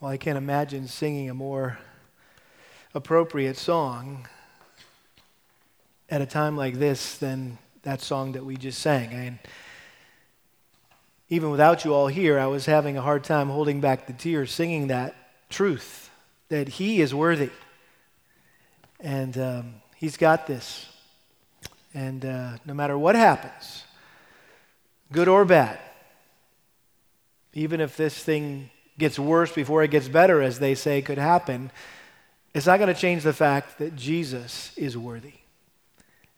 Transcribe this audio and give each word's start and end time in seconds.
Well, 0.00 0.10
I 0.10 0.16
can't 0.16 0.38
imagine 0.38 0.88
singing 0.88 1.28
a 1.28 1.34
more 1.34 1.78
appropriate 2.94 3.58
song 3.58 4.26
at 6.08 6.22
a 6.22 6.26
time 6.26 6.56
like 6.56 6.78
this 6.78 7.18
than 7.18 7.58
that 7.82 8.00
song 8.00 8.32
that 8.32 8.42
we 8.42 8.56
just 8.56 8.78
sang. 8.78 9.12
And 9.12 9.38
even 11.28 11.50
without 11.50 11.84
you 11.84 11.92
all 11.92 12.06
here, 12.06 12.38
I 12.38 12.46
was 12.46 12.64
having 12.64 12.96
a 12.96 13.02
hard 13.02 13.24
time 13.24 13.50
holding 13.50 13.82
back 13.82 14.06
the 14.06 14.14
tears 14.14 14.50
singing 14.50 14.86
that 14.86 15.14
truth 15.50 16.10
that 16.48 16.66
He 16.68 17.02
is 17.02 17.14
worthy. 17.14 17.50
And 19.00 19.36
um, 19.36 19.74
He's 19.96 20.16
got 20.16 20.46
this. 20.46 20.86
And 21.92 22.24
uh, 22.24 22.52
no 22.64 22.72
matter 22.72 22.96
what 22.96 23.16
happens, 23.16 23.84
good 25.12 25.28
or 25.28 25.44
bad, 25.44 25.78
even 27.52 27.82
if 27.82 27.98
this 27.98 28.24
thing 28.24 28.70
gets 29.00 29.18
worse 29.18 29.50
before 29.50 29.82
it 29.82 29.90
gets 29.90 30.06
better, 30.06 30.40
as 30.40 30.60
they 30.60 30.76
say 30.76 31.02
could 31.02 31.18
happen, 31.18 31.72
it's 32.54 32.66
not 32.66 32.78
going 32.78 32.92
to 32.92 33.00
change 33.00 33.24
the 33.24 33.32
fact 33.32 33.78
that 33.78 33.96
Jesus 33.96 34.72
is 34.76 34.96
worthy. 34.96 35.34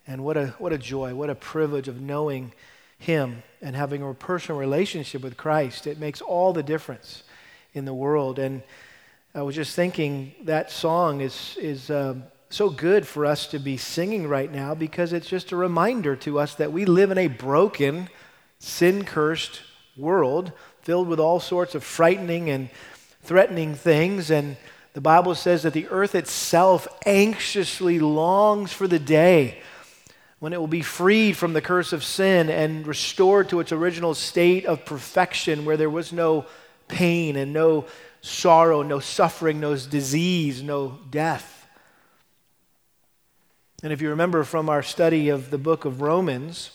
And 0.07 0.25
what 0.25 0.37
a, 0.37 0.49
what 0.59 0.73
a 0.73 0.79
joy, 0.79 1.15
what 1.15 1.29
a 1.31 1.35
privilege 1.35 1.89
of 1.89 2.01
knowing 2.01 2.53
Him 2.99 3.43
and 3.61 3.77
having 3.77 4.03
a 4.03 4.15
personal 4.15 4.59
relationship 4.59 5.23
with 5.23 5.37
Christ. 5.37 5.87
It 5.87 5.99
makes 5.99 6.21
all 6.21 6.53
the 6.53 6.63
difference 6.63 7.23
in 7.75 7.85
the 7.85 7.95
world. 7.95 8.39
And 8.39 8.63
I 9.35 9.43
was 9.43 9.55
just 9.55 9.77
thinking 9.77 10.35
that 10.45 10.71
song 10.71 11.21
is, 11.21 11.57
is 11.61 11.91
um, 11.91 12.25
so 12.51 12.69
good 12.69 13.07
for 13.07 13.25
us 13.25 13.47
to 13.49 13.59
be 13.59 13.77
singing 13.77 14.29
right 14.29 14.53
now 14.53 14.75
because 14.75 15.13
it's 15.13 15.29
just 15.29 15.53
a 15.53 15.57
reminder 15.57 16.17
to 16.17 16.39
us 16.39 16.55
that 16.57 16.73
we 16.73 16.85
live 16.85 17.11
in 17.11 17.19
a 17.19 17.29
broken, 17.29 18.09
sin 18.59 19.05
cursed 19.05 19.63
world 19.97 20.53
filled 20.83 21.09
with 21.09 21.21
all 21.21 21.41
sorts 21.41 21.75
of 21.75 21.85
frightening 21.85 22.51
and 22.51 22.69
threatening 23.23 23.75
things. 23.75 24.31
And 24.31 24.57
the 24.95 25.01
Bible 25.01 25.35
says 25.35 25.63
that 25.63 25.73
the 25.73 25.89
earth 25.89 26.15
itself 26.15 26.87
anxiously 27.07 27.99
longs 27.99 28.73
for 28.73 28.87
the 28.87 28.99
day 28.99 29.63
when 30.41 30.53
it 30.53 30.59
will 30.59 30.67
be 30.67 30.83
freed 30.83 31.37
from 31.37 31.53
the 31.53 31.61
curse 31.61 31.93
of 31.93 32.03
sin 32.03 32.51
and 32.51 32.85
restored 32.87 33.49
to 33.49 33.61
its 33.61 33.71
original 33.71 34.13
state 34.13 34.67
of 34.67 34.85
perfection 34.85 35.65
where 35.65 35.77
there 35.77 35.89
was 35.89 36.13
no 36.13 36.45
pain 36.89 37.37
and 37.37 37.53
no 37.53 37.87
sorrow, 38.23 38.83
no 38.83 38.99
suffering, 38.99 39.61
no 39.61 39.77
disease, 39.77 40.61
no 40.61 40.99
death. 41.11 41.65
And 43.85 43.93
if 43.93 44.03
you 44.03 44.11
remember 44.11 44.43
from 44.43 44.69
our 44.69 44.83
study 44.83 45.29
of 45.29 45.51
the 45.51 45.59
book 45.59 45.85
of 45.85 46.01
Romans, 46.01 46.71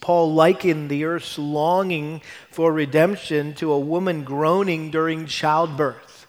Paul 0.00 0.34
likened 0.34 0.90
the 0.90 1.04
earth's 1.04 1.38
longing 1.38 2.22
for 2.50 2.72
redemption 2.72 3.54
to 3.54 3.72
a 3.72 3.78
woman 3.78 4.24
groaning 4.24 4.90
during 4.90 5.26
childbirth. 5.26 6.26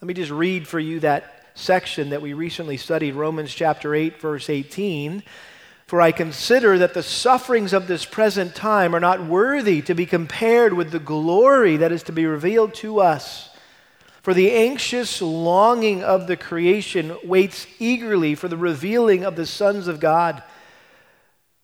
Let 0.00 0.06
me 0.06 0.14
just 0.14 0.30
read 0.30 0.68
for 0.68 0.78
you 0.78 1.00
that 1.00 1.48
section 1.54 2.10
that 2.10 2.22
we 2.22 2.32
recently 2.32 2.76
studied, 2.76 3.14
Romans 3.14 3.54
chapter 3.54 3.94
8, 3.94 4.20
verse 4.20 4.50
18. 4.50 5.22
For 5.86 6.00
I 6.00 6.12
consider 6.12 6.78
that 6.78 6.94
the 6.94 7.02
sufferings 7.02 7.72
of 7.72 7.86
this 7.86 8.04
present 8.04 8.54
time 8.54 8.94
are 8.94 9.00
not 9.00 9.26
worthy 9.26 9.82
to 9.82 9.94
be 9.94 10.06
compared 10.06 10.72
with 10.72 10.90
the 10.90 10.98
glory 10.98 11.76
that 11.76 11.92
is 11.92 12.02
to 12.04 12.12
be 12.12 12.26
revealed 12.26 12.74
to 12.74 13.00
us. 13.00 13.50
For 14.22 14.32
the 14.32 14.52
anxious 14.52 15.20
longing 15.20 16.02
of 16.02 16.26
the 16.26 16.36
creation 16.36 17.16
waits 17.22 17.66
eagerly 17.78 18.34
for 18.34 18.48
the 18.48 18.56
revealing 18.56 19.24
of 19.24 19.36
the 19.36 19.44
sons 19.44 19.86
of 19.86 20.00
God. 20.00 20.42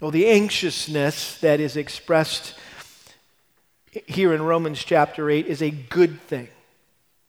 Well, 0.00 0.12
the 0.12 0.28
anxiousness 0.28 1.38
that 1.38 1.58
is 1.58 1.76
expressed 1.76 2.54
here 4.06 4.32
in 4.32 4.42
Romans 4.42 4.84
chapter 4.84 5.28
8 5.28 5.46
is 5.46 5.60
a 5.60 5.70
good 5.70 6.20
thing. 6.22 6.48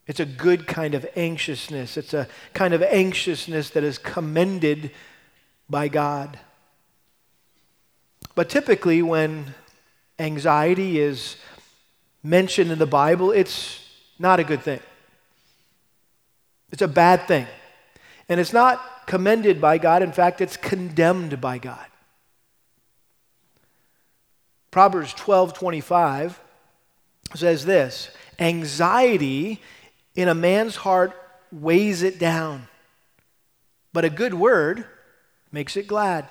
It's 0.06 0.20
a 0.20 0.26
good 0.26 0.68
kind 0.68 0.94
of 0.94 1.04
anxiousness. 1.16 1.96
It's 1.96 2.14
a 2.14 2.28
kind 2.54 2.72
of 2.72 2.80
anxiousness 2.82 3.70
that 3.70 3.82
is 3.82 3.98
commended 3.98 4.92
by 5.68 5.88
God. 5.88 6.38
But 8.36 8.48
typically, 8.48 9.02
when 9.02 9.54
anxiety 10.20 11.00
is 11.00 11.36
mentioned 12.22 12.70
in 12.70 12.78
the 12.78 12.86
Bible, 12.86 13.32
it's 13.32 13.84
not 14.16 14.38
a 14.38 14.44
good 14.44 14.62
thing. 14.62 14.80
It's 16.70 16.82
a 16.82 16.88
bad 16.88 17.26
thing. 17.26 17.48
And 18.28 18.38
it's 18.38 18.52
not 18.52 19.06
commended 19.06 19.60
by 19.60 19.78
God. 19.78 20.04
In 20.04 20.12
fact, 20.12 20.40
it's 20.40 20.56
condemned 20.56 21.40
by 21.40 21.58
God. 21.58 21.86
Proverbs 24.70 25.12
12 25.14 25.54
25 25.54 26.40
says 27.34 27.64
this 27.64 28.10
Anxiety 28.38 29.60
in 30.14 30.28
a 30.28 30.34
man's 30.34 30.76
heart 30.76 31.12
weighs 31.52 32.02
it 32.02 32.18
down, 32.18 32.68
but 33.92 34.04
a 34.04 34.10
good 34.10 34.34
word 34.34 34.84
makes 35.52 35.76
it 35.76 35.86
glad. 35.86 36.28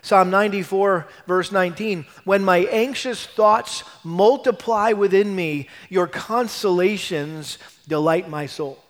Psalm 0.00 0.30
94, 0.30 1.06
verse 1.26 1.52
19 1.52 2.06
When 2.24 2.44
my 2.44 2.58
anxious 2.70 3.26
thoughts 3.26 3.84
multiply 4.04 4.92
within 4.92 5.34
me, 5.34 5.68
your 5.88 6.06
consolations 6.06 7.58
delight 7.88 8.28
my 8.28 8.46
soul. 8.46 8.82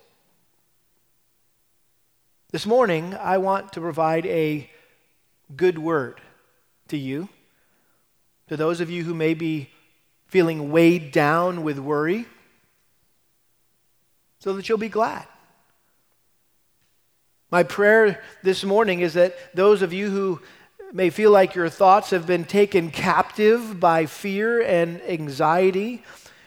This 2.50 2.66
morning, 2.66 3.14
I 3.14 3.38
want 3.38 3.72
to 3.72 3.80
provide 3.80 4.26
a 4.26 4.68
good 5.56 5.78
word 5.78 6.20
to 6.88 6.96
you 6.96 7.28
to 8.52 8.56
those 8.58 8.82
of 8.82 8.90
you 8.90 9.02
who 9.02 9.14
may 9.14 9.32
be 9.32 9.70
feeling 10.26 10.70
weighed 10.70 11.10
down 11.10 11.62
with 11.62 11.78
worry, 11.78 12.26
so 14.40 14.52
that 14.52 14.68
you'll 14.68 14.76
be 14.76 14.90
glad. 14.90 15.26
My 17.50 17.62
prayer 17.62 18.22
this 18.42 18.62
morning 18.62 19.00
is 19.00 19.14
that 19.14 19.34
those 19.54 19.80
of 19.80 19.94
you 19.94 20.10
who 20.10 20.38
may 20.92 21.08
feel 21.08 21.30
like 21.30 21.54
your 21.54 21.70
thoughts 21.70 22.10
have 22.10 22.26
been 22.26 22.44
taken 22.44 22.90
captive 22.90 23.80
by 23.80 24.04
fear 24.04 24.60
and 24.60 25.00
anxiety 25.00 26.04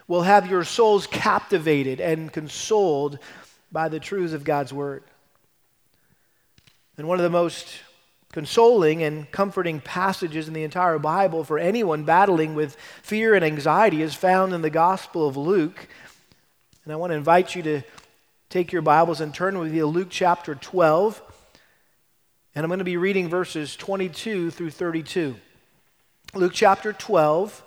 will 0.07 0.21
have 0.21 0.47
your 0.47 0.63
souls 0.63 1.07
captivated 1.07 1.99
and 1.99 2.31
consoled 2.31 3.17
by 3.71 3.89
the 3.89 3.99
truths 3.99 4.33
of 4.33 4.43
God's 4.43 4.71
Word. 4.71 5.03
And 6.99 7.07
one 7.07 7.17
of 7.17 7.23
the 7.23 7.31
most 7.31 7.67
consoling 8.35 9.01
and 9.01 9.31
comforting 9.31 9.79
passages 9.79 10.49
in 10.49 10.53
the 10.53 10.65
entire 10.65 10.99
Bible 10.99 11.45
for 11.45 11.57
anyone 11.57 12.03
battling 12.03 12.53
with 12.53 12.75
fear 13.01 13.33
and 13.33 13.45
anxiety 13.45 14.01
is 14.01 14.13
found 14.13 14.51
in 14.53 14.61
the 14.61 14.69
Gospel 14.69 15.25
of 15.25 15.37
Luke. 15.37 15.87
And 16.83 16.91
I 16.91 16.97
want 16.97 17.11
to 17.11 17.15
invite 17.15 17.55
you 17.55 17.63
to 17.63 17.81
take 18.49 18.73
your 18.73 18.81
Bibles 18.81 19.21
and 19.21 19.33
turn 19.33 19.57
with 19.57 19.71
me 19.71 19.79
to 19.79 19.85
Luke 19.85 20.09
chapter 20.09 20.53
12. 20.53 21.21
And 22.55 22.65
I'm 22.65 22.67
going 22.67 22.79
to 22.79 22.83
be 22.83 22.97
reading 22.97 23.29
verses 23.29 23.77
22 23.77 24.51
through 24.51 24.71
32. 24.71 25.37
Luke 26.33 26.53
chapter 26.53 26.91
12, 26.91 27.63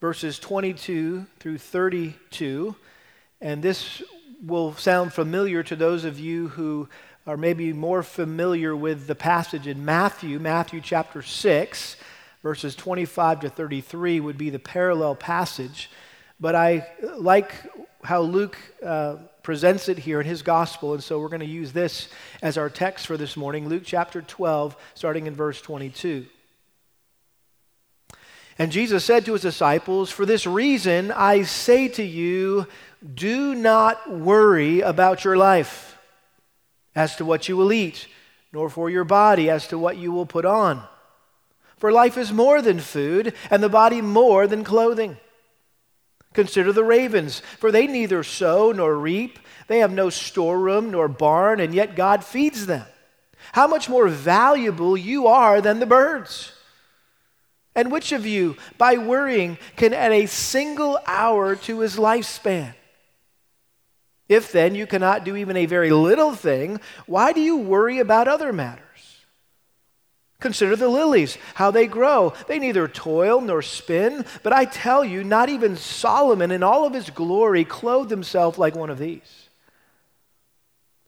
verses 0.00 0.40
22 0.40 1.24
through 1.38 1.58
32. 1.58 2.74
And 3.40 3.62
this 3.62 4.02
will 4.44 4.74
sound 4.74 5.12
familiar 5.12 5.62
to 5.62 5.76
those 5.76 6.04
of 6.04 6.18
you 6.18 6.48
who 6.48 6.88
are 7.28 7.36
maybe 7.36 7.74
more 7.74 8.02
familiar 8.02 8.74
with 8.74 9.06
the 9.06 9.14
passage 9.14 9.66
in 9.66 9.84
Matthew, 9.84 10.38
Matthew 10.38 10.80
chapter 10.80 11.20
6, 11.20 11.96
verses 12.42 12.74
25 12.74 13.40
to 13.40 13.50
33 13.50 14.20
would 14.20 14.38
be 14.38 14.48
the 14.48 14.58
parallel 14.58 15.14
passage. 15.14 15.90
But 16.40 16.54
I 16.54 16.88
like 17.18 17.52
how 18.02 18.22
Luke 18.22 18.56
uh, 18.82 19.16
presents 19.42 19.90
it 19.90 19.98
here 19.98 20.22
in 20.22 20.26
his 20.26 20.40
gospel, 20.40 20.94
and 20.94 21.04
so 21.04 21.20
we're 21.20 21.28
going 21.28 21.40
to 21.40 21.46
use 21.46 21.70
this 21.70 22.08
as 22.40 22.56
our 22.56 22.70
text 22.70 23.06
for 23.06 23.18
this 23.18 23.36
morning 23.36 23.68
Luke 23.68 23.82
chapter 23.84 24.22
12, 24.22 24.74
starting 24.94 25.26
in 25.26 25.34
verse 25.34 25.60
22. 25.60 26.24
And 28.58 28.72
Jesus 28.72 29.04
said 29.04 29.26
to 29.26 29.34
his 29.34 29.42
disciples, 29.42 30.10
For 30.10 30.24
this 30.24 30.46
reason 30.46 31.12
I 31.12 31.42
say 31.42 31.88
to 31.88 32.02
you, 32.02 32.66
do 33.14 33.54
not 33.54 34.10
worry 34.10 34.80
about 34.80 35.24
your 35.24 35.36
life 35.36 35.97
as 36.98 37.14
to 37.14 37.24
what 37.24 37.48
you 37.48 37.56
will 37.56 37.72
eat, 37.72 38.08
nor 38.52 38.68
for 38.68 38.90
your 38.90 39.04
body 39.04 39.48
as 39.48 39.68
to 39.68 39.78
what 39.78 39.96
you 39.96 40.10
will 40.10 40.26
put 40.26 40.44
on. 40.44 40.82
For 41.76 41.92
life 41.92 42.18
is 42.18 42.32
more 42.32 42.60
than 42.60 42.80
food, 42.80 43.34
and 43.50 43.62
the 43.62 43.68
body 43.68 44.02
more 44.02 44.48
than 44.48 44.64
clothing. 44.64 45.16
Consider 46.32 46.72
the 46.72 46.82
ravens, 46.82 47.38
for 47.60 47.70
they 47.70 47.86
neither 47.86 48.24
sow 48.24 48.72
nor 48.72 48.96
reap, 48.96 49.38
they 49.68 49.78
have 49.78 49.92
no 49.92 50.10
storeroom 50.10 50.90
nor 50.90 51.06
barn, 51.06 51.60
and 51.60 51.72
yet 51.72 51.94
God 51.94 52.24
feeds 52.24 52.66
them. 52.66 52.86
How 53.52 53.68
much 53.68 53.88
more 53.88 54.08
valuable 54.08 54.96
you 54.96 55.28
are 55.28 55.60
than 55.60 55.78
the 55.78 55.86
birds. 55.86 56.52
And 57.76 57.92
which 57.92 58.10
of 58.10 58.26
you, 58.26 58.56
by 58.76 58.96
worrying, 58.96 59.56
can 59.76 59.94
add 59.94 60.10
a 60.10 60.26
single 60.26 60.98
hour 61.06 61.54
to 61.54 61.78
his 61.78 61.94
lifespan? 61.94 62.74
If 64.28 64.52
then 64.52 64.74
you 64.74 64.86
cannot 64.86 65.24
do 65.24 65.36
even 65.36 65.56
a 65.56 65.66
very 65.66 65.90
little 65.90 66.34
thing, 66.34 66.80
why 67.06 67.32
do 67.32 67.40
you 67.40 67.56
worry 67.56 67.98
about 67.98 68.28
other 68.28 68.52
matters? 68.52 68.82
Consider 70.40 70.76
the 70.76 70.88
lilies, 70.88 71.36
how 71.54 71.70
they 71.70 71.86
grow. 71.86 72.32
They 72.46 72.58
neither 72.60 72.86
toil 72.86 73.40
nor 73.40 73.60
spin, 73.60 74.24
but 74.42 74.52
I 74.52 74.66
tell 74.66 75.04
you, 75.04 75.24
not 75.24 75.48
even 75.48 75.76
Solomon 75.76 76.52
in 76.52 76.62
all 76.62 76.86
of 76.86 76.94
his 76.94 77.10
glory 77.10 77.64
clothed 77.64 78.10
himself 78.10 78.56
like 78.56 78.76
one 78.76 78.90
of 78.90 78.98
these. 78.98 79.48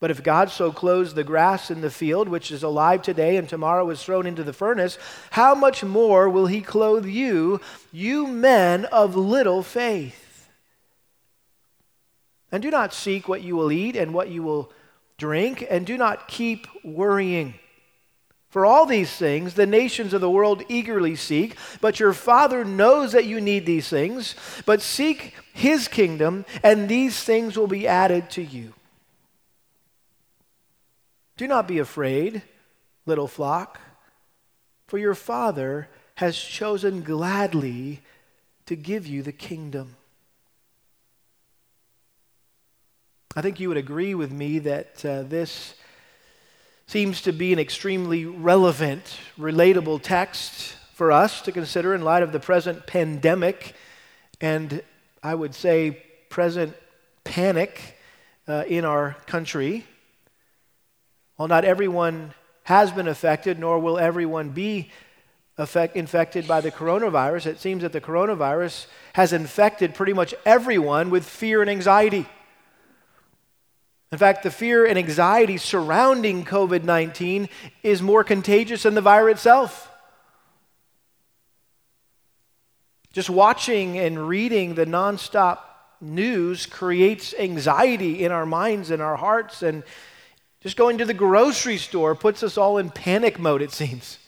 But 0.00 0.10
if 0.10 0.22
God 0.22 0.50
so 0.50 0.72
clothes 0.72 1.12
the 1.12 1.22
grass 1.22 1.70
in 1.70 1.82
the 1.82 1.90
field, 1.90 2.28
which 2.28 2.50
is 2.50 2.62
alive 2.62 3.02
today 3.02 3.36
and 3.36 3.46
tomorrow 3.46 3.88
is 3.90 4.02
thrown 4.02 4.26
into 4.26 4.42
the 4.42 4.54
furnace, 4.54 4.98
how 5.30 5.54
much 5.54 5.84
more 5.84 6.28
will 6.28 6.46
he 6.46 6.62
clothe 6.62 7.04
you, 7.04 7.60
you 7.92 8.26
men 8.26 8.86
of 8.86 9.14
little 9.14 9.62
faith? 9.62 10.29
And 12.52 12.62
do 12.62 12.70
not 12.70 12.92
seek 12.92 13.28
what 13.28 13.42
you 13.42 13.56
will 13.56 13.70
eat 13.70 13.96
and 13.96 14.12
what 14.12 14.28
you 14.28 14.42
will 14.42 14.72
drink, 15.18 15.66
and 15.68 15.86
do 15.86 15.96
not 15.96 16.28
keep 16.28 16.66
worrying. 16.82 17.54
For 18.48 18.66
all 18.66 18.84
these 18.84 19.12
things 19.12 19.54
the 19.54 19.66
nations 19.66 20.12
of 20.12 20.20
the 20.20 20.30
world 20.30 20.64
eagerly 20.68 21.14
seek, 21.14 21.56
but 21.80 22.00
your 22.00 22.12
Father 22.12 22.64
knows 22.64 23.12
that 23.12 23.26
you 23.26 23.40
need 23.40 23.64
these 23.64 23.88
things. 23.88 24.34
But 24.66 24.82
seek 24.82 25.34
his 25.52 25.86
kingdom, 25.86 26.44
and 26.62 26.88
these 26.88 27.22
things 27.22 27.56
will 27.56 27.68
be 27.68 27.86
added 27.86 28.30
to 28.30 28.42
you. 28.42 28.74
Do 31.36 31.46
not 31.46 31.68
be 31.68 31.78
afraid, 31.78 32.42
little 33.06 33.28
flock, 33.28 33.80
for 34.88 34.98
your 34.98 35.14
Father 35.14 35.88
has 36.16 36.36
chosen 36.36 37.02
gladly 37.02 38.02
to 38.66 38.76
give 38.76 39.06
you 39.06 39.22
the 39.22 39.32
kingdom. 39.32 39.96
I 43.36 43.42
think 43.42 43.60
you 43.60 43.68
would 43.68 43.76
agree 43.76 44.16
with 44.16 44.32
me 44.32 44.58
that 44.58 45.04
uh, 45.04 45.22
this 45.22 45.74
seems 46.88 47.22
to 47.22 47.32
be 47.32 47.52
an 47.52 47.60
extremely 47.60 48.26
relevant, 48.26 49.18
relatable 49.38 50.02
text 50.02 50.74
for 50.94 51.12
us 51.12 51.40
to 51.42 51.52
consider 51.52 51.94
in 51.94 52.02
light 52.02 52.24
of 52.24 52.32
the 52.32 52.40
present 52.40 52.88
pandemic 52.88 53.76
and 54.40 54.82
I 55.22 55.36
would 55.36 55.54
say 55.54 56.02
present 56.28 56.74
panic 57.22 57.96
uh, 58.48 58.64
in 58.66 58.84
our 58.84 59.16
country. 59.26 59.84
While 61.36 61.46
not 61.46 61.64
everyone 61.64 62.34
has 62.64 62.90
been 62.90 63.06
affected, 63.06 63.60
nor 63.60 63.78
will 63.78 63.96
everyone 63.96 64.48
be 64.50 64.90
affect, 65.56 65.94
infected 65.94 66.48
by 66.48 66.62
the 66.62 66.72
coronavirus, 66.72 67.46
it 67.46 67.60
seems 67.60 67.82
that 67.82 67.92
the 67.92 68.00
coronavirus 68.00 68.86
has 69.12 69.32
infected 69.32 69.94
pretty 69.94 70.14
much 70.14 70.34
everyone 70.44 71.10
with 71.10 71.24
fear 71.24 71.60
and 71.60 71.70
anxiety. 71.70 72.26
In 74.12 74.18
fact, 74.18 74.42
the 74.42 74.50
fear 74.50 74.86
and 74.86 74.98
anxiety 74.98 75.56
surrounding 75.56 76.44
COVID 76.44 76.82
19 76.82 77.48
is 77.82 78.02
more 78.02 78.24
contagious 78.24 78.82
than 78.82 78.94
the 78.94 79.00
virus 79.00 79.34
itself. 79.34 79.90
Just 83.12 83.30
watching 83.30 83.98
and 83.98 84.28
reading 84.28 84.74
the 84.74 84.86
nonstop 84.86 85.58
news 86.00 86.66
creates 86.66 87.34
anxiety 87.38 88.24
in 88.24 88.32
our 88.32 88.46
minds 88.46 88.90
and 88.90 89.02
our 89.02 89.16
hearts, 89.16 89.62
and 89.62 89.82
just 90.60 90.76
going 90.76 90.98
to 90.98 91.04
the 91.04 91.14
grocery 91.14 91.76
store 91.76 92.14
puts 92.14 92.42
us 92.42 92.58
all 92.58 92.78
in 92.78 92.90
panic 92.90 93.38
mode, 93.38 93.62
it 93.62 93.72
seems. 93.72 94.18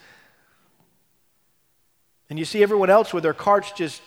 And 2.31 2.38
you 2.38 2.44
see 2.44 2.62
everyone 2.62 2.90
else 2.90 3.12
with 3.12 3.23
their 3.25 3.35
carts 3.35 3.73
just 3.73 4.00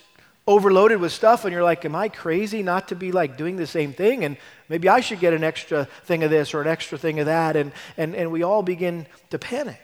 overloaded 0.47 0.99
with 0.99 1.11
stuff 1.11 1.43
and 1.45 1.53
you're 1.53 1.63
like, 1.63 1.85
Am 1.85 1.95
I 1.95 2.09
crazy 2.09 2.63
not 2.63 2.89
to 2.89 2.95
be 2.95 3.11
like 3.11 3.37
doing 3.37 3.55
the 3.55 3.67
same 3.67 3.93
thing? 3.93 4.23
And 4.23 4.37
maybe 4.69 4.89
I 4.89 4.99
should 4.99 5.19
get 5.19 5.33
an 5.33 5.43
extra 5.43 5.85
thing 6.03 6.23
of 6.23 6.29
this 6.29 6.53
or 6.53 6.61
an 6.61 6.67
extra 6.67 6.97
thing 6.97 7.19
of 7.19 7.25
that. 7.25 7.55
And, 7.55 7.71
and, 7.97 8.15
and 8.15 8.31
we 8.31 8.43
all 8.43 8.63
begin 8.63 9.07
to 9.31 9.39
panic. 9.39 9.81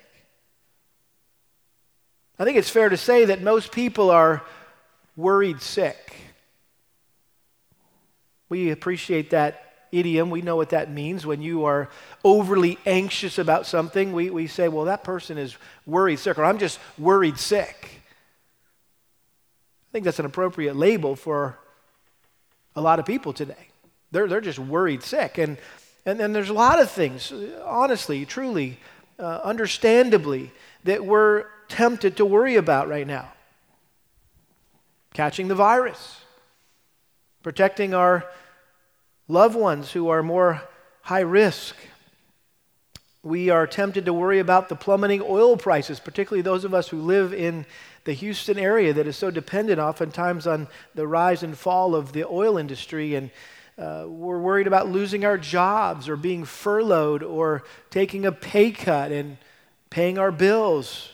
I 2.37 2.43
think 2.43 2.57
it's 2.57 2.69
fair 2.69 2.89
to 2.89 2.97
say 2.97 3.25
that 3.25 3.41
most 3.41 3.71
people 3.71 4.09
are 4.09 4.43
worried 5.15 5.61
sick. 5.61 6.15
We 8.49 8.71
appreciate 8.71 9.29
that 9.29 9.85
idiom. 9.91 10.29
We 10.29 10.41
know 10.41 10.55
what 10.55 10.69
that 10.69 10.91
means. 10.91 11.25
When 11.25 11.41
you 11.41 11.65
are 11.65 11.89
overly 12.23 12.77
anxious 12.85 13.37
about 13.37 13.65
something, 13.65 14.13
we, 14.13 14.29
we 14.29 14.47
say, 14.47 14.67
well, 14.67 14.85
that 14.85 15.03
person 15.03 15.37
is 15.37 15.55
worried 15.85 16.19
sick, 16.19 16.37
or 16.37 16.45
I'm 16.45 16.57
just 16.57 16.79
worried 16.97 17.37
sick. 17.37 18.00
I 19.91 19.93
think 19.93 20.05
that's 20.05 20.19
an 20.19 20.25
appropriate 20.25 20.77
label 20.77 21.17
for 21.17 21.59
a 22.77 22.81
lot 22.81 22.97
of 22.97 23.05
people 23.05 23.33
today. 23.33 23.67
They're, 24.11 24.25
they're 24.25 24.39
just 24.39 24.57
worried 24.57 25.03
sick. 25.03 25.37
And, 25.37 25.57
and 26.05 26.17
then 26.17 26.31
there's 26.31 26.47
a 26.47 26.53
lot 26.53 26.79
of 26.79 26.89
things, 26.89 27.33
honestly, 27.65 28.25
truly, 28.25 28.79
uh, 29.19 29.41
understandably, 29.43 30.53
that 30.85 31.05
we're 31.05 31.43
tempted 31.67 32.15
to 32.17 32.25
worry 32.25 32.55
about 32.55 32.87
right 32.87 33.05
now. 33.05 33.33
Catching 35.13 35.49
the 35.49 35.55
virus, 35.55 36.21
protecting 37.43 37.93
our 37.93 38.25
loved 39.27 39.57
ones 39.57 39.91
who 39.91 40.07
are 40.07 40.23
more 40.23 40.61
high 41.01 41.19
risk. 41.19 41.75
We 43.23 43.49
are 43.49 43.67
tempted 43.67 44.05
to 44.05 44.13
worry 44.13 44.39
about 44.39 44.69
the 44.69 44.77
plummeting 44.77 45.21
oil 45.21 45.57
prices, 45.57 45.99
particularly 45.99 46.41
those 46.41 46.63
of 46.63 46.73
us 46.73 46.87
who 46.87 47.01
live 47.01 47.33
in 47.33 47.65
the 48.03 48.13
Houston 48.13 48.57
area 48.57 48.93
that 48.93 49.07
is 49.07 49.15
so 49.15 49.29
dependent 49.29 49.79
oftentimes 49.79 50.47
on 50.47 50.67
the 50.95 51.07
rise 51.07 51.43
and 51.43 51.57
fall 51.57 51.95
of 51.95 52.13
the 52.13 52.25
oil 52.25 52.57
industry. 52.57 53.15
And 53.15 53.29
uh, 53.77 54.05
we're 54.07 54.39
worried 54.39 54.67
about 54.67 54.89
losing 54.89 55.25
our 55.25 55.37
jobs 55.37 56.09
or 56.09 56.15
being 56.15 56.45
furloughed 56.45 57.23
or 57.23 57.63
taking 57.89 58.25
a 58.25 58.31
pay 58.31 58.71
cut 58.71 59.11
and 59.11 59.37
paying 59.89 60.17
our 60.17 60.31
bills. 60.31 61.09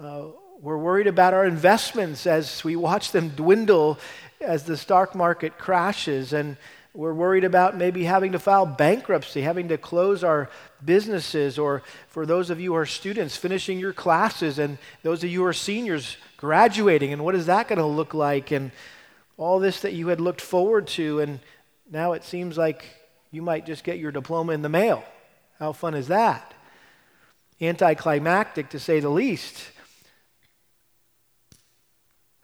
Uh, 0.00 0.26
we're 0.60 0.78
worried 0.78 1.06
about 1.06 1.32
our 1.32 1.46
investments 1.46 2.26
as 2.26 2.62
we 2.64 2.76
watch 2.76 3.12
them 3.12 3.30
dwindle 3.30 3.98
as 4.40 4.64
the 4.64 4.76
stock 4.76 5.14
market 5.14 5.56
crashes. 5.58 6.32
And 6.32 6.56
we're 6.92 7.14
worried 7.14 7.44
about 7.44 7.76
maybe 7.76 8.04
having 8.04 8.32
to 8.32 8.38
file 8.38 8.66
bankruptcy, 8.66 9.42
having 9.42 9.68
to 9.68 9.78
close 9.78 10.24
our 10.24 10.50
businesses, 10.84 11.58
or 11.58 11.82
for 12.08 12.26
those 12.26 12.50
of 12.50 12.60
you 12.60 12.72
who 12.72 12.76
are 12.76 12.86
students, 12.86 13.36
finishing 13.36 13.78
your 13.78 13.92
classes, 13.92 14.58
and 14.58 14.78
those 15.02 15.22
of 15.22 15.30
you 15.30 15.40
who 15.40 15.46
are 15.46 15.52
seniors, 15.52 16.16
graduating, 16.36 17.12
and 17.12 17.24
what 17.24 17.36
is 17.36 17.46
that 17.46 17.68
going 17.68 17.78
to 17.78 17.86
look 17.86 18.12
like? 18.12 18.50
And 18.50 18.72
all 19.36 19.60
this 19.60 19.80
that 19.82 19.92
you 19.92 20.08
had 20.08 20.20
looked 20.20 20.40
forward 20.40 20.88
to, 20.88 21.20
and 21.20 21.38
now 21.90 22.12
it 22.12 22.24
seems 22.24 22.58
like 22.58 22.84
you 23.30 23.40
might 23.40 23.66
just 23.66 23.84
get 23.84 23.98
your 23.98 24.10
diploma 24.10 24.52
in 24.52 24.62
the 24.62 24.68
mail. 24.68 25.04
How 25.58 25.72
fun 25.72 25.94
is 25.94 26.08
that? 26.08 26.54
Anticlimactic, 27.60 28.70
to 28.70 28.80
say 28.80 28.98
the 28.98 29.10
least. 29.10 29.70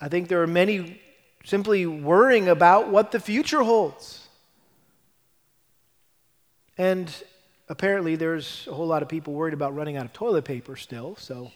I 0.01 0.09
think 0.09 0.29
there 0.29 0.43
are 0.43 0.47
many 0.47 1.01
simply 1.45 1.87
worrying 1.87 2.49
about 2.49 2.91
what 2.91 3.13
the 3.13 3.21
future 3.21 3.63
holds. 3.63 4.26
And 6.79 7.13
apparently, 7.69 8.17
there's 8.17 8.67
a 8.71 8.75
whole 8.75 8.87
lot 8.87 9.03
of 9.03 9.09
people 9.09 9.33
worried 9.33 9.55
about 9.55 9.75
running 9.75 9.97
out 9.97 10.05
of 10.05 10.13
toilet 10.13 10.45
paper 10.45 10.77
still, 10.77 11.17
so 11.17 11.51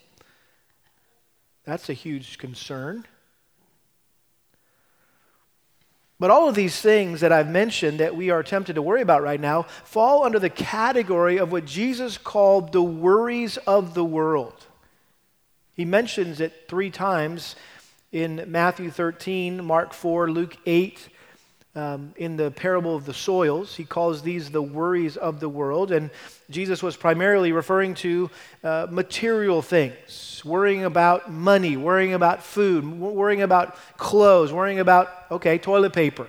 that's 1.64 1.88
a 1.88 1.94
huge 1.94 2.38
concern. 2.38 3.06
But 6.18 6.30
all 6.30 6.48
of 6.48 6.54
these 6.54 6.78
things 6.78 7.20
that 7.20 7.32
I've 7.32 7.48
mentioned 7.48 8.00
that 8.00 8.14
we 8.14 8.28
are 8.28 8.42
tempted 8.42 8.74
to 8.74 8.82
worry 8.82 9.00
about 9.00 9.22
right 9.22 9.40
now 9.40 9.62
fall 9.84 10.24
under 10.24 10.38
the 10.38 10.50
category 10.50 11.38
of 11.38 11.50
what 11.50 11.64
Jesus 11.64 12.18
called 12.18 12.72
the 12.72 12.82
worries 12.82 13.56
of 13.58 13.94
the 13.94 14.04
world. 14.04 14.66
He 15.74 15.86
mentions 15.86 16.40
it 16.40 16.66
three 16.68 16.90
times 16.90 17.56
in 18.12 18.44
Matthew 18.48 18.90
13, 18.90 19.64
Mark 19.64 19.94
4, 19.94 20.30
Luke 20.30 20.56
8, 20.66 21.08
um, 21.74 22.12
in 22.16 22.36
the 22.36 22.50
parable 22.50 22.96
of 22.96 23.06
the 23.06 23.14
soils. 23.14 23.76
He 23.76 23.84
calls 23.84 24.22
these 24.22 24.50
the 24.50 24.62
worries 24.62 25.16
of 25.16 25.40
the 25.40 25.48
world. 25.48 25.92
And 25.92 26.10
Jesus 26.50 26.82
was 26.82 26.96
primarily 26.96 27.52
referring 27.52 27.94
to 27.96 28.30
uh, 28.64 28.86
material 28.90 29.62
things, 29.62 30.42
worrying 30.44 30.84
about 30.84 31.30
money, 31.30 31.76
worrying 31.76 32.14
about 32.14 32.42
food, 32.42 32.84
worrying 32.98 33.42
about 33.42 33.76
clothes, 33.96 34.52
worrying 34.52 34.80
about, 34.80 35.08
okay, 35.30 35.58
toilet 35.58 35.92
paper. 35.92 36.26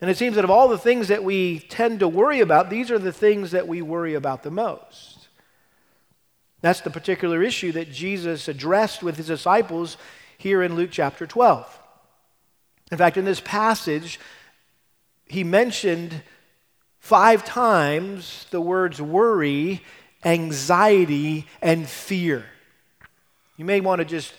And 0.00 0.10
it 0.10 0.18
seems 0.18 0.36
that 0.36 0.44
of 0.44 0.50
all 0.50 0.68
the 0.68 0.78
things 0.78 1.08
that 1.08 1.24
we 1.24 1.60
tend 1.60 2.00
to 2.00 2.08
worry 2.08 2.40
about, 2.40 2.68
these 2.68 2.90
are 2.90 2.98
the 2.98 3.12
things 3.12 3.52
that 3.52 3.68
we 3.68 3.80
worry 3.80 4.14
about 4.14 4.42
the 4.42 4.50
most. 4.50 5.28
That's 6.60 6.80
the 6.80 6.90
particular 6.90 7.42
issue 7.42 7.72
that 7.72 7.92
Jesus 7.92 8.48
addressed 8.48 9.02
with 9.02 9.16
his 9.16 9.26
disciples 9.26 9.96
here 10.38 10.62
in 10.62 10.76
Luke 10.76 10.90
chapter 10.90 11.26
12. 11.26 11.83
In 12.90 12.98
fact, 12.98 13.16
in 13.16 13.24
this 13.24 13.40
passage, 13.40 14.20
he 15.26 15.44
mentioned 15.44 16.22
five 16.98 17.44
times 17.44 18.46
the 18.50 18.60
words 18.60 19.00
worry, 19.00 19.82
anxiety, 20.24 21.46
and 21.60 21.88
fear. 21.88 22.44
You 23.56 23.64
may 23.64 23.80
want 23.80 24.00
to 24.00 24.04
just 24.04 24.34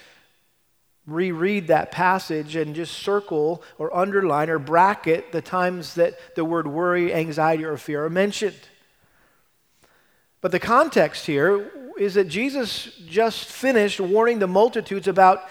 reread 1.07 1.67
that 1.67 1.91
passage 1.91 2.55
and 2.55 2.75
just 2.75 2.93
circle 2.97 3.61
or 3.77 3.95
underline 3.95 4.49
or 4.49 4.57
bracket 4.57 5.31
the 5.31 5.41
times 5.41 5.93
that 5.95 6.17
the 6.35 6.43
word 6.43 6.67
worry, 6.67 7.13
anxiety, 7.13 7.63
or 7.63 7.77
fear 7.77 8.05
are 8.05 8.09
mentioned. 8.09 8.59
But 10.41 10.51
the 10.51 10.59
context 10.59 11.25
here 11.25 11.71
is 11.97 12.15
that 12.15 12.27
Jesus 12.27 12.91
just 13.07 13.45
finished 13.45 13.99
warning 13.99 14.39
the 14.39 14.47
multitudes 14.47 15.07
about 15.07 15.43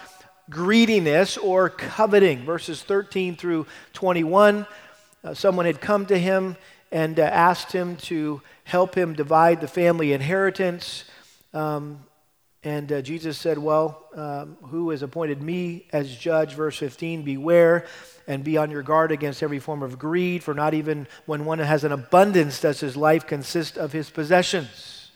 greediness 0.51 1.37
or 1.37 1.71
coveting. 1.71 2.45
Verses 2.45 2.83
13 2.83 3.37
through 3.37 3.67
21. 3.93 4.67
Uh, 5.23 5.35
someone 5.35 5.67
had 5.67 5.81
come 5.81 6.07
to 6.07 6.19
him 6.19 6.57
and 6.93 7.19
uh, 7.19 7.23
asked 7.23 7.73
him 7.73 7.97
to 7.97 8.43
help 8.65 8.95
him 8.95 9.15
divide 9.15 9.61
the 9.61 9.69
family 9.69 10.13
inheritance. 10.13 11.05
Um, 11.53 12.01
and 12.63 12.91
uh, 12.91 13.03
Jesus 13.03 13.37
said, 13.37 13.59
Well, 13.59 14.07
um, 14.15 14.57
who 14.63 14.91
has 14.91 15.03
appointed 15.03 15.43
me 15.43 15.87
as 15.93 16.17
judge? 16.17 16.55
Verse 16.55 16.79
15 16.79 17.23
Beware 17.23 17.87
and 18.27 18.43
be 18.43 18.57
on 18.57 18.71
your 18.71 18.83
guard 18.83 19.13
against 19.13 19.43
every 19.43 19.59
form 19.59 19.83
of 19.83 19.99
greed, 19.99 20.43
for 20.43 20.55
not 20.55 20.73
even 20.73 21.07
when 21.27 21.45
one 21.45 21.59
has 21.59 21.85
an 21.85 21.93
abundance 21.93 22.61
does 22.61 22.81
his 22.81 22.97
life 22.97 23.27
consist 23.27 23.77
of 23.77 23.93
his 23.93 24.09
possessions. 24.09 25.11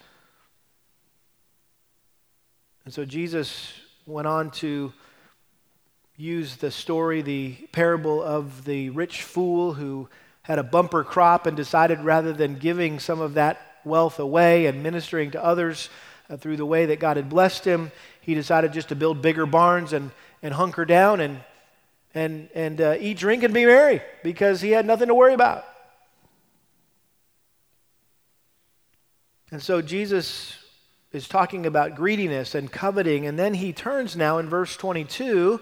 And 2.84 2.92
so 2.92 3.04
Jesus 3.04 3.72
went 4.06 4.26
on 4.26 4.50
to 4.52 4.92
use 6.18 6.56
the 6.56 6.70
story, 6.72 7.22
the 7.22 7.52
parable 7.70 8.20
of 8.20 8.64
the 8.64 8.90
rich 8.90 9.22
fool 9.22 9.74
who 9.74 10.08
had 10.42 10.58
a 10.58 10.64
bumper 10.64 11.04
crop 11.04 11.46
and 11.46 11.56
decided 11.56 12.00
rather 12.00 12.32
than 12.32 12.56
giving 12.56 12.98
some 12.98 13.20
of 13.20 13.34
that 13.34 13.60
wealth 13.84 14.18
away 14.18 14.66
and 14.66 14.82
ministering 14.82 15.30
to 15.30 15.42
others 15.42 15.88
uh, 16.28 16.36
through 16.36 16.56
the 16.56 16.66
way 16.66 16.86
that 16.86 16.98
God 16.98 17.16
had 17.16 17.28
blessed 17.28 17.64
him, 17.64 17.92
he 18.20 18.34
decided 18.34 18.72
just 18.72 18.88
to 18.88 18.96
build 18.96 19.22
bigger 19.22 19.46
barns 19.46 19.92
and, 19.92 20.10
and 20.42 20.52
hunker 20.52 20.84
down 20.84 21.20
and, 21.20 21.38
and, 22.14 22.48
and 22.52 22.80
uh, 22.80 22.96
eat, 22.98 23.18
drink, 23.18 23.44
and 23.44 23.54
be 23.54 23.64
merry 23.64 24.02
because 24.24 24.60
he 24.60 24.72
had 24.72 24.84
nothing 24.84 25.06
to 25.06 25.14
worry 25.14 25.34
about. 25.34 25.64
And 29.52 29.62
so 29.62 29.80
Jesus 29.80 30.56
is 31.12 31.28
talking 31.28 31.64
about 31.64 31.94
greediness 31.94 32.56
and 32.56 32.70
coveting, 32.70 33.24
and 33.24 33.38
then 33.38 33.54
he 33.54 33.72
turns 33.72 34.16
now 34.16 34.38
in 34.38 34.48
verse 34.48 34.76
22. 34.76 35.60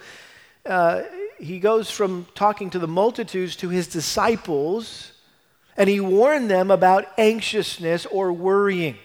Uh, 0.67 1.03
he 1.39 1.59
goes 1.61 1.91
from 1.91 2.27
talking 2.35 2.71
to 2.71 2.79
the 2.79 2.89
multitudes 2.89 3.57
to 3.57 3.69
his 3.69 3.87
disciples, 3.87 5.13
and 5.77 5.89
he 5.89 6.01
warned 6.01 6.51
them 6.51 6.71
about 6.71 7.07
anxiousness 7.19 8.07
or 8.07 8.33
worrying. 8.33 8.97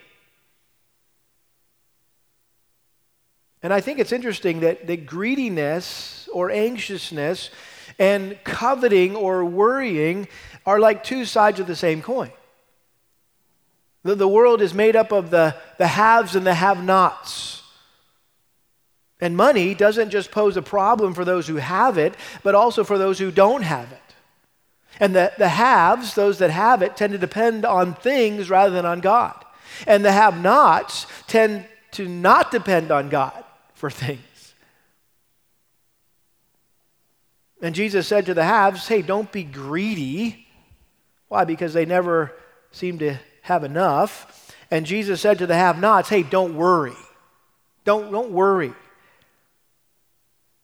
And 3.62 3.72
I 3.72 3.80
think 3.80 4.00
it's 4.00 4.12
interesting 4.12 4.60
that, 4.60 4.86
that 4.88 5.06
greediness 5.06 6.28
or 6.32 6.50
anxiousness 6.50 7.50
and 7.98 8.36
coveting 8.42 9.14
or 9.14 9.44
worrying 9.44 10.26
are 10.66 10.80
like 10.80 11.04
two 11.04 11.24
sides 11.24 11.60
of 11.60 11.66
the 11.66 11.76
same 11.76 12.02
coin. 12.02 12.32
The, 14.02 14.16
the 14.16 14.26
world 14.26 14.62
is 14.62 14.74
made 14.74 14.96
up 14.96 15.12
of 15.12 15.30
the, 15.30 15.54
the 15.78 15.86
haves 15.86 16.34
and 16.34 16.44
the 16.44 16.54
have 16.54 16.82
nots. 16.82 17.61
And 19.22 19.36
money 19.36 19.72
doesn't 19.72 20.10
just 20.10 20.32
pose 20.32 20.56
a 20.56 20.62
problem 20.62 21.14
for 21.14 21.24
those 21.24 21.46
who 21.46 21.54
have 21.56 21.96
it, 21.96 22.14
but 22.42 22.56
also 22.56 22.82
for 22.82 22.98
those 22.98 23.20
who 23.20 23.30
don't 23.30 23.62
have 23.62 23.92
it. 23.92 24.00
And 24.98 25.14
the, 25.14 25.32
the 25.38 25.48
haves, 25.48 26.16
those 26.16 26.38
that 26.38 26.50
have 26.50 26.82
it, 26.82 26.96
tend 26.96 27.12
to 27.12 27.18
depend 27.20 27.64
on 27.64 27.94
things 27.94 28.50
rather 28.50 28.74
than 28.74 28.84
on 28.84 28.98
God. 28.98 29.44
And 29.86 30.04
the 30.04 30.10
have 30.10 30.42
nots 30.42 31.06
tend 31.28 31.66
to 31.92 32.08
not 32.08 32.50
depend 32.50 32.90
on 32.90 33.10
God 33.10 33.44
for 33.74 33.90
things. 33.90 34.54
And 37.62 37.76
Jesus 37.76 38.08
said 38.08 38.26
to 38.26 38.34
the 38.34 38.44
haves, 38.44 38.88
Hey, 38.88 39.02
don't 39.02 39.30
be 39.30 39.44
greedy. 39.44 40.48
Why? 41.28 41.44
Because 41.44 41.74
they 41.74 41.86
never 41.86 42.34
seem 42.72 42.98
to 42.98 43.18
have 43.42 43.62
enough. 43.62 44.52
And 44.68 44.84
Jesus 44.84 45.20
said 45.20 45.38
to 45.38 45.46
the 45.46 45.54
have 45.54 45.78
nots, 45.78 46.08
Hey, 46.08 46.24
don't 46.24 46.56
worry. 46.56 46.96
Don't, 47.84 48.10
don't 48.10 48.32
worry. 48.32 48.74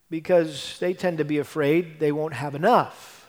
Because 0.09 0.77
they 0.79 0.93
tend 0.93 1.19
to 1.19 1.25
be 1.25 1.37
afraid 1.37 1.99
they 1.99 2.11
won't 2.11 2.33
have 2.33 2.55
enough. 2.55 3.19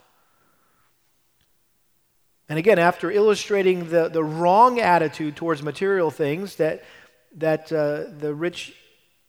And 2.51 2.59
again, 2.59 2.81
after 2.81 3.13
illustrating 3.13 3.91
the, 3.91 4.09
the 4.09 4.25
wrong 4.25 4.81
attitude 4.81 5.37
towards 5.37 5.63
material 5.63 6.11
things 6.11 6.57
that, 6.57 6.83
that 7.37 7.73
uh, 7.73 8.11
the 8.19 8.35
rich 8.35 8.75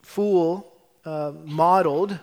fool 0.02 0.74
uh, 1.06 1.32
modeled, 1.46 2.18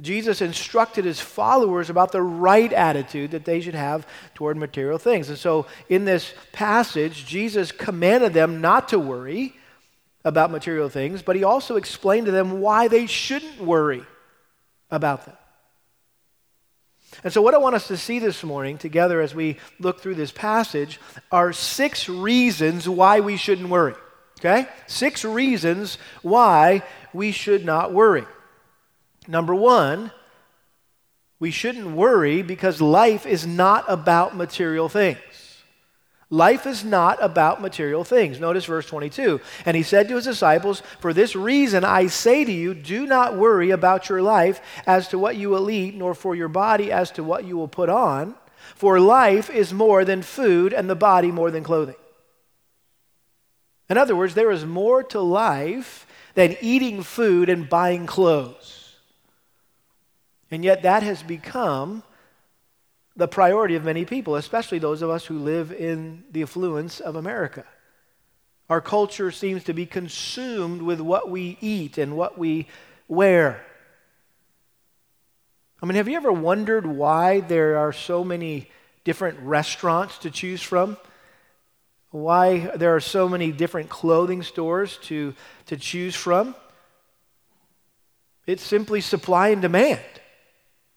Jesus 0.00 0.42
instructed 0.42 1.04
his 1.04 1.20
followers 1.20 1.88
about 1.88 2.10
the 2.10 2.20
right 2.20 2.72
attitude 2.72 3.30
that 3.30 3.44
they 3.44 3.60
should 3.60 3.76
have 3.76 4.08
toward 4.34 4.56
material 4.56 4.98
things. 4.98 5.28
And 5.28 5.38
so 5.38 5.66
in 5.88 6.04
this 6.04 6.34
passage, 6.50 7.26
Jesus 7.26 7.70
commanded 7.70 8.32
them 8.32 8.60
not 8.60 8.88
to 8.88 8.98
worry 8.98 9.54
about 10.24 10.50
material 10.50 10.88
things, 10.88 11.22
but 11.22 11.36
he 11.36 11.44
also 11.44 11.76
explained 11.76 12.26
to 12.26 12.32
them 12.32 12.60
why 12.60 12.88
they 12.88 13.06
shouldn't 13.06 13.60
worry 13.60 14.04
about 14.94 15.26
them. 15.26 15.36
And 17.22 17.32
so, 17.32 17.42
what 17.42 17.54
I 17.54 17.58
want 17.58 17.76
us 17.76 17.86
to 17.88 17.96
see 17.96 18.18
this 18.18 18.42
morning 18.42 18.78
together 18.78 19.20
as 19.20 19.34
we 19.34 19.58
look 19.78 20.00
through 20.00 20.16
this 20.16 20.32
passage 20.32 21.00
are 21.30 21.52
six 21.52 22.08
reasons 22.08 22.88
why 22.88 23.20
we 23.20 23.36
shouldn't 23.36 23.68
worry. 23.68 23.94
Okay? 24.40 24.66
Six 24.86 25.24
reasons 25.24 25.98
why 26.22 26.82
we 27.12 27.30
should 27.30 27.64
not 27.64 27.92
worry. 27.92 28.24
Number 29.28 29.54
one, 29.54 30.10
we 31.38 31.50
shouldn't 31.50 31.96
worry 31.96 32.42
because 32.42 32.80
life 32.80 33.26
is 33.26 33.46
not 33.46 33.84
about 33.88 34.36
material 34.36 34.88
things. 34.88 35.18
Life 36.30 36.66
is 36.66 36.84
not 36.84 37.22
about 37.22 37.60
material 37.60 38.02
things. 38.02 38.40
Notice 38.40 38.64
verse 38.64 38.86
22. 38.86 39.40
And 39.66 39.76
he 39.76 39.82
said 39.82 40.08
to 40.08 40.16
his 40.16 40.24
disciples, 40.24 40.82
For 41.00 41.12
this 41.12 41.36
reason 41.36 41.84
I 41.84 42.06
say 42.06 42.44
to 42.44 42.52
you, 42.52 42.74
do 42.74 43.06
not 43.06 43.36
worry 43.36 43.70
about 43.70 44.08
your 44.08 44.22
life 44.22 44.60
as 44.86 45.08
to 45.08 45.18
what 45.18 45.36
you 45.36 45.50
will 45.50 45.70
eat, 45.70 45.94
nor 45.94 46.14
for 46.14 46.34
your 46.34 46.48
body 46.48 46.90
as 46.90 47.10
to 47.12 47.24
what 47.24 47.44
you 47.44 47.56
will 47.56 47.68
put 47.68 47.88
on. 47.88 48.34
For 48.74 48.98
life 48.98 49.50
is 49.50 49.72
more 49.72 50.04
than 50.04 50.22
food, 50.22 50.72
and 50.72 50.88
the 50.88 50.94
body 50.94 51.30
more 51.30 51.50
than 51.50 51.62
clothing. 51.62 51.94
In 53.88 53.98
other 53.98 54.16
words, 54.16 54.34
there 54.34 54.50
is 54.50 54.64
more 54.64 55.02
to 55.04 55.20
life 55.20 56.06
than 56.34 56.56
eating 56.60 57.02
food 57.02 57.48
and 57.48 57.68
buying 57.68 58.06
clothes. 58.06 58.96
And 60.50 60.64
yet, 60.64 60.82
that 60.82 61.02
has 61.02 61.22
become 61.22 62.02
the 63.16 63.28
priority 63.28 63.76
of 63.76 63.84
many 63.84 64.04
people, 64.04 64.36
especially 64.36 64.78
those 64.78 65.02
of 65.02 65.10
us 65.10 65.24
who 65.26 65.38
live 65.38 65.72
in 65.72 66.24
the 66.30 66.42
affluence 66.42 67.00
of 67.00 67.16
America. 67.16 67.64
Our 68.68 68.80
culture 68.80 69.30
seems 69.30 69.64
to 69.64 69.74
be 69.74 69.86
consumed 69.86 70.82
with 70.82 71.00
what 71.00 71.30
we 71.30 71.58
eat 71.60 71.98
and 71.98 72.16
what 72.16 72.38
we 72.38 72.66
wear. 73.08 73.64
I 75.82 75.86
mean, 75.86 75.96
have 75.96 76.08
you 76.08 76.16
ever 76.16 76.32
wondered 76.32 76.86
why 76.86 77.40
there 77.40 77.76
are 77.78 77.92
so 77.92 78.24
many 78.24 78.70
different 79.04 79.38
restaurants 79.40 80.18
to 80.18 80.30
choose 80.30 80.62
from? 80.62 80.96
why 82.14 82.70
there 82.76 82.94
are 82.94 83.00
so 83.00 83.28
many 83.28 83.50
different 83.50 83.88
clothing 83.88 84.44
stores 84.44 84.98
to, 84.98 85.34
to 85.66 85.76
choose 85.76 86.14
from. 86.14 86.54
It's 88.46 88.62
simply 88.62 89.00
supply 89.00 89.48
and 89.48 89.60
demand. 89.60 90.00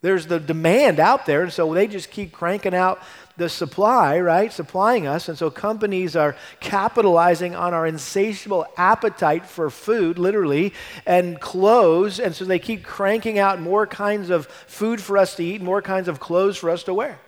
There's 0.01 0.27
the 0.27 0.39
demand 0.39 0.99
out 0.99 1.25
there, 1.25 1.41
and 1.43 1.51
so 1.51 1.73
they 1.73 1.87
just 1.87 2.11
keep 2.11 2.31
cranking 2.31 2.75
out 2.75 3.01
the 3.35 3.49
supply, 3.49 4.19
right? 4.19 4.53
Supplying 4.53 5.07
us. 5.07 5.27
And 5.27 5.37
so 5.37 5.49
companies 5.49 6.15
are 6.15 6.35
capitalizing 6.59 7.55
on 7.55 7.73
our 7.73 7.87
insatiable 7.87 8.67
appetite 8.77 9.45
for 9.45 9.69
food, 9.69 10.19
literally, 10.19 10.73
and 11.05 11.39
clothes. 11.39 12.19
And 12.19 12.35
so 12.35 12.45
they 12.45 12.59
keep 12.59 12.83
cranking 12.83 13.39
out 13.39 13.59
more 13.59 13.87
kinds 13.87 14.29
of 14.29 14.45
food 14.45 15.01
for 15.01 15.17
us 15.17 15.35
to 15.35 15.43
eat, 15.43 15.61
more 15.61 15.81
kinds 15.81 16.07
of 16.07 16.19
clothes 16.19 16.57
for 16.57 16.69
us 16.69 16.83
to 16.83 16.93
wear. 16.93 17.19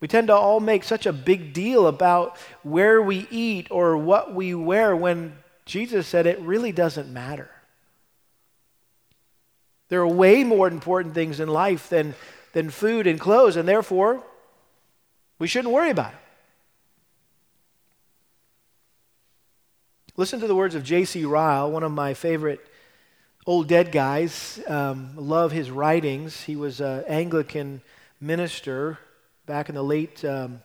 We 0.00 0.08
tend 0.08 0.26
to 0.28 0.34
all 0.34 0.58
make 0.58 0.84
such 0.84 1.06
a 1.06 1.12
big 1.12 1.52
deal 1.52 1.86
about 1.86 2.36
where 2.62 3.00
we 3.00 3.26
eat 3.30 3.68
or 3.70 3.96
what 3.96 4.34
we 4.34 4.54
wear 4.54 4.96
when 4.96 5.36
Jesus 5.64 6.08
said 6.08 6.26
it 6.26 6.40
really 6.40 6.72
doesn't 6.72 7.12
matter. 7.12 7.50
There 9.92 10.00
are 10.00 10.08
way 10.08 10.42
more 10.42 10.68
important 10.68 11.12
things 11.12 11.38
in 11.38 11.50
life 11.50 11.90
than, 11.90 12.14
than 12.54 12.70
food 12.70 13.06
and 13.06 13.20
clothes, 13.20 13.56
and 13.56 13.68
therefore, 13.68 14.22
we 15.38 15.46
shouldn't 15.46 15.74
worry 15.74 15.90
about 15.90 16.14
it. 16.14 16.18
Listen 20.16 20.40
to 20.40 20.46
the 20.46 20.54
words 20.54 20.74
of 20.74 20.82
J.C. 20.82 21.26
Ryle, 21.26 21.70
one 21.70 21.82
of 21.82 21.92
my 21.92 22.14
favorite 22.14 22.66
old 23.44 23.68
dead 23.68 23.92
guys 23.92 24.58
um, 24.66 25.10
love 25.14 25.52
his 25.52 25.70
writings. 25.70 26.40
He 26.40 26.56
was 26.56 26.80
an 26.80 27.04
Anglican 27.06 27.82
minister 28.18 28.98
back 29.44 29.68
in 29.68 29.74
the 29.74 29.84
late 29.84 30.24
um, 30.24 30.62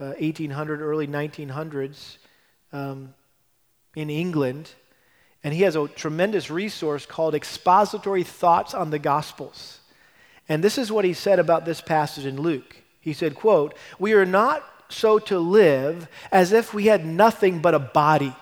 uh, 0.00 0.14
1800, 0.18 0.80
early 0.80 1.06
1900s 1.06 2.16
um, 2.72 3.12
in 3.94 4.08
England. 4.08 4.70
And 5.46 5.54
he 5.54 5.62
has 5.62 5.76
a 5.76 5.86
tremendous 5.86 6.50
resource 6.50 7.06
called 7.06 7.36
Expository 7.36 8.24
Thoughts 8.24 8.74
on 8.74 8.90
the 8.90 8.98
Gospels. 8.98 9.78
And 10.48 10.62
this 10.62 10.76
is 10.76 10.90
what 10.90 11.04
he 11.04 11.12
said 11.12 11.38
about 11.38 11.64
this 11.64 11.80
passage 11.80 12.26
in 12.26 12.42
Luke. 12.42 12.78
He 13.00 13.12
said, 13.12 13.36
quote, 13.36 13.76
"We 13.96 14.12
are 14.14 14.26
not 14.26 14.64
so 14.88 15.20
to 15.20 15.38
live 15.38 16.08
as 16.32 16.50
if 16.50 16.74
we 16.74 16.86
had 16.86 17.06
nothing 17.06 17.60
but 17.60 17.76
a 17.76 17.78
body." 17.78 18.34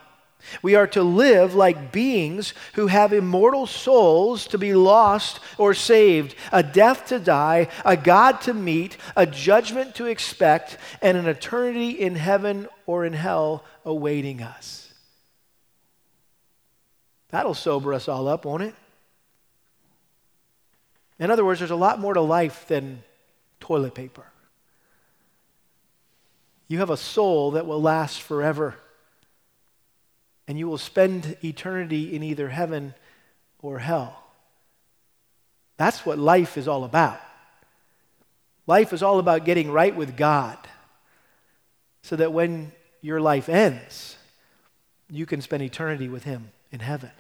We 0.63 0.77
are 0.77 0.87
to 0.89 1.03
live 1.03 1.55
like 1.55 1.93
beings 1.93 2.55
who 2.73 2.87
have 2.87 3.13
immortal 3.13 3.67
souls 3.67 4.47
to 4.47 4.57
be 4.57 4.73
lost 4.73 5.41
or 5.59 5.75
saved, 5.75 6.35
a 6.53 6.63
death 6.63 7.09
to 7.09 7.19
die, 7.19 7.69
a 7.85 7.99
God 7.99 8.41
to 8.43 8.55
meet, 8.55 8.97
a 9.15 9.27
judgment 9.27 9.95
to 9.97 10.07
expect, 10.07 10.79
and 11.03 11.19
an 11.19 11.27
eternity 11.27 11.91
in 11.91 12.17
heaven 12.17 12.67
or 12.87 13.05
in 13.05 13.13
hell 13.13 13.63
awaiting 13.85 14.43
us. 14.43 14.84
That'll 17.35 17.53
sober 17.53 17.93
us 17.93 18.07
all 18.07 18.29
up, 18.29 18.45
won't 18.45 18.63
it? 18.63 18.77
In 21.19 21.33
other 21.33 21.45
words, 21.45 21.59
there's 21.59 21.73
a 21.73 21.75
lot 21.75 21.99
more 21.99 22.15
to 22.15 22.21
life 22.21 22.69
than 22.69 23.03
toilet 23.59 23.93
paper. 23.93 24.25
You 26.69 26.79
have 26.79 26.91
a 26.91 26.97
soul 26.97 27.51
that 27.51 27.67
will 27.67 27.83
last 27.83 28.23
forever 28.23 28.77
and 30.47 30.57
you 30.57 30.69
will 30.69 30.79
spend 30.79 31.37
eternity 31.43 32.15
in 32.15 32.23
either 32.23 32.51
heaven 32.51 32.95
or 33.61 33.81
hell. 33.81 34.23
That's 35.77 36.07
what 36.07 36.21
life 36.21 36.57
is 36.57 36.69
all 36.69 36.85
about. 36.85 37.21
Life 38.69 38.93
is 38.93 39.03
all 39.03 39.19
about 39.19 39.45
getting 39.45 39.73
right 39.73 39.97
with 39.97 40.17
God 40.17 40.57
so 42.03 42.15
that 42.15 42.33
when 42.33 42.71
your 43.01 43.21
life 43.21 43.49
ends, 43.49 44.19
you 45.11 45.27
can 45.27 45.41
spend 45.41 45.65
eternity 45.65 46.09
with 46.09 46.23
Him 46.23 46.53
in 46.71 46.79
heaven. 46.79 47.11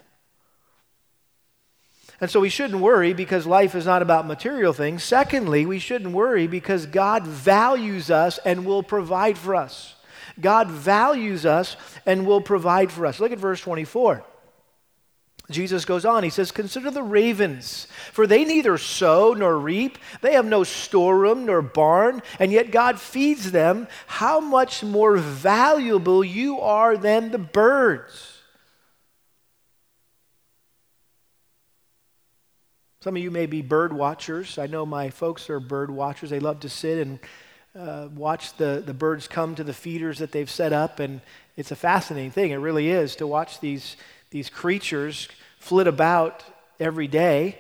And 2.24 2.30
so 2.30 2.40
we 2.40 2.48
shouldn't 2.48 2.80
worry 2.80 3.12
because 3.12 3.46
life 3.46 3.74
is 3.74 3.84
not 3.84 4.00
about 4.00 4.26
material 4.26 4.72
things. 4.72 5.04
Secondly, 5.04 5.66
we 5.66 5.78
shouldn't 5.78 6.14
worry 6.14 6.46
because 6.46 6.86
God 6.86 7.26
values 7.26 8.10
us 8.10 8.38
and 8.46 8.64
will 8.64 8.82
provide 8.82 9.36
for 9.36 9.54
us. 9.54 9.94
God 10.40 10.70
values 10.70 11.44
us 11.44 11.76
and 12.06 12.26
will 12.26 12.40
provide 12.40 12.90
for 12.90 13.04
us. 13.04 13.20
Look 13.20 13.30
at 13.30 13.38
verse 13.38 13.60
24. 13.60 14.24
Jesus 15.50 15.84
goes 15.84 16.06
on, 16.06 16.24
he 16.24 16.30
says, 16.30 16.50
Consider 16.50 16.90
the 16.90 17.02
ravens, 17.02 17.88
for 18.10 18.26
they 18.26 18.46
neither 18.46 18.78
sow 18.78 19.34
nor 19.34 19.58
reap, 19.58 19.98
they 20.22 20.32
have 20.32 20.46
no 20.46 20.64
storeroom 20.64 21.44
nor 21.44 21.60
barn, 21.60 22.22
and 22.38 22.50
yet 22.50 22.70
God 22.70 22.98
feeds 22.98 23.52
them. 23.52 23.86
How 24.06 24.40
much 24.40 24.82
more 24.82 25.18
valuable 25.18 26.24
you 26.24 26.58
are 26.58 26.96
than 26.96 27.32
the 27.32 27.38
birds? 27.38 28.33
Some 33.04 33.16
of 33.16 33.22
you 33.22 33.30
may 33.30 33.44
be 33.44 33.60
bird 33.60 33.92
watchers. 33.92 34.56
I 34.56 34.66
know 34.66 34.86
my 34.86 35.10
folks 35.10 35.50
are 35.50 35.60
bird 35.60 35.90
watchers. 35.90 36.30
They 36.30 36.40
love 36.40 36.60
to 36.60 36.70
sit 36.70 37.06
and 37.06 37.18
uh, 37.78 38.08
watch 38.14 38.56
the, 38.56 38.82
the 38.82 38.94
birds 38.94 39.28
come 39.28 39.54
to 39.56 39.62
the 39.62 39.74
feeders 39.74 40.20
that 40.20 40.32
they've 40.32 40.50
set 40.50 40.72
up, 40.72 41.00
and 41.00 41.20
it's 41.54 41.70
a 41.70 41.76
fascinating 41.76 42.30
thing. 42.30 42.52
It 42.52 42.56
really 42.56 42.88
is 42.88 43.16
to 43.16 43.26
watch 43.26 43.60
these, 43.60 43.98
these 44.30 44.48
creatures 44.48 45.28
flit 45.58 45.86
about 45.86 46.44
every 46.80 47.06
day. 47.06 47.58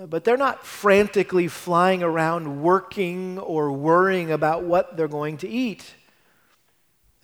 Uh, 0.00 0.06
but 0.06 0.22
they're 0.22 0.36
not 0.36 0.64
frantically 0.64 1.48
flying 1.48 2.04
around 2.04 2.62
working 2.62 3.40
or 3.40 3.72
worrying 3.72 4.30
about 4.30 4.62
what 4.62 4.96
they're 4.96 5.08
going 5.08 5.38
to 5.38 5.48
eat, 5.48 5.94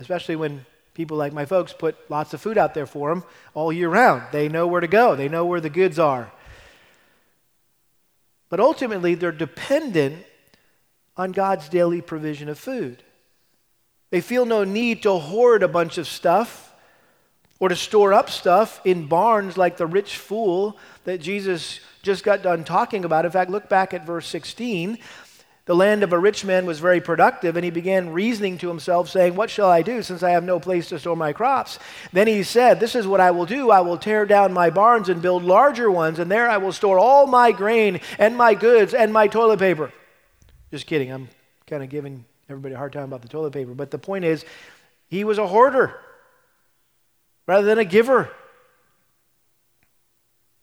especially 0.00 0.34
when 0.34 0.66
people 0.94 1.16
like 1.16 1.32
my 1.32 1.44
folks 1.44 1.72
put 1.72 1.96
lots 2.10 2.34
of 2.34 2.40
food 2.40 2.58
out 2.58 2.74
there 2.74 2.86
for 2.86 3.10
them 3.10 3.22
all 3.54 3.72
year 3.72 3.88
round. 3.88 4.24
They 4.32 4.48
know 4.48 4.66
where 4.66 4.80
to 4.80 4.88
go, 4.88 5.14
they 5.14 5.28
know 5.28 5.44
where 5.44 5.60
the 5.60 5.70
goods 5.70 6.00
are. 6.00 6.32
But 8.50 8.60
ultimately, 8.60 9.14
they're 9.14 9.32
dependent 9.32 10.26
on 11.16 11.32
God's 11.32 11.68
daily 11.68 12.02
provision 12.02 12.48
of 12.48 12.58
food. 12.58 13.02
They 14.10 14.20
feel 14.20 14.44
no 14.44 14.64
need 14.64 15.04
to 15.04 15.12
hoard 15.12 15.62
a 15.62 15.68
bunch 15.68 15.96
of 15.96 16.06
stuff 16.06 16.74
or 17.60 17.68
to 17.68 17.76
store 17.76 18.12
up 18.12 18.28
stuff 18.28 18.80
in 18.84 19.06
barns 19.06 19.56
like 19.56 19.76
the 19.76 19.86
rich 19.86 20.16
fool 20.16 20.76
that 21.04 21.20
Jesus 21.20 21.80
just 22.02 22.24
got 22.24 22.42
done 22.42 22.64
talking 22.64 23.04
about. 23.04 23.24
In 23.24 23.30
fact, 23.30 23.50
look 23.50 23.68
back 23.68 23.94
at 23.94 24.04
verse 24.04 24.26
16. 24.26 24.98
The 25.70 25.76
land 25.76 26.02
of 26.02 26.12
a 26.12 26.18
rich 26.18 26.44
man 26.44 26.66
was 26.66 26.80
very 26.80 27.00
productive, 27.00 27.54
and 27.54 27.64
he 27.64 27.70
began 27.70 28.12
reasoning 28.12 28.58
to 28.58 28.66
himself, 28.66 29.08
saying, 29.08 29.36
What 29.36 29.50
shall 29.50 29.70
I 29.70 29.82
do 29.82 30.02
since 30.02 30.24
I 30.24 30.30
have 30.30 30.42
no 30.42 30.58
place 30.58 30.88
to 30.88 30.98
store 30.98 31.14
my 31.14 31.32
crops? 31.32 31.78
Then 32.12 32.26
he 32.26 32.42
said, 32.42 32.80
This 32.80 32.96
is 32.96 33.06
what 33.06 33.20
I 33.20 33.30
will 33.30 33.46
do. 33.46 33.70
I 33.70 33.80
will 33.80 33.96
tear 33.96 34.26
down 34.26 34.52
my 34.52 34.70
barns 34.70 35.08
and 35.08 35.22
build 35.22 35.44
larger 35.44 35.88
ones, 35.88 36.18
and 36.18 36.28
there 36.28 36.50
I 36.50 36.56
will 36.56 36.72
store 36.72 36.98
all 36.98 37.28
my 37.28 37.52
grain 37.52 38.00
and 38.18 38.36
my 38.36 38.54
goods 38.54 38.94
and 38.94 39.12
my 39.12 39.28
toilet 39.28 39.60
paper. 39.60 39.92
Just 40.72 40.88
kidding. 40.88 41.12
I'm 41.12 41.28
kind 41.68 41.84
of 41.84 41.88
giving 41.88 42.24
everybody 42.48 42.74
a 42.74 42.76
hard 42.76 42.92
time 42.92 43.04
about 43.04 43.22
the 43.22 43.28
toilet 43.28 43.52
paper. 43.52 43.72
But 43.72 43.92
the 43.92 43.98
point 43.98 44.24
is, 44.24 44.44
he 45.06 45.22
was 45.22 45.38
a 45.38 45.46
hoarder 45.46 45.94
rather 47.46 47.64
than 47.64 47.78
a 47.78 47.84
giver. 47.84 48.28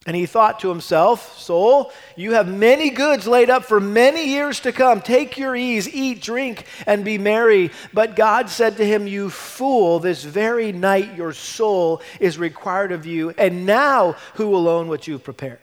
And 0.07 0.15
he 0.15 0.25
thought 0.25 0.61
to 0.61 0.69
himself, 0.69 1.37
Soul, 1.37 1.91
you 2.15 2.31
have 2.31 2.47
many 2.47 2.89
goods 2.89 3.27
laid 3.27 3.49
up 3.49 3.65
for 3.65 3.81
many 3.81 4.29
years 4.29 4.61
to 4.61 4.71
come. 4.71 5.01
Take 5.01 5.37
your 5.37 5.53
ease, 5.53 5.87
eat, 5.87 6.21
drink, 6.21 6.65
and 6.85 7.03
be 7.03 7.17
merry. 7.17 7.71
But 7.93 8.15
God 8.15 8.49
said 8.49 8.77
to 8.77 8.85
him, 8.85 9.05
You 9.05 9.29
fool, 9.29 9.99
this 9.99 10.23
very 10.23 10.71
night 10.71 11.15
your 11.15 11.33
soul 11.33 12.01
is 12.21 12.37
required 12.37 12.93
of 12.93 13.05
you, 13.05 13.31
and 13.31 13.65
now 13.65 14.15
who 14.35 14.47
will 14.47 14.69
own 14.69 14.87
what 14.87 15.07
you've 15.07 15.25
prepared? 15.25 15.59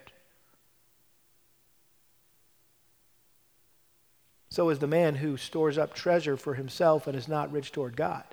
So 4.50 4.68
is 4.68 4.78
the 4.78 4.86
man 4.86 5.14
who 5.14 5.38
stores 5.38 5.78
up 5.78 5.94
treasure 5.94 6.36
for 6.36 6.52
himself 6.52 7.06
and 7.06 7.16
is 7.16 7.28
not 7.28 7.50
rich 7.50 7.72
toward 7.72 7.96
God. 7.96 8.24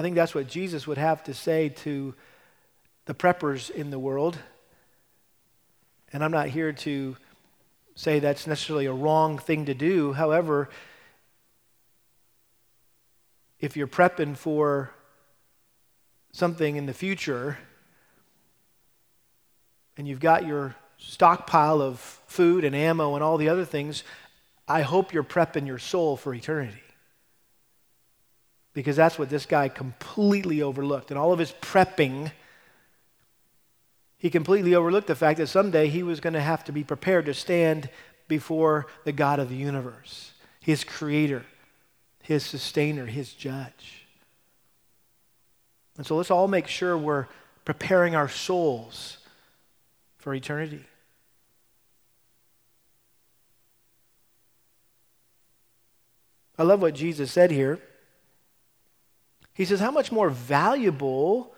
I 0.00 0.02
think 0.02 0.14
that's 0.14 0.34
what 0.34 0.46
Jesus 0.48 0.86
would 0.86 0.96
have 0.96 1.22
to 1.24 1.34
say 1.34 1.68
to 1.68 2.14
the 3.04 3.12
preppers 3.12 3.68
in 3.68 3.90
the 3.90 3.98
world. 3.98 4.38
And 6.10 6.24
I'm 6.24 6.30
not 6.30 6.48
here 6.48 6.72
to 6.72 7.18
say 7.96 8.18
that's 8.18 8.46
necessarily 8.46 8.86
a 8.86 8.94
wrong 8.94 9.36
thing 9.36 9.66
to 9.66 9.74
do. 9.74 10.14
However, 10.14 10.70
if 13.58 13.76
you're 13.76 13.86
prepping 13.86 14.38
for 14.38 14.90
something 16.32 16.76
in 16.76 16.86
the 16.86 16.94
future 16.94 17.58
and 19.98 20.08
you've 20.08 20.18
got 20.18 20.46
your 20.46 20.76
stockpile 20.96 21.82
of 21.82 21.98
food 22.26 22.64
and 22.64 22.74
ammo 22.74 23.16
and 23.16 23.22
all 23.22 23.36
the 23.36 23.50
other 23.50 23.66
things, 23.66 24.02
I 24.66 24.80
hope 24.80 25.12
you're 25.12 25.22
prepping 25.22 25.66
your 25.66 25.78
soul 25.78 26.16
for 26.16 26.32
eternity. 26.32 26.80
Because 28.72 28.96
that's 28.96 29.18
what 29.18 29.30
this 29.30 29.46
guy 29.46 29.68
completely 29.68 30.62
overlooked. 30.62 31.10
And 31.10 31.18
all 31.18 31.32
of 31.32 31.38
his 31.38 31.52
prepping, 31.60 32.30
he 34.16 34.30
completely 34.30 34.74
overlooked 34.74 35.08
the 35.08 35.16
fact 35.16 35.38
that 35.38 35.48
someday 35.48 35.88
he 35.88 36.02
was 36.02 36.20
going 36.20 36.34
to 36.34 36.40
have 36.40 36.64
to 36.64 36.72
be 36.72 36.84
prepared 36.84 37.26
to 37.26 37.34
stand 37.34 37.88
before 38.28 38.86
the 39.04 39.12
God 39.12 39.40
of 39.40 39.48
the 39.48 39.56
universe, 39.56 40.32
his 40.60 40.84
creator, 40.84 41.44
his 42.22 42.44
sustainer, 42.46 43.06
his 43.06 43.32
judge. 43.32 44.06
And 45.96 46.06
so 46.06 46.16
let's 46.16 46.30
all 46.30 46.46
make 46.46 46.68
sure 46.68 46.96
we're 46.96 47.26
preparing 47.64 48.14
our 48.14 48.28
souls 48.28 49.18
for 50.18 50.32
eternity. 50.32 50.84
I 56.56 56.62
love 56.62 56.82
what 56.82 56.94
Jesus 56.94 57.32
said 57.32 57.50
here. 57.50 57.80
He 59.60 59.66
says, 59.66 59.78
How 59.78 59.90
much 59.90 60.10
more 60.10 60.30
valuable 60.30 61.52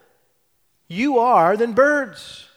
you 0.88 1.20
are 1.20 1.56
than 1.56 1.72
birds. 1.72 2.48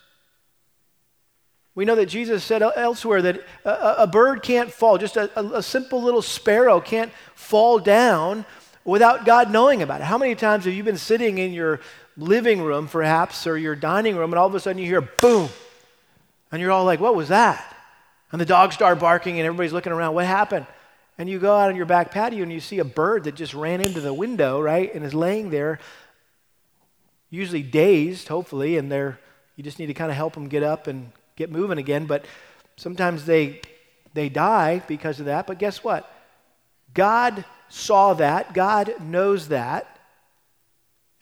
We 1.75 1.85
know 1.85 1.93
that 1.93 2.07
Jesus 2.07 2.43
said 2.43 2.63
elsewhere 2.63 3.21
that 3.21 3.43
a, 3.63 3.95
a 3.99 4.07
bird 4.07 4.41
can't 4.41 4.71
fall, 4.71 4.97
just 4.97 5.17
a, 5.17 5.39
a, 5.39 5.61
simple 5.61 6.01
little 6.01 6.23
sparrow 6.23 6.81
can't 6.81 7.11
fall 7.35 7.77
down 7.77 8.43
without 8.83 9.23
God 9.23 9.51
knowing 9.51 9.83
about 9.83 10.01
it. 10.01 10.05
How 10.05 10.17
many 10.17 10.33
times 10.33 10.65
have 10.65 10.73
you 10.73 10.83
been 10.83 10.97
sitting 10.97 11.37
in 11.37 11.53
your 11.53 11.79
living 12.17 12.63
room, 12.63 12.87
perhaps, 12.87 13.45
or 13.45 13.55
your 13.55 13.75
dining 13.75 14.15
room, 14.15 14.33
and 14.33 14.39
all 14.39 14.47
of 14.47 14.55
a 14.55 14.59
sudden 14.59 14.81
you 14.81 14.87
hear 14.87 15.01
boom, 15.01 15.49
and 16.51 16.59
you're 16.59 16.71
all 16.71 16.85
like, 16.85 16.99
What 16.99 17.13
was 17.13 17.27
that? 17.27 17.63
And 18.31 18.41
the 18.41 18.45
dogs 18.45 18.73
start 18.73 18.97
barking, 18.97 19.37
and 19.37 19.45
everybody's 19.45 19.73
looking 19.73 19.93
around. 19.93 20.15
What 20.15 20.25
happened? 20.25 20.65
And 21.17 21.29
you 21.29 21.39
go 21.39 21.55
out 21.55 21.69
on 21.69 21.75
your 21.75 21.85
back 21.85 22.11
patio 22.11 22.43
and 22.43 22.51
you 22.51 22.59
see 22.59 22.79
a 22.79 22.85
bird 22.85 23.23
that 23.23 23.35
just 23.35 23.53
ran 23.53 23.81
into 23.81 24.01
the 24.01 24.13
window, 24.13 24.61
right, 24.61 24.93
and 24.93 25.03
is 25.03 25.13
laying 25.13 25.49
there, 25.49 25.79
usually 27.29 27.63
dazed, 27.63 28.27
hopefully, 28.27 28.77
and 28.77 28.91
they're, 28.91 29.19
you 29.55 29.63
just 29.63 29.79
need 29.79 29.87
to 29.87 29.93
kind 29.93 30.11
of 30.11 30.17
help 30.17 30.33
them 30.33 30.47
get 30.47 30.63
up 30.63 30.87
and 30.87 31.11
get 31.35 31.51
moving 31.51 31.77
again. 31.77 32.05
But 32.05 32.25
sometimes 32.75 33.25
they, 33.25 33.61
they 34.13 34.29
die 34.29 34.81
because 34.87 35.19
of 35.19 35.27
that. 35.27 35.47
But 35.47 35.59
guess 35.59 35.83
what? 35.83 36.11
God 36.93 37.45
saw 37.69 38.13
that, 38.15 38.53
God 38.53 38.93
knows 39.01 39.49
that. 39.49 39.91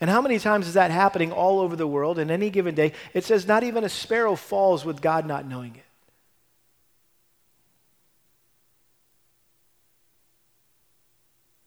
And 0.00 0.10
how 0.10 0.20
many 0.20 0.38
times 0.38 0.66
is 0.66 0.74
that 0.74 0.90
happening 0.90 1.32
all 1.32 1.60
over 1.60 1.76
the 1.76 1.86
world 1.86 2.18
in 2.18 2.30
any 2.30 2.50
given 2.50 2.74
day? 2.74 2.92
It 3.14 3.24
says, 3.24 3.46
not 3.46 3.62
even 3.62 3.84
a 3.84 3.88
sparrow 3.88 4.34
falls 4.34 4.84
with 4.84 5.00
God 5.00 5.24
not 5.24 5.46
knowing 5.46 5.76
it. 5.76 5.84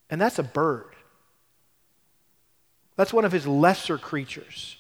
And 0.10 0.20
that's 0.20 0.40
a 0.40 0.44
bird. 0.44 0.96
That's 2.96 3.14
one 3.14 3.26
of 3.26 3.32
his 3.32 3.46
lesser 3.46 3.98
creatures. 3.98 4.78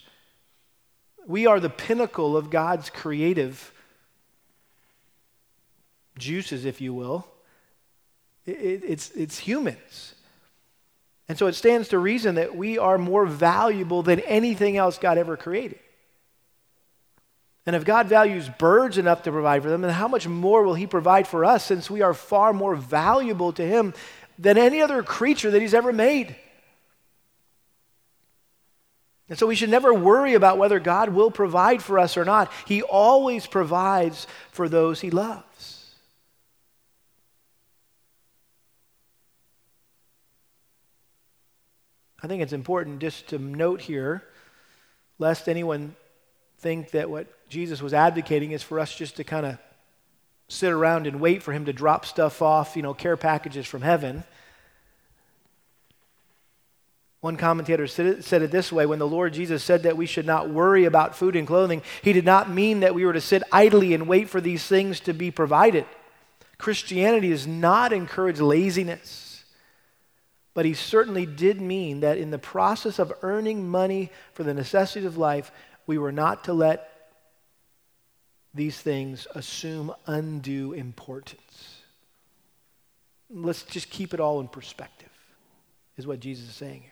We 1.25 1.45
are 1.45 1.59
the 1.59 1.69
pinnacle 1.69 2.37
of 2.37 2.49
God's 2.49 2.89
creative 2.89 3.71
juices, 6.17 6.65
if 6.65 6.81
you 6.81 6.93
will. 6.93 7.27
It, 8.45 8.83
it's, 8.85 9.11
it's 9.11 9.37
humans. 9.37 10.15
And 11.29 11.37
so 11.37 11.47
it 11.47 11.53
stands 11.53 11.89
to 11.89 11.99
reason 11.99 12.35
that 12.35 12.55
we 12.55 12.77
are 12.77 12.97
more 12.97 13.25
valuable 13.25 14.01
than 14.01 14.21
anything 14.21 14.77
else 14.77 14.97
God 14.97 15.17
ever 15.17 15.35
created. 15.35 15.79
And 17.65 17.75
if 17.75 17.83
God 17.83 18.07
values 18.07 18.49
birds 18.57 18.97
enough 18.97 19.23
to 19.23 19.31
provide 19.31 19.61
for 19.61 19.69
them, 19.69 19.81
then 19.81 19.91
how 19.91 20.07
much 20.07 20.25
more 20.25 20.63
will 20.63 20.73
He 20.73 20.87
provide 20.87 21.27
for 21.27 21.43
us 21.43 21.65
since 21.65 21.89
we 21.89 22.01
are 22.01 22.13
far 22.13 22.53
more 22.53 22.75
valuable 22.75 23.51
to 23.51 23.67
Him 23.67 23.93
than 24.37 24.57
any 24.57 24.81
other 24.81 25.03
creature 25.03 25.51
that 25.51 25.61
He's 25.61 25.73
ever 25.73 25.93
made? 25.93 26.35
And 29.29 29.37
so 29.37 29.45
we 29.45 29.55
should 29.55 29.69
never 29.69 29.93
worry 29.93 30.35
about 30.35 30.57
whether 30.57 30.79
God 30.79 31.09
will 31.09 31.31
provide 31.31 31.83
for 31.83 31.99
us 31.99 32.15
or 32.15 32.23
not. 32.23 32.51
He 32.65 32.81
always 32.81 33.45
provides 33.45 34.25
for 34.51 34.69
those 34.69 35.01
He 35.01 35.11
loves. 35.11 35.43
I 42.21 42.27
think 42.27 42.41
it's 42.41 42.53
important 42.53 42.99
just 42.99 43.27
to 43.27 43.37
note 43.37 43.81
here, 43.81 44.23
lest 45.19 45.47
anyone 45.47 45.95
think 46.59 46.91
that 46.91 47.09
what 47.09 47.27
Jesus 47.47 47.81
was 47.81 47.93
advocating 47.93 48.51
is 48.51 48.63
for 48.63 48.79
us 48.79 48.93
just 48.93 49.17
to 49.17 49.23
kind 49.23 49.45
of 49.45 49.57
sit 50.47 50.71
around 50.71 51.07
and 51.07 51.19
wait 51.19 51.43
for 51.43 51.51
him 51.51 51.65
to 51.65 51.73
drop 51.73 52.05
stuff 52.05 52.41
off, 52.41 52.75
you 52.75 52.81
know, 52.81 52.93
care 52.93 53.17
packages 53.17 53.65
from 53.65 53.81
heaven. 53.81 54.23
One 57.19 57.35
commentator 57.35 57.87
said 57.87 58.05
it, 58.05 58.23
said 58.23 58.41
it, 58.41 58.51
this 58.51 58.71
way 58.71 58.85
when 58.85 58.99
the 58.99 59.07
Lord 59.07 59.33
Jesus 59.33 59.63
said 59.63 59.83
that 59.83 59.97
we 59.97 60.05
should 60.05 60.25
not 60.25 60.49
worry 60.49 60.85
about 60.85 61.15
food 61.15 61.35
and 61.35 61.47
clothing, 61.47 61.81
he 62.01 62.13
did 62.13 62.25
not 62.25 62.49
mean 62.49 62.81
that 62.81 62.95
we 62.95 63.05
were 63.05 63.13
to 63.13 63.21
sit 63.21 63.43
idly 63.51 63.93
and 63.93 64.07
wait 64.07 64.29
for 64.29 64.39
these 64.39 64.65
things 64.65 64.99
to 65.01 65.13
be 65.13 65.31
provided. 65.31 65.85
Christianity 66.57 67.29
does 67.29 67.47
not 67.47 67.91
encourage 67.91 68.39
laziness. 68.39 69.43
But 70.53 70.65
he 70.65 70.73
certainly 70.73 71.27
did 71.27 71.61
mean 71.61 71.99
that 71.99 72.17
in 72.17 72.31
the 72.31 72.39
process 72.39 72.97
of 72.97 73.13
earning 73.21 73.69
money 73.69 74.11
for 74.33 74.43
the 74.43 74.55
necessities 74.55 75.05
of 75.05 75.15
life, 75.15 75.51
we 75.85 75.99
were 75.99 76.11
not 76.11 76.45
to 76.45 76.53
let 76.53 76.96
these 78.53 78.79
things 78.79 79.27
assume 79.35 79.93
undue 80.05 80.73
importance. 80.73 81.81
Let's 83.29 83.63
just 83.63 83.89
keep 83.89 84.13
it 84.13 84.19
all 84.19 84.39
in 84.39 84.47
perspective, 84.47 85.11
is 85.97 86.07
what 86.07 86.19
Jesus 86.19 86.49
is 86.49 86.55
saying 86.55 86.81
here. 86.81 86.91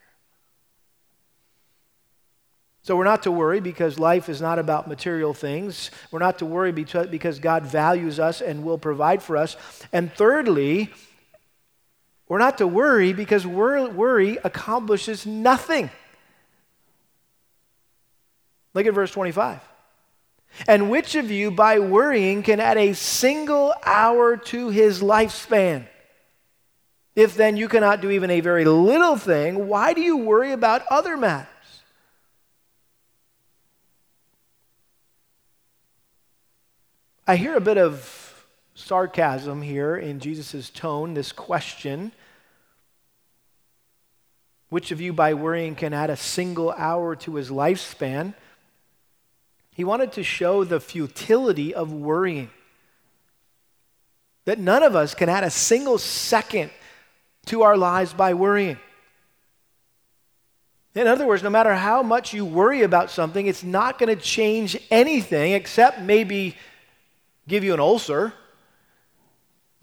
So 2.83 2.95
we're 2.95 3.03
not 3.03 3.23
to 3.23 3.31
worry 3.31 3.61
because 3.61 3.97
life 3.97 4.29
is 4.29 4.41
not 4.41 4.59
about 4.59 4.87
material 4.87 5.33
things. 5.33 5.89
We're 6.11 6.19
not 6.19 6.37
to 6.39 6.45
worry 6.45 6.71
because 6.71 7.39
God 7.39 7.65
values 7.65 8.19
us 8.19 8.41
and 8.41 8.63
will 8.63 8.77
provide 8.77 9.23
for 9.23 9.37
us. 9.37 9.57
And 9.91 10.13
thirdly, 10.13 10.93
we're 12.27 12.37
not 12.37 12.59
to 12.59 12.67
worry 12.67 13.11
because 13.11 13.47
worry 13.47 14.37
accomplishes 14.43 15.25
nothing. 15.25 15.89
Look 18.75 18.85
at 18.85 18.93
verse 18.93 19.09
25. 19.09 19.61
And 20.67 20.89
which 20.89 21.15
of 21.15 21.31
you, 21.31 21.51
by 21.51 21.79
worrying, 21.79 22.43
can 22.43 22.59
add 22.59 22.77
a 22.77 22.93
single 22.93 23.73
hour 23.85 24.37
to 24.37 24.69
his 24.69 25.01
lifespan? 25.01 25.87
If 27.15 27.35
then 27.35 27.55
you 27.55 27.67
cannot 27.67 28.01
do 28.01 28.11
even 28.11 28.29
a 28.29 28.41
very 28.41 28.65
little 28.65 29.15
thing, 29.15 29.67
why 29.67 29.93
do 29.93 30.01
you 30.01 30.17
worry 30.17 30.51
about 30.51 30.83
other 30.89 31.15
matters? 31.15 31.47
I 37.27 37.37
hear 37.37 37.55
a 37.55 37.61
bit 37.61 37.77
of 37.77 38.45
sarcasm 38.75 39.61
here 39.61 39.95
in 39.95 40.19
Jesus' 40.19 40.69
tone, 40.69 41.13
this 41.13 41.31
question. 41.31 42.11
Which 44.69 44.91
of 44.91 44.99
you, 44.99 45.13
by 45.13 45.33
worrying, 45.33 45.75
can 45.75 45.93
add 45.93 46.09
a 46.09 46.17
single 46.17 46.71
hour 46.71 47.15
to 47.17 47.35
his 47.35 47.49
lifespan? 47.49 48.35
He 49.75 49.83
wanted 49.83 50.13
to 50.13 50.23
show 50.23 50.63
the 50.63 50.79
futility 50.79 51.75
of 51.75 51.93
worrying. 51.93 52.49
That 54.45 54.57
none 54.57 54.81
of 54.81 54.95
us 54.95 55.13
can 55.13 55.29
add 55.29 55.43
a 55.43 55.51
single 55.51 55.99
second 55.99 56.71
to 57.45 57.61
our 57.61 57.77
lives 57.77 58.13
by 58.13 58.33
worrying. 58.33 58.79
In 60.95 61.05
other 61.05 61.27
words, 61.27 61.43
no 61.43 61.51
matter 61.51 61.75
how 61.75 62.01
much 62.01 62.33
you 62.33 62.45
worry 62.45 62.81
about 62.81 63.11
something, 63.11 63.45
it's 63.45 63.63
not 63.63 63.99
going 63.99 64.15
to 64.15 64.21
change 64.21 64.75
anything 64.89 65.51
except 65.51 66.01
maybe 66.01 66.55
give 67.47 67.63
you 67.63 67.75
an 67.75 67.79
ulcer 67.79 68.33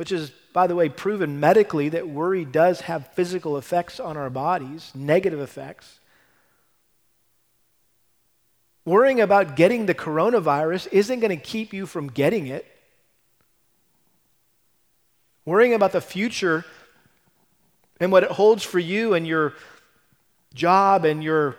which 0.02 0.10
is, 0.10 0.30
by 0.52 0.66
the 0.66 0.74
way, 0.74 0.88
proven 0.88 1.38
medically 1.38 1.88
that 1.90 2.08
worry 2.08 2.44
does 2.44 2.80
have 2.80 3.12
physical 3.14 3.56
effects 3.56 4.00
on 4.00 4.16
our 4.16 4.30
bodies, 4.30 4.90
negative 4.96 5.38
effects. 5.38 6.00
Worrying 8.84 9.20
about 9.20 9.54
getting 9.54 9.86
the 9.86 9.94
coronavirus 9.94 10.88
isn't 10.90 11.20
going 11.20 11.30
to 11.30 11.42
keep 11.42 11.72
you 11.72 11.86
from 11.86 12.08
getting 12.08 12.48
it. 12.48 12.66
Worrying 15.44 15.74
about 15.74 15.92
the 15.92 16.00
future 16.00 16.64
and 18.00 18.10
what 18.10 18.24
it 18.24 18.30
holds 18.30 18.64
for 18.64 18.78
you 18.78 19.14
and 19.14 19.26
your 19.26 19.54
job 20.54 21.04
and 21.04 21.22
your 21.22 21.56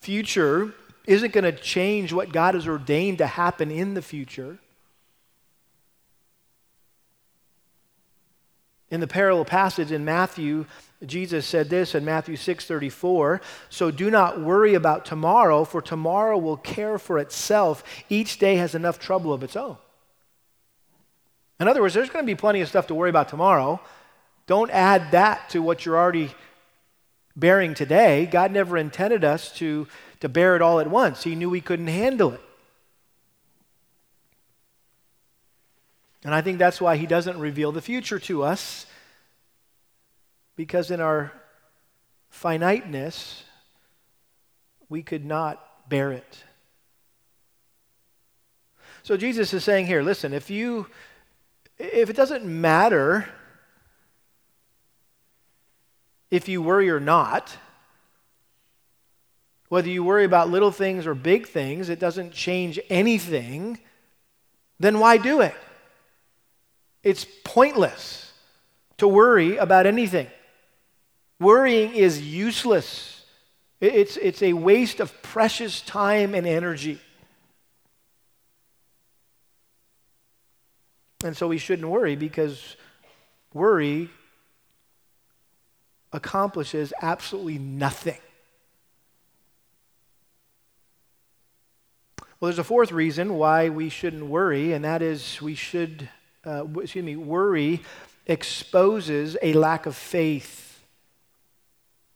future 0.00 0.72
isn't 1.06 1.32
going 1.32 1.44
to 1.44 1.52
change 1.52 2.12
what 2.12 2.32
God 2.32 2.54
has 2.54 2.66
ordained 2.66 3.18
to 3.18 3.26
happen 3.26 3.70
in 3.70 3.94
the 3.94 4.02
future. 4.02 4.58
In 8.94 9.00
the 9.00 9.08
parallel 9.08 9.44
passage 9.44 9.90
in 9.90 10.04
Matthew, 10.04 10.66
Jesus 11.04 11.46
said 11.46 11.68
this 11.68 11.96
in 11.96 12.04
Matthew 12.04 12.36
6:34, 12.36 13.40
"So 13.68 13.90
do 13.90 14.08
not 14.08 14.40
worry 14.40 14.74
about 14.74 15.04
tomorrow, 15.04 15.64
for 15.64 15.82
tomorrow 15.82 16.38
will 16.38 16.56
care 16.56 16.96
for 16.96 17.18
itself. 17.18 17.82
Each 18.08 18.38
day 18.38 18.54
has 18.54 18.72
enough 18.72 19.00
trouble 19.00 19.32
of 19.32 19.42
its 19.42 19.56
own." 19.56 19.78
In 21.58 21.66
other 21.66 21.80
words, 21.80 21.94
there's 21.94 22.08
going 22.08 22.24
to 22.24 22.32
be 22.32 22.36
plenty 22.36 22.60
of 22.60 22.68
stuff 22.68 22.86
to 22.86 22.94
worry 22.94 23.10
about 23.10 23.28
tomorrow. 23.28 23.80
Don't 24.46 24.70
add 24.70 25.10
that 25.10 25.48
to 25.48 25.60
what 25.60 25.84
you're 25.84 25.98
already 25.98 26.32
bearing 27.34 27.74
today. 27.74 28.26
God 28.26 28.52
never 28.52 28.78
intended 28.78 29.24
us 29.24 29.50
to, 29.56 29.88
to 30.20 30.28
bear 30.28 30.54
it 30.54 30.62
all 30.62 30.78
at 30.78 30.88
once. 30.88 31.24
He 31.24 31.34
knew 31.34 31.50
we 31.50 31.60
couldn't 31.60 31.88
handle 31.88 32.30
it. 32.30 32.43
And 36.24 36.34
I 36.34 36.40
think 36.40 36.58
that's 36.58 36.80
why 36.80 36.96
he 36.96 37.06
doesn't 37.06 37.38
reveal 37.38 37.70
the 37.70 37.82
future 37.82 38.18
to 38.20 38.42
us, 38.42 38.86
because 40.56 40.90
in 40.90 41.00
our 41.00 41.32
finiteness, 42.30 43.44
we 44.88 45.02
could 45.02 45.24
not 45.24 45.88
bear 45.88 46.12
it. 46.12 46.44
So 49.02 49.18
Jesus 49.18 49.52
is 49.52 49.62
saying 49.62 49.86
here, 49.86 50.02
listen, 50.02 50.32
if 50.32 50.48
you 50.48 50.86
if 51.78 52.08
it 52.08 52.16
doesn't 52.16 52.44
matter 52.44 53.28
if 56.30 56.48
you 56.48 56.62
worry 56.62 56.88
or 56.90 57.00
not, 57.00 57.56
whether 59.68 59.88
you 59.88 60.02
worry 60.02 60.24
about 60.24 60.48
little 60.48 60.70
things 60.70 61.06
or 61.06 61.14
big 61.14 61.46
things, 61.46 61.88
it 61.88 61.98
doesn't 61.98 62.32
change 62.32 62.80
anything, 62.88 63.78
then 64.80 64.98
why 64.98 65.16
do 65.16 65.40
it? 65.40 65.54
It's 67.04 67.26
pointless 67.44 68.32
to 68.96 69.06
worry 69.06 69.56
about 69.58 69.86
anything. 69.86 70.26
Worrying 71.38 71.94
is 71.94 72.20
useless, 72.20 73.24
it's, 73.80 74.16
it's 74.16 74.42
a 74.42 74.54
waste 74.54 74.98
of 74.98 75.22
precious 75.22 75.80
time 75.80 76.34
and 76.34 76.46
energy. 76.46 77.00
And 81.22 81.36
so 81.36 81.48
we 81.48 81.58
shouldn't 81.58 81.88
worry 81.88 82.16
because 82.16 82.76
worry 83.52 84.10
accomplishes 86.12 86.92
absolutely 87.00 87.58
nothing. 87.58 88.18
Well, 92.38 92.50
there's 92.50 92.58
a 92.58 92.64
fourth 92.64 92.92
reason 92.92 93.34
why 93.34 93.70
we 93.70 93.88
shouldn't 93.88 94.26
worry, 94.26 94.74
and 94.74 94.84
that 94.84 95.00
is 95.00 95.40
we 95.40 95.54
should, 95.54 96.10
uh, 96.46 96.64
excuse 96.80 97.04
me, 97.04 97.16
worry 97.16 97.82
exposes 98.26 99.36
a 99.42 99.52
lack 99.52 99.86
of 99.86 99.96
faith. 99.96 100.80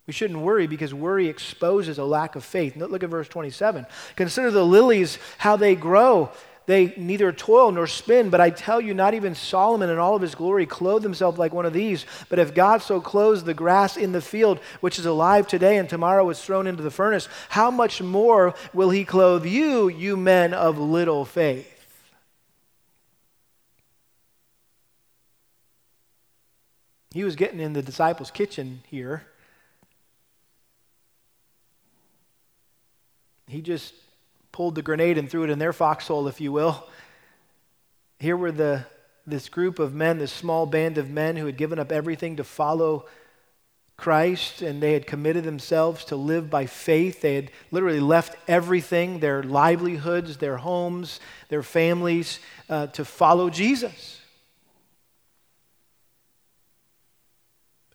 We 0.07 0.13
shouldn't 0.13 0.41
worry 0.41 0.67
because 0.67 0.95
worry 0.95 1.29
exposes 1.29 1.99
a 1.99 2.05
lack 2.05 2.35
of 2.35 2.45
faith. 2.45 2.77
Look 2.77 3.03
at 3.03 3.11
verse 3.11 3.29
27. 3.29 3.87
Consider 4.17 4.51
the 4.51 4.65
lilies, 4.65 5.19
how 5.37 5.57
they 5.57 5.75
grow. 5.75 6.31
They 6.65 6.95
neither 6.99 7.33
toil 7.33 7.73
nor 7.73 7.87
spin, 7.87 8.29
but 8.29 8.43
I 8.43 8.51
tell 8.51 8.79
you, 8.79 8.93
not 8.93 9.15
even 9.15 9.35
Solomon 9.35 9.89
in 9.89 9.99
all 9.99 10.15
of 10.15 10.21
his 10.21 10.35
glory 10.35 10.67
clothed 10.67 11.03
himself 11.03 11.39
like 11.39 11.55
one 11.55 11.65
of 11.65 11.73
these. 11.73 12.05
But 12.29 12.39
if 12.39 12.55
God 12.55 12.83
so 12.83 13.01
clothes 13.01 13.45
the 13.45 13.55
grass 13.55 13.97
in 13.97 14.13
the 14.13 14.21
field, 14.21 14.61
which 14.81 14.99
is 14.99 15.07
alive 15.07 15.47
today 15.47 15.79
and 15.79 15.89
tomorrow 15.89 16.29
is 16.29 16.43
thrown 16.43 16.67
into 16.67 16.83
the 16.83 16.91
furnace, 16.91 17.27
how 17.49 17.71
much 17.71 18.03
more 18.03 18.55
will 18.75 18.91
he 18.91 19.07
clothe 19.07 19.47
you, 19.47 19.89
you 19.89 20.17
men 20.19 20.53
of 20.53 20.79
little 20.79 21.25
faith? 21.25 21.78
He 27.11 27.25
was 27.25 27.37
getting 27.37 27.61
in 27.61 27.73
the 27.73 27.83
disciples' 27.83 28.31
kitchen 28.31 28.83
here. 28.89 29.25
He 33.47 33.63
just 33.63 33.95
pulled 34.53 34.75
the 34.75 34.83
grenade 34.83 35.17
and 35.17 35.31
threw 35.31 35.45
it 35.45 35.51
in 35.51 35.59
their 35.59 35.73
foxhole, 35.73 36.29
if 36.29 36.41
you 36.41 36.53
will. 36.53 36.87
Here 38.19 38.37
were 38.37 38.53
the, 38.53 38.85
this 39.27 39.49
group 39.49 39.79
of 39.79 39.95
men, 39.95 40.19
this 40.19 40.33
small 40.33 40.67
band 40.67 40.99
of 40.99 41.09
men 41.09 41.37
who 41.37 41.47
had 41.47 41.57
given 41.57 41.79
up 41.79 41.93
everything 41.93 42.37
to 42.37 42.45
follow 42.45 43.07
Christ 43.97 44.63
and 44.63 44.81
they 44.81 44.93
had 44.93 45.07
committed 45.07 45.45
themselves 45.45 46.05
to 46.07 46.17
live 46.17 46.49
by 46.49 46.67
faith. 46.67 47.21
They 47.21 47.35
had 47.35 47.51
literally 47.71 48.01
left 48.01 48.37
everything 48.47 49.19
their 49.19 49.43
livelihoods, 49.43 50.37
their 50.37 50.57
homes, 50.57 51.19
their 51.49 51.65
families 51.65 52.39
uh, 52.69 52.89
to 52.89 53.05
follow 53.05 53.51
Jesus. 53.51 54.18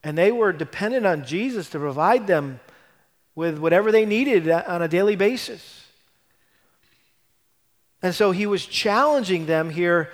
And 0.04 0.18
they 0.18 0.32
were 0.32 0.52
dependent 0.52 1.06
on 1.06 1.26
Jesus 1.26 1.70
to 1.70 1.80
provide 1.80 2.28
them 2.28 2.60
with 3.36 3.58
whatever 3.58 3.92
they 3.92 4.06
needed 4.06 4.50
on 4.50 4.82
a 4.82 4.88
daily 4.88 5.16
basis. 5.16 5.86
And 8.02 8.14
so 8.14 8.32
he 8.32 8.46
was 8.46 8.66
challenging 8.66 9.46
them 9.46 9.70
here 9.70 10.12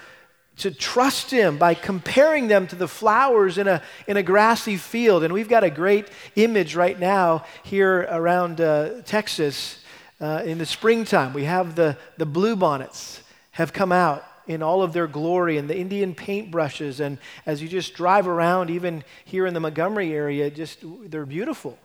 to 0.58 0.72
trust 0.72 1.32
him 1.32 1.58
by 1.58 1.74
comparing 1.74 2.48
them 2.48 2.68
to 2.68 2.76
the 2.76 2.88
flowers 2.88 3.58
in 3.58 3.68
a, 3.68 3.82
in 4.08 4.18
a 4.18 4.24
grassy 4.24 4.78
field. 4.78 5.24
And 5.24 5.34
we've 5.34 5.50
got 5.50 5.64
a 5.64 5.70
great 5.70 6.08
image 6.36 6.76
right 6.76 7.00
now 7.00 7.46
here 7.64 8.02
around 8.12 8.62
uh, 8.62 9.02
Texas 9.04 9.84
uh, 10.22 10.44
in 10.46 10.58
the 10.58 10.66
springtime. 10.66 11.34
We 11.34 11.46
have 11.46 11.76
the, 11.76 11.98
the 12.18 12.26
bluebonnets 12.26 13.22
have 13.52 13.74
come 13.74 13.92
out 13.92 14.24
in 14.50 14.64
all 14.64 14.82
of 14.82 14.94
their 14.94 15.06
glory 15.06 15.58
and 15.58 15.70
the 15.70 15.78
Indian 15.78 16.16
paintbrushes. 16.16 17.00
And 17.00 17.20
as 17.46 17.62
you 17.62 17.70
just 17.70 17.94
drive 17.94 18.28
around, 18.28 18.72
even 18.72 19.04
here 19.24 19.46
in 19.46 19.54
the 19.54 19.60
Montgomery 19.60 20.12
area, 20.12 20.50
just 20.50 20.80
they're 20.82 21.28
beautiful. 21.28 21.78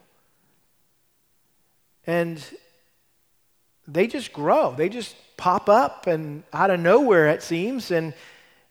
And 2.06 2.42
they 3.86 4.06
just 4.06 4.32
grow. 4.32 4.74
They 4.74 4.88
just 4.88 5.14
pop 5.36 5.68
up 5.68 6.06
and 6.06 6.42
out 6.54 6.70
of 6.70 6.80
nowhere, 6.80 7.28
it 7.28 7.42
seems. 7.42 7.90
And, 7.90 8.14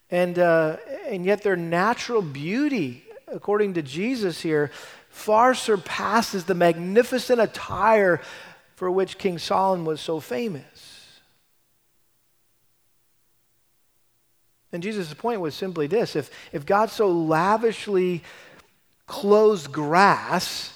and, 0.10 0.40
uh, 0.40 0.78
and 1.08 1.24
yet 1.24 1.44
their 1.44 1.56
natural 1.56 2.24
beauty, 2.24 3.04
according 3.28 3.76
to 3.76 3.84
Jesus 3.84 4.42
here, 4.42 4.72
far 5.10 5.54
surpasses 5.54 6.46
the 6.46 6.56
magnificent 6.56 7.40
attire 7.40 8.22
for 8.76 8.90
which 8.90 9.20
King 9.20 9.38
Solomon 9.38 9.86
was 9.86 10.02
so 10.02 10.20
famous. 10.20 10.73
And 14.74 14.82
Jesus' 14.82 15.14
point 15.14 15.40
was 15.40 15.54
simply 15.54 15.88
this 15.88 16.16
if, 16.16 16.30
if 16.52 16.66
God 16.66 16.90
so 16.90 17.10
lavishly 17.10 18.24
clothes 19.06 19.68
grass 19.68 20.74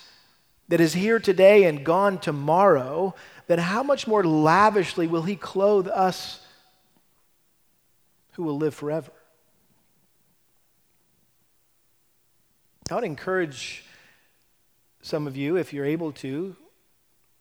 that 0.70 0.80
is 0.80 0.94
here 0.94 1.20
today 1.20 1.64
and 1.64 1.84
gone 1.84 2.20
tomorrow, 2.20 3.16
then 3.48 3.60
how 3.60 3.82
much 3.84 4.08
more 4.08 4.24
lavishly 4.24 5.08
will 5.08 5.24
He 5.24 5.36
clothe 5.36 5.88
us 5.88 6.40
who 8.34 8.44
will 8.44 8.58
live 8.58 8.76
forever? 8.76 9.12
I 12.92 12.96
would 12.96 13.04
encourage 13.04 13.84
some 15.02 15.26
of 15.26 15.36
you, 15.36 15.58
if 15.58 15.74
you're 15.74 15.86
able 15.86 16.12
to, 16.14 16.56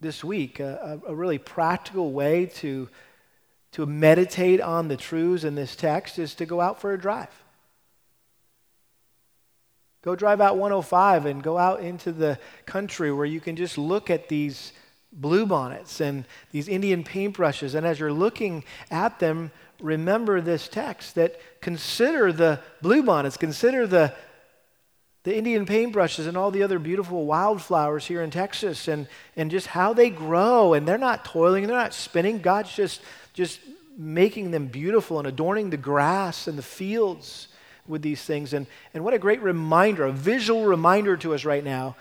this 0.00 0.24
week, 0.24 0.60
a, 0.60 1.00
a, 1.06 1.14
really 1.14 1.38
practical 1.38 2.12
way 2.12 2.46
to, 2.46 2.88
to 3.76 3.84
meditate 3.84 4.58
on 4.58 4.88
the 4.88 4.96
truths 4.96 5.44
in 5.44 5.54
this 5.54 5.76
text 5.76 6.18
is 6.18 6.34
to 6.34 6.46
go 6.46 6.62
out 6.62 6.80
for 6.80 6.94
a 6.94 6.98
drive. 6.98 7.28
Go 10.00 10.16
drive 10.16 10.40
out 10.40 10.56
105 10.56 11.26
and 11.26 11.42
go 11.42 11.58
out 11.58 11.80
into 11.80 12.10
the 12.10 12.38
country 12.64 13.12
where 13.12 13.26
you 13.26 13.38
can 13.38 13.54
just 13.54 13.76
look 13.76 14.08
at 14.08 14.30
these 14.30 14.72
bluebonnets 15.20 16.00
and 16.00 16.24
these 16.52 16.68
Indian 16.68 17.04
paintbrushes. 17.04 17.74
And 17.74 17.86
as 17.86 18.00
you're 18.00 18.14
looking 18.14 18.64
at 18.90 19.18
them, 19.18 19.50
remember 19.78 20.40
this 20.40 20.68
text 20.68 21.16
that 21.16 21.38
consider 21.60 22.32
the 22.32 22.60
bluebonnets, 22.82 23.38
consider 23.38 23.86
the, 23.86 24.14
the 25.24 25.36
Indian 25.36 25.66
paintbrushes 25.66 26.26
and 26.26 26.34
all 26.34 26.50
the 26.50 26.62
other 26.62 26.78
beautiful 26.78 27.26
wildflowers 27.26 28.06
here 28.06 28.22
in 28.22 28.30
Texas 28.30 28.88
and, 28.88 29.06
and 29.36 29.50
just 29.50 29.66
how 29.66 29.92
they 29.92 30.08
grow. 30.08 30.72
And 30.72 30.88
they're 30.88 30.96
not 30.96 31.26
toiling, 31.26 31.66
they're 31.66 31.76
not 31.76 31.92
spinning. 31.92 32.38
God's 32.38 32.74
just, 32.74 33.02
just 33.36 33.60
making 33.98 34.50
them 34.50 34.66
beautiful 34.66 35.18
and 35.18 35.28
adorning 35.28 35.68
the 35.68 35.76
grass 35.76 36.48
and 36.48 36.56
the 36.56 36.62
fields 36.62 37.48
with 37.86 38.00
these 38.00 38.22
things. 38.22 38.54
And, 38.54 38.66
and 38.94 39.04
what 39.04 39.12
a 39.12 39.18
great 39.18 39.42
reminder, 39.42 40.06
a 40.06 40.12
visual 40.12 40.64
reminder 40.64 41.18
to 41.18 41.34
us 41.34 41.44
right 41.44 41.62
now 41.62 41.96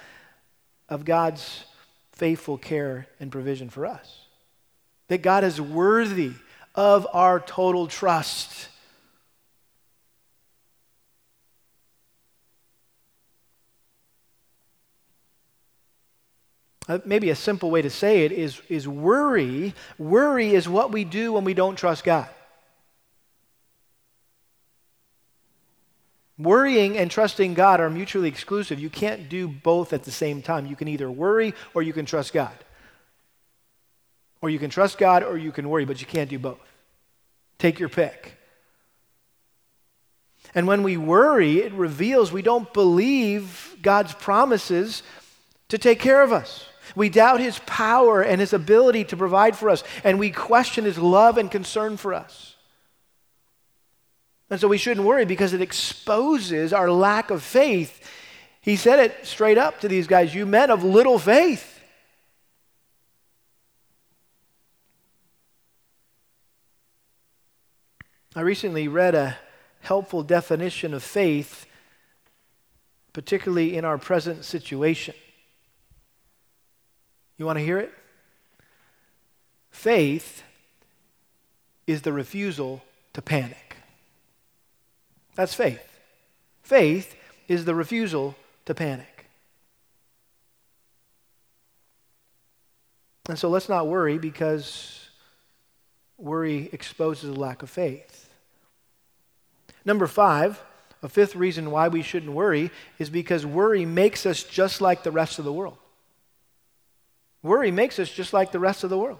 of 0.87 1.03
God's 1.03 1.65
faithful 2.13 2.57
care 2.57 3.07
and 3.19 3.31
provision 3.31 3.69
for 3.69 3.85
us. 3.85 4.21
That 5.09 5.21
God 5.21 5.43
is 5.43 5.59
worthy 5.59 6.31
of 6.73 7.05
our 7.11 7.41
total 7.41 7.87
trust. 7.87 8.69
Uh, 16.87 16.99
maybe 17.03 17.29
a 17.31 17.35
simple 17.35 17.71
way 17.71 17.81
to 17.81 17.89
say 17.89 18.25
it 18.25 18.31
is, 18.31 18.61
is 18.69 18.87
worry. 18.87 19.73
Worry 19.97 20.53
is 20.53 20.69
what 20.69 20.91
we 20.91 21.03
do 21.03 21.33
when 21.33 21.43
we 21.43 21.53
don't 21.53 21.75
trust 21.75 22.03
God. 22.03 22.29
Worrying 26.37 26.97
and 26.97 27.09
trusting 27.09 27.53
God 27.53 27.79
are 27.79 27.89
mutually 27.89 28.27
exclusive. 28.27 28.79
You 28.79 28.89
can't 28.89 29.29
do 29.29 29.47
both 29.47 29.93
at 29.93 30.03
the 30.03 30.11
same 30.11 30.41
time. 30.41 30.65
You 30.65 30.75
can 30.75 30.87
either 30.87 31.09
worry 31.09 31.53
or 31.73 31.81
you 31.81 31.93
can 31.93 32.05
trust 32.05 32.33
God. 32.33 32.53
Or 34.41 34.49
you 34.49 34.59
can 34.59 34.69
trust 34.69 34.97
God 34.97 35.23
or 35.23 35.37
you 35.37 35.51
can 35.51 35.69
worry, 35.69 35.85
but 35.85 36.01
you 36.01 36.07
can't 36.07 36.29
do 36.29 36.37
both. 36.37 36.59
Take 37.57 37.79
your 37.79 37.89
pick. 37.89 38.37
And 40.53 40.67
when 40.67 40.83
we 40.83 40.97
worry, 40.97 41.59
it 41.59 41.73
reveals 41.73 42.31
we 42.31 42.41
don't 42.41 42.71
believe 42.73 43.75
God's 43.81 44.13
promises 44.13 45.03
to 45.69 45.77
take 45.77 45.99
care 45.99 46.21
of 46.21 46.31
us. 46.31 46.67
We 46.95 47.09
doubt 47.09 47.39
his 47.39 47.59
power 47.65 48.21
and 48.21 48.39
his 48.39 48.53
ability 48.53 49.05
to 49.05 49.17
provide 49.17 49.55
for 49.55 49.69
us, 49.69 49.83
and 50.03 50.19
we 50.19 50.29
question 50.29 50.85
his 50.85 50.97
love 50.97 51.37
and 51.37 51.49
concern 51.49 51.97
for 51.97 52.13
us. 52.13 52.55
And 54.49 54.59
so 54.59 54.67
we 54.67 54.77
shouldn't 54.77 55.05
worry 55.05 55.25
because 55.25 55.53
it 55.53 55.61
exposes 55.61 56.71
our 56.73 56.91
lack 56.91 57.31
of 57.31 57.41
faith. 57.41 58.07
He 58.61 58.75
said 58.75 58.99
it 58.99 59.25
straight 59.25 59.57
up 59.57 59.79
to 59.81 59.87
these 59.87 60.07
guys 60.07 60.35
you 60.35 60.45
men 60.45 60.69
of 60.69 60.83
little 60.83 61.17
faith. 61.17 61.71
I 68.35 68.41
recently 68.41 68.87
read 68.89 69.15
a 69.15 69.37
helpful 69.79 70.21
definition 70.21 70.93
of 70.93 71.03
faith, 71.03 71.65
particularly 73.13 73.77
in 73.77 73.85
our 73.85 73.97
present 73.97 74.43
situation. 74.43 75.15
You 77.37 77.45
want 77.45 77.59
to 77.59 77.65
hear 77.65 77.77
it? 77.77 77.91
Faith 79.71 80.43
is 81.85 82.01
the 82.01 82.13
refusal 82.13 82.81
to 83.13 83.21
panic. 83.21 83.77
That's 85.35 85.53
faith. 85.53 85.99
Faith 86.63 87.15
is 87.47 87.65
the 87.65 87.75
refusal 87.75 88.35
to 88.65 88.73
panic. 88.73 89.27
And 93.27 93.37
so 93.37 93.49
let's 93.49 93.69
not 93.69 93.87
worry 93.87 94.17
because 94.17 95.09
worry 96.17 96.69
exposes 96.71 97.29
a 97.29 97.33
lack 97.33 97.63
of 97.63 97.69
faith. 97.69 98.29
Number 99.83 100.07
five, 100.07 100.61
a 101.03 101.09
fifth 101.09 101.35
reason 101.35 101.69
why 101.69 101.87
we 101.87 102.01
shouldn't 102.01 102.31
worry 102.31 102.71
is 102.97 103.09
because 103.09 103.45
worry 103.45 103.85
makes 103.85 104.25
us 104.25 104.43
just 104.43 104.81
like 104.81 105.03
the 105.03 105.11
rest 105.11 105.37
of 105.37 105.45
the 105.45 105.53
world. 105.53 105.77
Worry 107.45 107.69
makes 107.69 107.99
us 107.99 108.09
just 108.09 108.33
like 108.33 108.51
the 108.51 108.59
rest 108.59 108.83
of 108.83 108.89
the 108.89 108.97
world. 108.97 109.19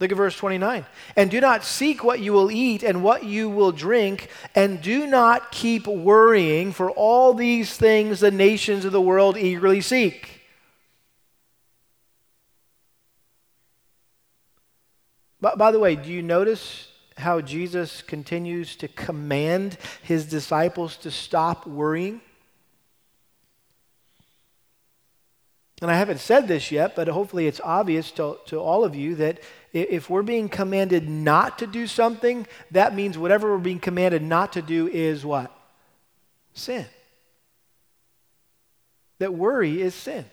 Look 0.00 0.10
at 0.10 0.18
verse 0.18 0.36
29. 0.36 0.84
And 1.16 1.30
do 1.30 1.40
not 1.40 1.64
seek 1.64 2.04
what 2.04 2.20
you 2.20 2.34
will 2.34 2.50
eat 2.50 2.82
and 2.82 3.02
what 3.02 3.24
you 3.24 3.48
will 3.48 3.72
drink, 3.72 4.28
and 4.54 4.82
do 4.82 5.06
not 5.06 5.50
keep 5.50 5.86
worrying, 5.86 6.72
for 6.72 6.90
all 6.90 7.32
these 7.32 7.74
things 7.74 8.20
the 8.20 8.30
nations 8.30 8.84
of 8.84 8.92
the 8.92 9.00
world 9.00 9.38
eagerly 9.38 9.80
seek. 9.80 10.42
But 15.40 15.56
by 15.56 15.70
the 15.70 15.80
way, 15.80 15.96
do 15.96 16.12
you 16.12 16.22
notice 16.22 16.88
how 17.16 17.40
Jesus 17.40 18.02
continues 18.02 18.76
to 18.76 18.88
command 18.88 19.78
his 20.02 20.26
disciples 20.26 20.98
to 20.98 21.10
stop 21.10 21.66
worrying? 21.66 22.20
And 25.82 25.90
I 25.90 25.94
haven't 25.94 26.20
said 26.20 26.46
this 26.46 26.70
yet, 26.70 26.94
but 26.94 27.08
hopefully 27.08 27.46
it's 27.46 27.60
obvious 27.62 28.10
to, 28.12 28.38
to 28.46 28.58
all 28.58 28.84
of 28.84 28.94
you 28.94 29.16
that 29.16 29.40
if 29.72 30.08
we're 30.08 30.22
being 30.22 30.48
commanded 30.48 31.08
not 31.08 31.58
to 31.58 31.66
do 31.66 31.86
something, 31.86 32.46
that 32.70 32.94
means 32.94 33.18
whatever 33.18 33.50
we're 33.50 33.58
being 33.58 33.80
commanded 33.80 34.22
not 34.22 34.52
to 34.52 34.62
do 34.62 34.86
is 34.86 35.24
what? 35.26 35.50
Sin. 36.54 36.86
That 39.18 39.34
worry 39.34 39.82
is 39.82 39.94
sin. 39.94 40.24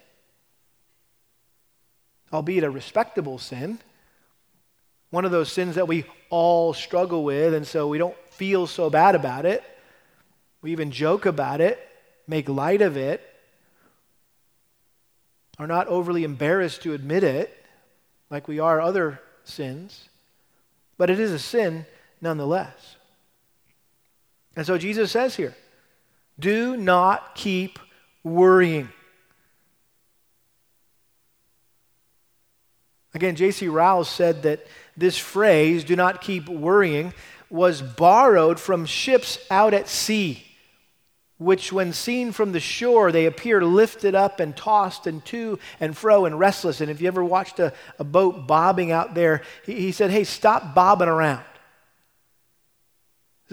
Albeit 2.31 2.63
a 2.63 2.69
respectable 2.69 3.39
sin. 3.39 3.79
One 5.09 5.25
of 5.25 5.31
those 5.31 5.51
sins 5.51 5.75
that 5.75 5.87
we 5.87 6.05
all 6.29 6.73
struggle 6.73 7.23
with, 7.23 7.53
and 7.55 7.65
so 7.65 7.87
we 7.87 7.97
don't 7.97 8.15
feel 8.29 8.67
so 8.67 8.89
bad 8.89 9.15
about 9.15 9.45
it. 9.45 9.63
We 10.61 10.71
even 10.71 10.91
joke 10.91 11.25
about 11.25 11.61
it, 11.61 11.79
make 12.27 12.47
light 12.47 12.81
of 12.81 12.95
it, 12.95 13.27
are 15.61 15.67
not 15.67 15.85
overly 15.85 16.23
embarrassed 16.23 16.81
to 16.81 16.95
admit 16.95 17.23
it, 17.23 17.55
like 18.31 18.47
we 18.47 18.57
are 18.57 18.81
other 18.81 19.21
sins, 19.43 20.09
but 20.97 21.07
it 21.11 21.19
is 21.19 21.31
a 21.31 21.37
sin 21.37 21.85
nonetheless. 22.19 22.95
And 24.55 24.65
so 24.65 24.79
Jesus 24.79 25.11
says 25.11 25.35
here 25.35 25.55
do 26.39 26.75
not 26.75 27.35
keep 27.35 27.77
worrying. 28.23 28.89
Again, 33.13 33.35
J.C. 33.35 33.67
Ryle 33.67 34.03
said 34.03 34.41
that 34.41 34.65
this 34.97 35.19
phrase, 35.19 35.83
do 35.83 35.95
not 35.95 36.21
keep 36.21 36.49
worrying, 36.49 37.13
was 37.51 37.83
borrowed 37.83 38.59
from 38.59 38.87
ships 38.87 39.37
out 39.51 39.75
at 39.75 39.87
sea 39.87 40.43
which 41.41 41.73
when 41.73 41.91
seen 41.91 42.31
from 42.31 42.51
the 42.51 42.59
shore, 42.59 43.11
they 43.11 43.25
appear 43.25 43.65
lifted 43.65 44.13
up 44.13 44.39
and 44.39 44.55
tossed 44.55 45.07
and 45.07 45.25
to 45.25 45.57
and 45.79 45.97
fro 45.97 46.25
and 46.25 46.37
restless. 46.37 46.81
And 46.81 46.91
if 46.91 47.01
you 47.01 47.07
ever 47.07 47.23
watched 47.23 47.59
a, 47.59 47.73
a 47.97 48.03
boat 48.03 48.45
bobbing 48.45 48.91
out 48.91 49.15
there, 49.15 49.41
he, 49.65 49.73
he 49.73 49.91
said, 49.91 50.11
Hey, 50.11 50.23
stop 50.23 50.75
bobbing 50.75 51.07
around. 51.07 51.43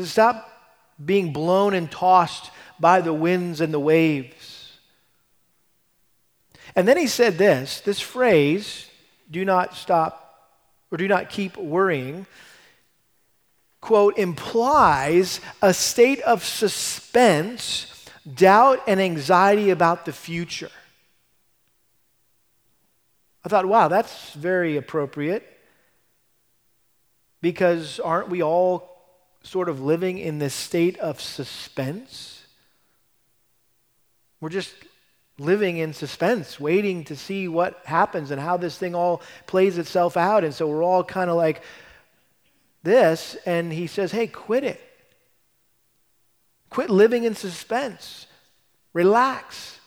Stop 0.04 0.48
being 1.02 1.32
blown 1.32 1.72
and 1.72 1.90
tossed 1.90 2.50
by 2.78 3.00
the 3.00 3.14
winds 3.14 3.62
and 3.62 3.72
the 3.72 3.80
waves. 3.80 4.76
And 6.76 6.86
then 6.86 6.98
he 6.98 7.06
said 7.06 7.38
this 7.38 7.80
this 7.80 8.00
phrase, 8.00 8.86
do 9.30 9.44
not 9.46 9.74
stop 9.74 10.50
or 10.90 10.98
do 10.98 11.08
not 11.08 11.30
keep 11.30 11.56
worrying, 11.56 12.26
quote, 13.80 14.18
implies 14.18 15.40
a 15.62 15.72
state 15.72 16.20
of 16.22 16.44
suspense, 16.44 18.06
doubt, 18.34 18.80
and 18.86 19.00
anxiety 19.00 19.70
about 19.70 20.04
the 20.04 20.12
future. 20.12 20.70
I 23.44 23.48
thought, 23.48 23.66
wow, 23.66 23.88
that's 23.88 24.32
very 24.34 24.76
appropriate 24.76 25.46
because 27.40 28.00
aren't 28.00 28.28
we 28.28 28.42
all 28.42 28.96
sort 29.42 29.68
of 29.68 29.80
living 29.80 30.18
in 30.18 30.38
this 30.38 30.54
state 30.54 30.98
of 30.98 31.20
suspense? 31.20 32.44
We're 34.40 34.50
just 34.50 34.74
living 35.38 35.76
in 35.76 35.94
suspense, 35.94 36.58
waiting 36.58 37.04
to 37.04 37.16
see 37.16 37.46
what 37.46 37.80
happens 37.86 38.32
and 38.32 38.40
how 38.40 38.56
this 38.56 38.76
thing 38.76 38.94
all 38.94 39.22
plays 39.46 39.78
itself 39.78 40.16
out. 40.16 40.42
And 40.42 40.52
so 40.52 40.66
we're 40.66 40.82
all 40.82 41.04
kind 41.04 41.30
of 41.30 41.36
like, 41.36 41.62
this 42.88 43.36
and 43.46 43.72
he 43.72 43.86
says, 43.86 44.10
hey, 44.10 44.26
quit 44.26 44.64
it. 44.64 44.80
Quit 46.70 46.90
living 46.90 47.24
in 47.24 47.34
suspense. 47.34 48.26
Relax. 48.92 49.78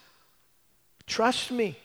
Trust 1.05 1.51
me. 1.51 1.77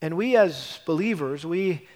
And 0.00 0.16
we, 0.16 0.36
as 0.36 0.80
believers, 0.84 1.46
we 1.46 1.88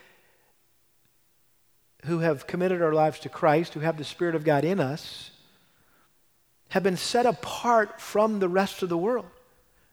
who 2.07 2.21
have 2.21 2.47
committed 2.47 2.81
our 2.81 2.94
lives 2.94 3.18
to 3.21 3.29
Christ, 3.29 3.75
who 3.75 3.81
have 3.81 3.99
the 3.99 4.05
Spirit 4.05 4.35
of 4.35 4.44
God 4.44 4.64
in 4.64 4.81
us, 4.81 5.31
have 6.71 6.83
been 6.83 6.97
set 6.97 7.27
apart 7.27 8.01
from 8.01 8.38
the 8.38 8.49
rest 8.49 8.83
of 8.83 8.88
the 8.88 8.97
world. 8.97 9.27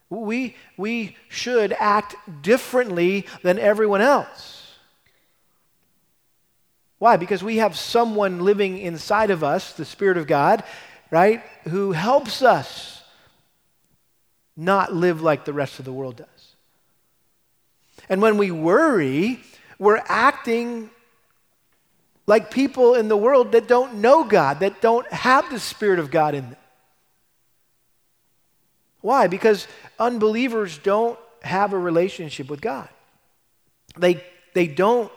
We, 0.10 0.56
we 0.78 1.15
should 1.30 1.74
act 1.74 2.15
differently 2.41 3.26
than 3.41 3.60
everyone 3.60 4.02
else. 4.02 4.74
Why? 7.00 7.18
Because 7.18 7.44
we 7.44 7.58
have 7.58 7.78
someone 7.78 8.39
living 8.39 8.78
inside 8.78 9.30
of 9.30 9.44
us, 9.44 9.74
the 9.74 9.86
Spirit 9.86 10.18
of 10.18 10.28
God, 10.28 10.63
right, 11.12 11.44
who 11.65 11.91
helps 11.91 12.41
us 12.41 13.04
not 14.56 14.94
live 14.94 15.22
like 15.22 15.46
the 15.46 15.54
rest 15.54 15.80
of 15.80 15.86
the 15.86 15.91
world 15.91 16.18
does. 16.18 16.28
And 18.08 18.22
when 18.22 18.38
we 18.38 18.52
worry, 18.52 19.41
we're 19.80 20.02
acting 20.06 20.89
like 22.28 22.52
people 22.52 22.96
in 22.96 23.08
the 23.08 23.18
world 23.18 23.52
that 23.52 23.68
don't 23.68 23.96
know 23.96 24.24
God, 24.24 24.62
that 24.62 24.82
don't 24.82 25.12
have 25.12 25.50
the 25.52 25.60
Spirit 25.60 26.00
of 26.00 26.12
God 26.12 26.34
in 26.34 26.50
them. 26.52 26.60
Why? 29.06 29.28
Because 29.28 29.68
unbelievers 30.00 30.80
don't 30.80 31.20
have 31.44 31.74
a 31.74 31.78
relationship 31.78 32.50
with 32.50 32.60
God. 32.60 32.89
They, 33.96 34.24
they 34.56 34.65
don't 34.65 35.12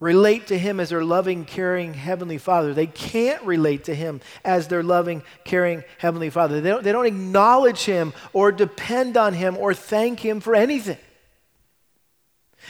relate 0.00 0.48
to 0.48 0.58
Him 0.58 0.80
as 0.80 0.88
their 0.88 1.04
loving, 1.04 1.44
caring 1.44 1.94
Heavenly 1.94 2.38
Father. 2.38 2.74
They 2.74 2.88
can't 2.88 3.40
relate 3.44 3.84
to 3.84 3.94
Him 3.94 4.20
as 4.44 4.66
their 4.66 4.82
loving, 4.82 5.22
caring 5.44 5.84
Heavenly 5.98 6.28
Father. 6.28 6.60
They 6.60 6.70
don't, 6.70 6.82
they 6.82 6.90
don't 6.90 7.06
acknowledge 7.06 7.84
Him 7.84 8.14
or 8.32 8.50
depend 8.50 9.16
on 9.16 9.32
Him 9.32 9.56
or 9.56 9.74
thank 9.74 10.18
Him 10.18 10.40
for 10.40 10.56
anything. 10.56 10.98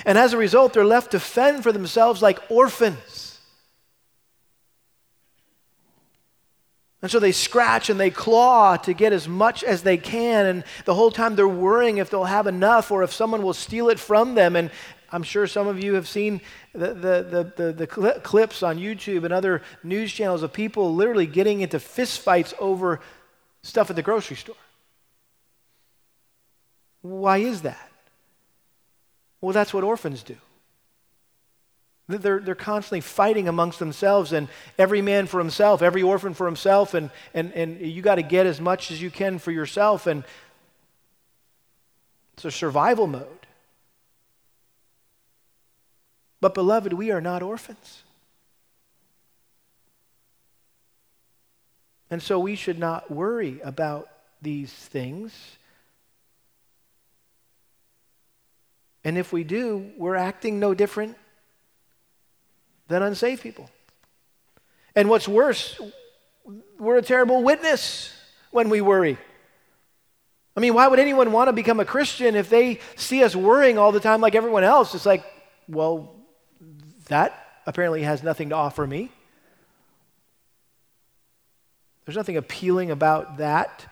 And 0.04 0.18
as 0.18 0.34
a 0.34 0.36
result, 0.36 0.74
they're 0.74 0.84
left 0.84 1.12
to 1.12 1.20
fend 1.20 1.62
for 1.62 1.72
themselves 1.72 2.20
like 2.20 2.38
orphans. 2.50 3.17
And 7.00 7.10
so 7.10 7.20
they 7.20 7.32
scratch 7.32 7.90
and 7.90 8.00
they 8.00 8.10
claw 8.10 8.76
to 8.78 8.92
get 8.92 9.12
as 9.12 9.28
much 9.28 9.62
as 9.62 9.82
they 9.82 9.96
can. 9.96 10.46
And 10.46 10.64
the 10.84 10.94
whole 10.94 11.12
time 11.12 11.36
they're 11.36 11.46
worrying 11.46 11.98
if 11.98 12.10
they'll 12.10 12.24
have 12.24 12.46
enough 12.48 12.90
or 12.90 13.02
if 13.04 13.12
someone 13.12 13.42
will 13.42 13.54
steal 13.54 13.88
it 13.88 14.00
from 14.00 14.34
them. 14.34 14.56
And 14.56 14.70
I'm 15.12 15.22
sure 15.22 15.46
some 15.46 15.68
of 15.68 15.82
you 15.82 15.94
have 15.94 16.08
seen 16.08 16.40
the, 16.72 16.88
the, 16.88 17.52
the, 17.56 17.62
the, 17.62 17.72
the 17.72 17.86
clips 17.86 18.62
on 18.62 18.78
YouTube 18.78 19.24
and 19.24 19.32
other 19.32 19.62
news 19.84 20.12
channels 20.12 20.42
of 20.42 20.52
people 20.52 20.92
literally 20.92 21.26
getting 21.26 21.60
into 21.60 21.78
fistfights 21.78 22.52
over 22.58 23.00
stuff 23.62 23.90
at 23.90 23.96
the 23.96 24.02
grocery 24.02 24.36
store. 24.36 24.56
Why 27.02 27.38
is 27.38 27.62
that? 27.62 27.90
Well, 29.40 29.52
that's 29.52 29.72
what 29.72 29.84
orphans 29.84 30.24
do. 30.24 30.36
They're, 32.08 32.40
they're 32.40 32.54
constantly 32.54 33.02
fighting 33.02 33.48
amongst 33.48 33.78
themselves, 33.78 34.32
and 34.32 34.48
every 34.78 35.02
man 35.02 35.26
for 35.26 35.38
himself, 35.38 35.82
every 35.82 36.02
orphan 36.02 36.32
for 36.32 36.46
himself, 36.46 36.94
and, 36.94 37.10
and, 37.34 37.52
and 37.52 37.80
you 37.82 38.00
got 38.00 38.14
to 38.14 38.22
get 38.22 38.46
as 38.46 38.62
much 38.62 38.90
as 38.90 39.00
you 39.00 39.10
can 39.10 39.38
for 39.38 39.50
yourself. 39.50 40.06
And 40.06 40.24
it's 42.32 42.46
a 42.46 42.50
survival 42.50 43.06
mode. 43.06 43.26
But, 46.40 46.54
beloved, 46.54 46.94
we 46.94 47.10
are 47.10 47.20
not 47.20 47.42
orphans. 47.42 48.04
And 52.10 52.22
so 52.22 52.38
we 52.38 52.54
should 52.54 52.78
not 52.78 53.10
worry 53.10 53.60
about 53.62 54.08
these 54.40 54.72
things. 54.72 55.58
And 59.04 59.18
if 59.18 59.30
we 59.30 59.44
do, 59.44 59.90
we're 59.98 60.16
acting 60.16 60.58
no 60.58 60.72
different 60.72 61.18
than 62.88 63.02
unsaved 63.02 63.42
people. 63.42 63.70
And 64.94 65.08
what's 65.08 65.28
worse, 65.28 65.80
we're 66.78 66.96
a 66.96 67.02
terrible 67.02 67.42
witness 67.42 68.12
when 68.50 68.68
we 68.68 68.80
worry. 68.80 69.18
I 70.56 70.60
mean, 70.60 70.74
why 70.74 70.88
would 70.88 70.98
anyone 70.98 71.30
want 71.30 71.48
to 71.48 71.52
become 71.52 71.78
a 71.78 71.84
Christian 71.84 72.34
if 72.34 72.50
they 72.50 72.80
see 72.96 73.22
us 73.22 73.36
worrying 73.36 73.78
all 73.78 73.92
the 73.92 74.00
time 74.00 74.20
like 74.20 74.34
everyone 74.34 74.64
else? 74.64 74.94
It's 74.94 75.06
like, 75.06 75.24
well, 75.68 76.16
that 77.06 77.46
apparently 77.66 78.02
has 78.02 78.22
nothing 78.22 78.48
to 78.48 78.56
offer 78.56 78.86
me. 78.86 79.10
There's 82.04 82.16
nothing 82.16 82.38
appealing 82.38 82.90
about 82.90 83.36
that 83.36 83.86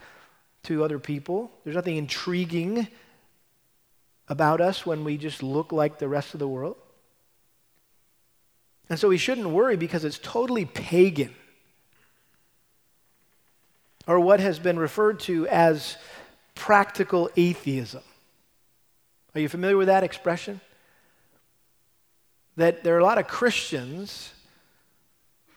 to 0.63 0.83
other 0.83 0.99
people. 0.99 1.51
There's 1.63 1.75
nothing 1.75 1.97
intriguing 1.97 2.87
about 4.27 4.59
us 4.59 4.85
when 4.85 5.03
we 5.03 5.17
just 5.17 5.41
look 5.41 5.71
like 5.71 5.99
the 5.99 6.07
rest 6.07 6.33
of 6.33 6.39
the 6.39 6.47
world? 6.47 6.75
And 8.89 8.99
so 8.99 9.09
we 9.09 9.17
shouldn't 9.17 9.49
worry 9.49 9.75
because 9.75 10.05
it's 10.05 10.19
totally 10.19 10.65
pagan. 10.65 11.35
Or 14.07 14.19
what 14.19 14.39
has 14.39 14.59
been 14.59 14.79
referred 14.79 15.19
to 15.21 15.47
as 15.47 15.97
practical 16.55 17.29
atheism. 17.35 18.03
Are 19.35 19.41
you 19.41 19.49
familiar 19.49 19.77
with 19.77 19.87
that 19.87 20.03
expression? 20.03 20.61
That 22.55 22.83
there 22.83 22.95
are 22.95 22.99
a 22.99 23.03
lot 23.03 23.17
of 23.17 23.27
Christians, 23.27 24.33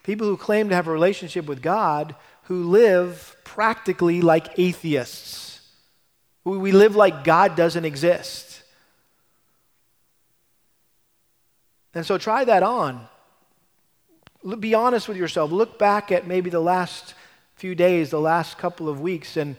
people 0.03 0.27
who 0.27 0.37
claim 0.37 0.69
to 0.69 0.75
have 0.75 0.89
a 0.89 0.93
relationship 0.93 1.47
with 1.47 1.63
God, 1.63 2.15
who 2.45 2.65
live 2.65 3.37
practically 3.45 4.21
like 4.21 4.59
atheists. 4.59 5.61
We 6.45 6.73
live 6.73 6.97
like 6.97 7.23
God 7.23 7.55
doesn't 7.55 7.85
exist. 7.85 8.63
And 11.95 12.05
so 12.05 12.19
try 12.19 12.45
that 12.45 12.63
on. 12.63 13.07
Be 14.59 14.75
honest 14.75 15.07
with 15.07 15.17
yourself. 15.17 15.51
Look 15.51 15.79
back 15.79 16.11
at 16.11 16.27
maybe 16.27 16.51
the 16.51 16.61
last 16.61 17.15
few 17.57 17.75
days, 17.75 18.11
the 18.11 18.21
last 18.21 18.57
couple 18.57 18.89
of 18.89 19.01
weeks, 19.01 19.37
and 19.37 19.57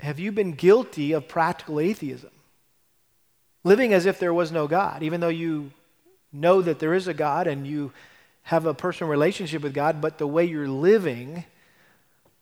have 0.00 0.18
you 0.18 0.32
been 0.32 0.52
guilty 0.52 1.12
of 1.12 1.28
practical 1.28 1.78
atheism? 1.78 2.32
Living 3.62 3.92
as 3.92 4.06
if 4.06 4.18
there 4.18 4.34
was 4.34 4.50
no 4.50 4.66
God, 4.66 5.04
even 5.04 5.20
though 5.20 5.28
you 5.28 5.70
know 6.32 6.60
that 6.60 6.80
there 6.80 6.94
is 6.94 7.06
a 7.06 7.14
God 7.14 7.46
and 7.46 7.64
you 7.64 7.92
have 8.42 8.66
a 8.66 8.74
personal 8.74 9.08
relationship 9.08 9.62
with 9.62 9.72
God, 9.72 10.00
but 10.00 10.18
the 10.18 10.26
way 10.26 10.44
you're 10.44 10.66
living, 10.66 11.44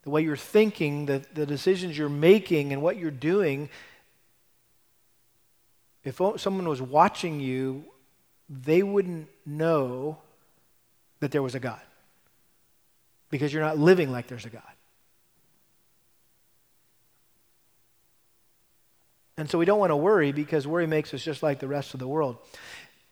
the 0.02 0.10
way 0.10 0.22
you're 0.22 0.36
thinking, 0.36 1.04
the, 1.04 1.22
the 1.34 1.44
decisions 1.44 1.98
you're 1.98 2.08
making, 2.08 2.72
and 2.72 2.80
what 2.80 2.96
you're 2.96 3.10
doing, 3.10 3.68
if 6.04 6.18
someone 6.36 6.66
was 6.66 6.80
watching 6.80 7.38
you, 7.38 7.84
they 8.48 8.82
wouldn't 8.82 9.28
know 9.44 10.16
that 11.20 11.30
there 11.30 11.42
was 11.42 11.54
a 11.54 11.60
God 11.60 11.80
because 13.30 13.52
you're 13.52 13.62
not 13.62 13.78
living 13.78 14.10
like 14.10 14.26
there's 14.26 14.46
a 14.46 14.50
God. 14.50 14.62
And 19.36 19.48
so 19.48 19.58
we 19.58 19.64
don't 19.64 19.78
want 19.78 19.90
to 19.90 19.96
worry 19.96 20.32
because 20.32 20.66
worry 20.66 20.86
makes 20.86 21.14
us 21.14 21.22
just 21.22 21.42
like 21.42 21.60
the 21.60 21.68
rest 21.68 21.94
of 21.94 22.00
the 22.00 22.08
world. 22.08 22.36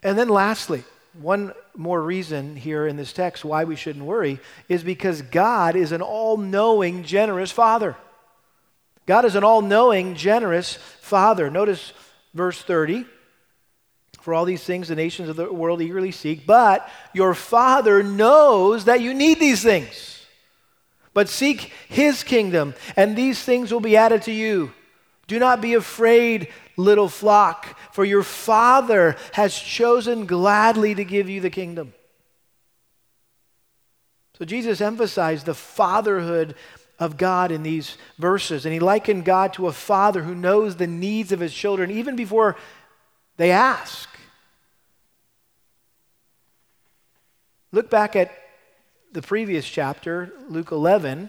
And 0.02 0.18
then 0.18 0.28
lastly, 0.28 0.84
one 1.14 1.52
more 1.74 2.02
reason 2.02 2.54
here 2.54 2.86
in 2.86 2.96
this 2.96 3.12
text 3.12 3.44
why 3.44 3.64
we 3.64 3.76
shouldn't 3.76 4.04
worry 4.04 4.38
is 4.68 4.82
because 4.82 5.22
God 5.22 5.74
is 5.74 5.92
an 5.92 6.02
all 6.02 6.36
knowing, 6.36 7.02
generous 7.02 7.50
Father. 7.50 7.96
God 9.06 9.24
is 9.24 9.36
an 9.36 9.44
all 9.44 9.62
knowing, 9.62 10.16
generous 10.16 10.74
Father. 10.74 11.50
Notice 11.50 11.94
verse 12.34 12.60
30. 12.60 13.06
For 14.28 14.34
all 14.34 14.44
these 14.44 14.62
things 14.62 14.88
the 14.88 14.94
nations 14.94 15.30
of 15.30 15.36
the 15.36 15.50
world 15.50 15.80
eagerly 15.80 16.12
seek, 16.12 16.44
but 16.44 16.86
your 17.14 17.32
Father 17.32 18.02
knows 18.02 18.84
that 18.84 19.00
you 19.00 19.14
need 19.14 19.40
these 19.40 19.62
things. 19.62 20.26
But 21.14 21.30
seek 21.30 21.72
His 21.88 22.22
kingdom, 22.22 22.74
and 22.94 23.16
these 23.16 23.42
things 23.42 23.72
will 23.72 23.80
be 23.80 23.96
added 23.96 24.20
to 24.24 24.30
you. 24.30 24.72
Do 25.28 25.38
not 25.38 25.62
be 25.62 25.72
afraid, 25.72 26.48
little 26.76 27.08
flock, 27.08 27.74
for 27.94 28.04
your 28.04 28.22
Father 28.22 29.16
has 29.32 29.58
chosen 29.58 30.26
gladly 30.26 30.94
to 30.94 31.06
give 31.06 31.30
you 31.30 31.40
the 31.40 31.48
kingdom. 31.48 31.94
So 34.36 34.44
Jesus 34.44 34.82
emphasized 34.82 35.46
the 35.46 35.54
fatherhood 35.54 36.54
of 36.98 37.16
God 37.16 37.50
in 37.50 37.62
these 37.62 37.96
verses, 38.18 38.66
and 38.66 38.74
he 38.74 38.78
likened 38.78 39.24
God 39.24 39.54
to 39.54 39.68
a 39.68 39.72
father 39.72 40.22
who 40.22 40.34
knows 40.34 40.76
the 40.76 40.86
needs 40.86 41.32
of 41.32 41.40
his 41.40 41.54
children 41.54 41.90
even 41.90 42.14
before 42.14 42.56
they 43.38 43.52
ask. 43.52 44.07
Look 47.70 47.90
back 47.90 48.16
at 48.16 48.32
the 49.12 49.20
previous 49.20 49.68
chapter, 49.68 50.32
Luke 50.48 50.70
11. 50.70 51.28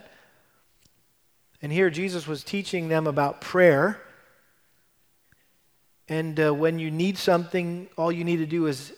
And 1.60 1.70
here 1.70 1.90
Jesus 1.90 2.26
was 2.26 2.42
teaching 2.42 2.88
them 2.88 3.06
about 3.06 3.42
prayer. 3.42 4.00
And 6.08 6.40
uh, 6.40 6.54
when 6.54 6.78
you 6.78 6.90
need 6.90 7.18
something, 7.18 7.90
all 7.98 8.10
you 8.10 8.24
need 8.24 8.38
to 8.38 8.46
do 8.46 8.66
is 8.66 8.94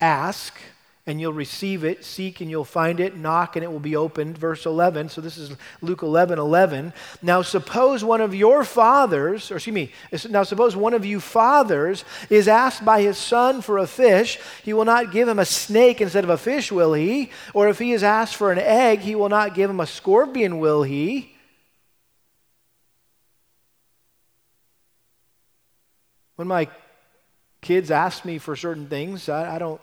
ask 0.00 0.58
and 1.06 1.20
you'll 1.20 1.32
receive 1.32 1.82
it. 1.82 2.04
Seek 2.04 2.40
and 2.40 2.50
you'll 2.50 2.64
find 2.64 3.00
it. 3.00 3.16
Knock 3.16 3.56
and 3.56 3.64
it 3.64 3.72
will 3.72 3.80
be 3.80 3.96
opened. 3.96 4.36
Verse 4.36 4.66
11. 4.66 5.08
So 5.08 5.20
this 5.20 5.38
is 5.38 5.56
Luke 5.80 6.02
11 6.02 6.38
11. 6.38 6.92
Now, 7.22 7.42
suppose 7.42 8.04
one 8.04 8.20
of 8.20 8.34
your 8.34 8.64
fathers, 8.64 9.50
or 9.50 9.56
excuse 9.56 9.74
me, 9.74 9.92
now 10.28 10.42
suppose 10.42 10.76
one 10.76 10.94
of 10.94 11.04
you 11.04 11.18
fathers 11.18 12.04
is 12.28 12.48
asked 12.48 12.84
by 12.84 13.00
his 13.00 13.16
son 13.16 13.62
for 13.62 13.78
a 13.78 13.86
fish. 13.86 14.38
He 14.62 14.72
will 14.72 14.84
not 14.84 15.10
give 15.10 15.26
him 15.26 15.38
a 15.38 15.44
snake 15.44 16.00
instead 16.00 16.24
of 16.24 16.30
a 16.30 16.38
fish, 16.38 16.70
will 16.70 16.92
he? 16.92 17.30
Or 17.54 17.68
if 17.68 17.78
he 17.78 17.92
is 17.92 18.02
asked 18.02 18.36
for 18.36 18.52
an 18.52 18.58
egg, 18.58 19.00
he 19.00 19.14
will 19.14 19.30
not 19.30 19.54
give 19.54 19.70
him 19.70 19.80
a 19.80 19.86
scorpion, 19.86 20.58
will 20.58 20.82
he? 20.82 21.34
When 26.36 26.48
my 26.48 26.68
kids 27.60 27.90
ask 27.90 28.24
me 28.24 28.38
for 28.38 28.56
certain 28.56 28.86
things, 28.86 29.28
I, 29.28 29.56
I 29.56 29.58
don't 29.58 29.80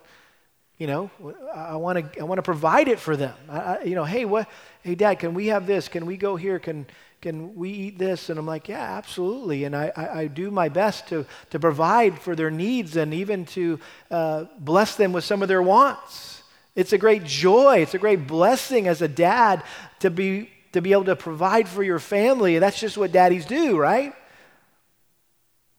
you 0.77 0.85
know, 0.85 1.09
I 1.55 1.75
want 1.75 2.13
to 2.13 2.19
I 2.19 2.23
want 2.23 2.37
to 2.37 2.43
provide 2.43 2.87
it 2.87 2.99
for 2.99 3.17
them. 3.17 3.35
I, 3.49 3.83
you 3.83 3.95
know, 3.95 4.03
hey, 4.03 4.25
what? 4.25 4.47
Hey, 4.83 4.93
Dad, 4.93 5.15
can 5.15 5.33
we 5.33 5.47
have 5.47 5.65
this? 5.65 5.87
Can 5.87 6.05
we 6.05 6.17
go 6.17 6.35
here? 6.35 6.59
Can 6.59 6.85
can 7.19 7.55
we 7.55 7.71
eat 7.71 7.97
this? 7.97 8.29
And 8.29 8.37
I'm 8.37 8.45
like, 8.45 8.69
yeah, 8.69 8.95
absolutely. 8.95 9.63
And 9.63 9.75
I, 9.75 9.91
I, 9.95 10.19
I 10.19 10.27
do 10.27 10.51
my 10.51 10.69
best 10.69 11.07
to 11.07 11.25
to 11.49 11.59
provide 11.59 12.19
for 12.19 12.35
their 12.35 12.51
needs 12.51 12.95
and 12.95 13.11
even 13.11 13.45
to 13.47 13.79
uh, 14.11 14.45
bless 14.59 14.95
them 14.95 15.13
with 15.13 15.23
some 15.23 15.41
of 15.41 15.47
their 15.47 15.63
wants. 15.63 16.43
It's 16.75 16.93
a 16.93 16.97
great 16.99 17.23
joy. 17.23 17.77
It's 17.79 17.95
a 17.95 17.99
great 17.99 18.27
blessing 18.27 18.87
as 18.87 19.01
a 19.01 19.07
dad 19.07 19.63
to 20.01 20.11
be 20.11 20.51
to 20.73 20.81
be 20.81 20.91
able 20.91 21.05
to 21.05 21.15
provide 21.15 21.67
for 21.67 21.81
your 21.81 21.97
family. 21.97 22.59
That's 22.59 22.79
just 22.79 22.99
what 22.99 23.11
daddies 23.11 23.47
do, 23.47 23.79
right? 23.79 24.13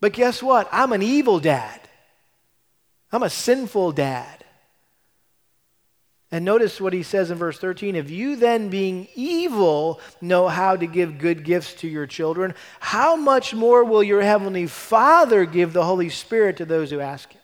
But 0.01 0.12
guess 0.12 0.42
what? 0.42 0.68
I'm 0.72 0.92
an 0.92 1.03
evil 1.03 1.38
dad. 1.38 1.80
I'm 3.12 3.22
a 3.22 3.30
sinful 3.30 3.92
dad. 3.92 4.44
And 6.31 6.45
notice 6.45 6.79
what 6.79 6.93
he 6.93 7.03
says 7.03 7.31
in 7.31 7.39
verse 7.39 7.59
13 7.59 7.97
If 7.97 8.11
you 8.11 8.37
then, 8.37 8.68
being 8.68 9.09
evil, 9.14 10.01
know 10.20 10.49
how 10.49 10.76
to 10.76 10.87
give 10.87 11.18
good 11.18 11.43
gifts 11.43 11.74
to 11.74 11.89
your 11.89 12.07
children, 12.07 12.55
how 12.81 13.16
much 13.16 13.55
more 13.55 13.83
will 13.83 14.03
your 14.03 14.20
heavenly 14.20 14.66
Father 14.66 15.47
give 15.47 15.72
the 15.72 15.85
Holy 15.85 16.11
Spirit 16.11 16.59
to 16.59 16.66
those 16.66 16.91
who 16.91 17.01
ask 17.01 17.33
him? 17.33 17.41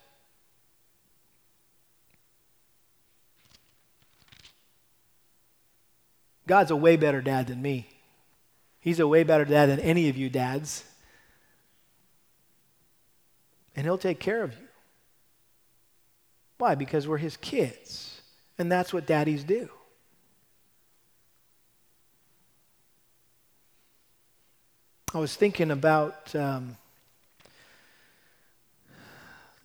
God's 6.46 6.70
a 6.70 6.76
way 6.76 6.96
better 6.96 7.22
dad 7.22 7.46
than 7.46 7.62
me. 7.62 7.88
He's 8.80 9.00
a 9.00 9.08
way 9.08 9.22
better 9.22 9.46
dad 9.46 9.70
than 9.70 9.80
any 9.80 10.10
of 10.10 10.16
you 10.18 10.28
dads. 10.28 10.84
And 13.74 13.86
he'll 13.86 13.96
take 13.96 14.20
care 14.20 14.42
of 14.42 14.52
you. 14.52 14.68
Why? 16.58 16.74
Because 16.74 17.08
we're 17.08 17.16
his 17.16 17.38
kids. 17.38 18.13
And 18.58 18.70
that's 18.70 18.92
what 18.92 19.06
daddies 19.06 19.44
do. 19.44 19.68
I 25.12 25.18
was 25.18 25.36
thinking 25.36 25.70
about 25.70 26.34
um, 26.34 26.76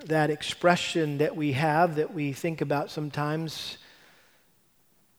that 0.06 0.30
expression 0.30 1.18
that 1.18 1.36
we 1.36 1.54
have 1.54 1.96
that 1.96 2.14
we 2.14 2.34
think 2.34 2.62
about 2.62 2.92
sometimes 2.92 3.78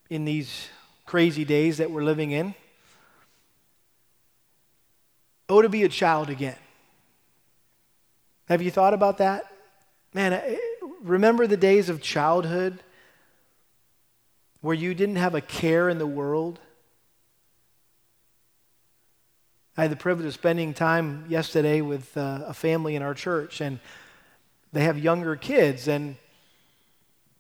in 0.09 0.25
these 0.25 0.69
crazy 1.05 1.45
days 1.45 1.79
that 1.79 1.91
we're 1.91 2.05
living 2.05 2.31
in. 2.31 2.55
Oh, 5.49 5.63
to 5.63 5.69
be 5.69 5.83
a 5.83 5.89
child 5.89 6.31
again. 6.31 6.57
Have 8.49 8.63
you 8.63 8.71
thought 8.71 8.95
about 8.95 9.19
that? 9.19 9.51
Man, 10.15 10.41
remember 11.03 11.47
the 11.47 11.57
days 11.57 11.89
of 11.89 12.01
childhood? 12.01 12.79
Where 14.61 14.75
you 14.75 14.95
didn't 14.95 15.17
have 15.17 15.35
a 15.35 15.41
care 15.41 15.89
in 15.89 15.99
the 15.99 16.07
world. 16.07 16.59
I 19.77 19.83
had 19.83 19.91
the 19.91 19.97
privilege 19.97 20.27
of 20.27 20.35
spending 20.35 20.75
time 20.75 21.25
yesterday 21.29 21.81
with 21.81 22.17
uh, 22.17 22.45
a 22.47 22.53
family 22.53 22.97
in 22.97 23.03
our 23.03 23.15
church, 23.15 23.61
and 23.61 23.81
they 24.73 24.83
have 24.83 24.99
younger 24.99 25.37
kids. 25.37 25.89
And 25.89 26.17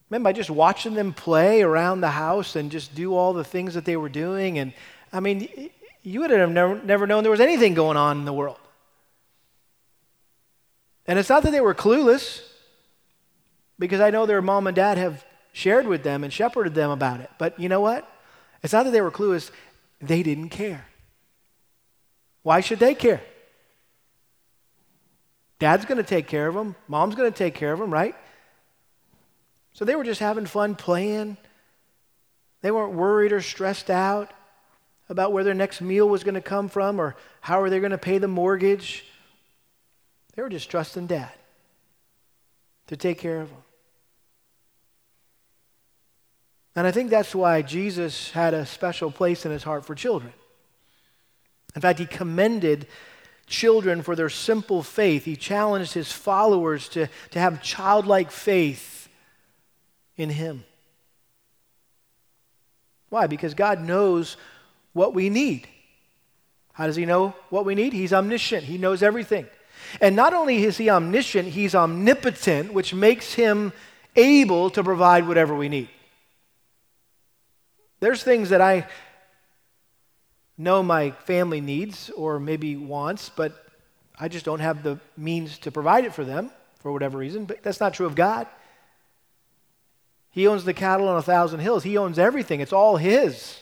remember, 0.08 0.32
just 0.32 0.48
watching 0.48 0.94
them 0.94 1.12
play 1.12 1.60
around 1.60 2.00
the 2.00 2.10
house 2.10 2.56
and 2.56 2.70
just 2.70 2.94
do 2.94 3.14
all 3.14 3.34
the 3.34 3.44
things 3.44 3.74
that 3.74 3.84
they 3.84 3.96
were 3.96 4.08
doing. 4.08 4.58
And 4.58 4.72
I 5.12 5.20
mean, 5.20 5.70
you 6.02 6.20
would 6.20 6.30
have 6.30 6.50
never, 6.50 6.80
never 6.82 7.06
known 7.06 7.22
there 7.24 7.30
was 7.30 7.40
anything 7.40 7.74
going 7.74 7.98
on 7.98 8.18
in 8.18 8.24
the 8.24 8.32
world. 8.32 8.58
And 11.06 11.18
it's 11.18 11.28
not 11.28 11.42
that 11.42 11.50
they 11.50 11.60
were 11.60 11.74
clueless, 11.74 12.42
because 13.78 14.00
I 14.00 14.10
know 14.10 14.24
their 14.24 14.40
mom 14.40 14.66
and 14.66 14.76
dad 14.76 14.96
have 14.96 15.24
shared 15.52 15.86
with 15.86 16.02
them 16.02 16.24
and 16.24 16.32
shepherded 16.32 16.74
them 16.74 16.90
about 16.90 17.20
it. 17.20 17.30
But 17.38 17.58
you 17.58 17.68
know 17.68 17.80
what? 17.80 18.10
It's 18.62 18.72
not 18.72 18.84
that 18.84 18.90
they 18.90 19.00
were 19.00 19.10
clueless, 19.10 19.50
they 20.00 20.22
didn't 20.22 20.50
care. 20.50 20.86
Why 22.42 22.60
should 22.60 22.78
they 22.78 22.94
care? 22.94 23.20
Dad's 25.58 25.84
going 25.84 25.98
to 25.98 26.04
take 26.04 26.26
care 26.26 26.46
of 26.46 26.54
them. 26.54 26.74
Mom's 26.88 27.14
going 27.14 27.30
to 27.30 27.36
take 27.36 27.54
care 27.54 27.72
of 27.72 27.78
them, 27.78 27.92
right? 27.92 28.14
So 29.74 29.84
they 29.84 29.94
were 29.94 30.04
just 30.04 30.20
having 30.20 30.46
fun 30.46 30.74
playing. 30.74 31.36
They 32.62 32.70
weren't 32.70 32.94
worried 32.94 33.32
or 33.32 33.42
stressed 33.42 33.90
out 33.90 34.32
about 35.08 35.32
where 35.32 35.44
their 35.44 35.54
next 35.54 35.80
meal 35.80 36.08
was 36.08 36.24
going 36.24 36.34
to 36.34 36.40
come 36.40 36.68
from 36.68 37.00
or 37.00 37.16
how 37.40 37.60
are 37.60 37.68
they 37.68 37.80
going 37.80 37.90
to 37.90 37.98
pay 37.98 38.18
the 38.18 38.28
mortgage. 38.28 39.04
They 40.34 40.42
were 40.42 40.48
just 40.48 40.70
trusting 40.70 41.08
dad 41.08 41.32
to 42.86 42.96
take 42.96 43.18
care 43.18 43.40
of 43.40 43.50
them. 43.50 43.62
And 46.76 46.86
I 46.86 46.92
think 46.92 47.10
that's 47.10 47.34
why 47.34 47.62
Jesus 47.62 48.30
had 48.30 48.54
a 48.54 48.64
special 48.64 49.10
place 49.10 49.44
in 49.44 49.50
his 49.50 49.62
heart 49.62 49.84
for 49.84 49.94
children. 49.94 50.32
In 51.74 51.80
fact, 51.80 51.98
he 51.98 52.06
commended 52.06 52.86
children 53.46 54.02
for 54.02 54.14
their 54.14 54.28
simple 54.28 54.82
faith. 54.82 55.24
He 55.24 55.36
challenged 55.36 55.92
his 55.92 56.12
followers 56.12 56.88
to, 56.90 57.08
to 57.30 57.38
have 57.38 57.62
childlike 57.62 58.30
faith 58.30 59.08
in 60.16 60.30
him. 60.30 60.64
Why? 63.08 63.26
Because 63.26 63.54
God 63.54 63.80
knows 63.80 64.36
what 64.92 65.14
we 65.14 65.28
need. 65.28 65.66
How 66.72 66.86
does 66.86 66.96
he 66.96 67.04
know 67.04 67.34
what 67.50 67.64
we 67.64 67.74
need? 67.74 67.92
He's 67.92 68.12
omniscient, 68.12 68.64
he 68.64 68.78
knows 68.78 69.02
everything. 69.02 69.46
And 70.00 70.14
not 70.14 70.32
only 70.32 70.62
is 70.62 70.76
he 70.76 70.88
omniscient, 70.88 71.48
he's 71.48 71.74
omnipotent, 71.74 72.72
which 72.72 72.94
makes 72.94 73.34
him 73.34 73.72
able 74.14 74.70
to 74.70 74.84
provide 74.84 75.26
whatever 75.26 75.54
we 75.54 75.68
need. 75.68 75.88
There's 78.00 78.22
things 78.22 78.48
that 78.48 78.60
I 78.60 78.86
know 80.56 80.82
my 80.82 81.10
family 81.10 81.60
needs 81.60 82.10
or 82.10 82.38
maybe 82.38 82.76
wants, 82.76 83.30
but 83.30 83.66
I 84.18 84.28
just 84.28 84.44
don't 84.44 84.60
have 84.60 84.82
the 84.82 84.98
means 85.16 85.58
to 85.60 85.70
provide 85.70 86.04
it 86.04 86.14
for 86.14 86.24
them 86.24 86.50
for 86.80 86.92
whatever 86.92 87.18
reason. 87.18 87.44
But 87.46 87.62
that's 87.62 87.80
not 87.80 87.94
true 87.94 88.06
of 88.06 88.14
God. 88.14 88.46
He 90.30 90.46
owns 90.46 90.64
the 90.64 90.74
cattle 90.74 91.08
on 91.08 91.16
a 91.16 91.22
thousand 91.22 91.60
hills, 91.60 91.82
He 91.82 91.96
owns 91.96 92.18
everything, 92.18 92.60
it's 92.60 92.72
all 92.72 92.96
His. 92.96 93.60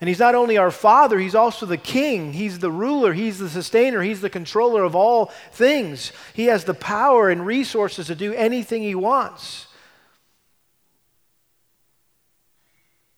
And 0.00 0.08
He's 0.08 0.18
not 0.18 0.34
only 0.34 0.56
our 0.58 0.70
Father, 0.70 1.18
He's 1.18 1.34
also 1.34 1.66
the 1.66 1.76
King. 1.76 2.32
He's 2.32 2.58
the 2.58 2.70
ruler, 2.70 3.12
He's 3.12 3.38
the 3.38 3.48
sustainer, 3.48 4.02
He's 4.02 4.20
the 4.20 4.30
controller 4.30 4.82
of 4.84 4.94
all 4.94 5.26
things. 5.52 6.12
He 6.34 6.46
has 6.46 6.64
the 6.64 6.74
power 6.74 7.28
and 7.28 7.46
resources 7.46 8.06
to 8.06 8.14
do 8.14 8.32
anything 8.32 8.82
He 8.82 8.94
wants. 8.94 9.65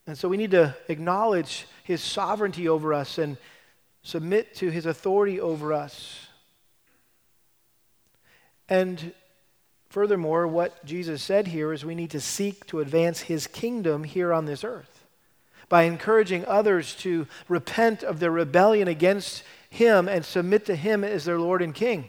And 0.09 0.17
so 0.17 0.27
we 0.27 0.39
need 0.39 0.53
to 0.53 0.75
acknowledge 0.89 1.67
his 1.85 2.03
sovereignty 2.03 2.67
over 2.67 2.95
us 2.95 3.19
and 3.19 3.37
submit 4.03 4.55
to 4.55 4.71
his 4.71 4.87
authority 4.87 5.39
over 5.39 5.75
us. 5.75 6.27
And 8.71 9.13
furthermore, 9.91 10.47
what 10.47 10.83
Jesus 10.87 11.23
said 11.23 11.49
here 11.49 11.75
is 11.75 11.85
we 11.85 11.95
need 11.95 12.13
to 12.13 12.23
seek 12.23 12.67
to 12.69 12.81
advance 12.81 13.21
his 13.21 13.47
kingdom 13.47 14.03
here 14.05 14.33
on 14.33 14.47
this 14.47 14.65
earth 14.65 15.05
by 15.69 15.83
encouraging 15.83 16.47
others 16.47 16.95
to 16.97 17.27
repent 17.47 18.03
of 18.03 18.19
their 18.19 18.31
rebellion 18.31 18.89
against 18.89 19.43
him 19.69 20.09
and 20.09 20.25
submit 20.25 20.65
to 20.65 20.75
him 20.75 21.05
as 21.05 21.27
their 21.27 21.39
Lord 21.39 21.61
and 21.61 21.75
King 21.75 22.09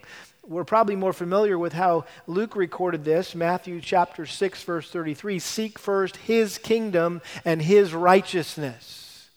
we're 0.50 0.64
probably 0.64 0.96
more 0.96 1.14
familiar 1.14 1.60
with 1.60 1.74
how 1.74 2.06
Luke 2.26 2.56
recorded 2.56 3.06
this, 3.06 3.36
Matthew 3.36 3.80
chapter 3.82 4.26
6 4.26 4.64
verse 4.64 4.90
33, 4.90 5.38
seek 5.38 5.78
first 5.78 6.18
his 6.18 6.58
kingdom 6.58 7.22
and 7.46 7.62
his 7.62 7.94
righteousness. 7.94 9.30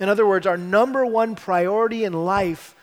In 0.00 0.08
other 0.08 0.26
words, 0.26 0.46
our 0.46 0.56
number 0.56 1.04
one 1.04 1.34
priority 1.34 2.04
in 2.04 2.14
life 2.14 2.74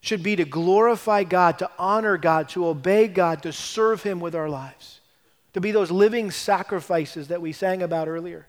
should 0.00 0.22
be 0.22 0.34
to 0.36 0.46
glorify 0.46 1.24
God, 1.24 1.58
to 1.58 1.70
honor 1.78 2.16
God, 2.16 2.48
to 2.50 2.66
obey 2.66 3.06
God, 3.06 3.42
to 3.42 3.52
serve 3.52 4.02
him 4.02 4.20
with 4.20 4.34
our 4.34 4.48
lives. 4.48 5.00
To 5.52 5.60
be 5.60 5.72
those 5.72 5.90
living 5.90 6.30
sacrifices 6.30 7.28
that 7.28 7.42
we 7.42 7.52
sang 7.52 7.82
about 7.82 8.08
earlier. 8.08 8.46